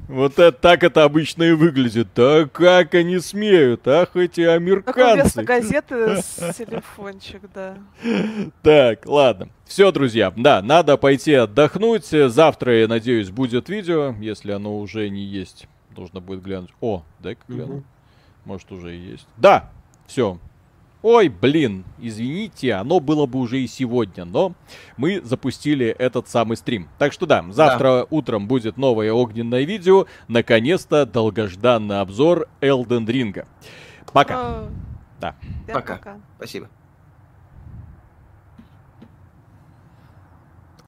[0.07, 2.07] Вот это, так это обычно и выглядит.
[2.15, 5.21] Да как они смеют, ах, эти американцы.
[5.21, 7.77] вместо газеты с телефончик, да.
[8.63, 9.49] Так, ладно.
[9.65, 12.05] Все, друзья, да, надо пойти отдохнуть.
[12.05, 15.67] Завтра, я надеюсь, будет видео, если оно уже не есть.
[15.95, 16.71] Нужно будет глянуть.
[16.79, 17.84] О, дай-ка гляну.
[18.48, 19.28] Может, уже и есть.
[19.36, 19.69] Да,
[20.07, 20.40] все,
[21.03, 24.53] Ой, блин, извините, оно было бы уже и сегодня, но
[24.98, 26.90] мы запустили этот самый стрим.
[26.98, 28.07] Так что да, завтра да.
[28.10, 30.07] утром будет новое огненное видео.
[30.28, 33.45] Наконец-то долгожданный обзор Elden Ring.
[34.11, 34.64] Пока.
[35.19, 35.36] Да.
[35.72, 36.18] Пока.
[36.38, 36.68] Спасибо.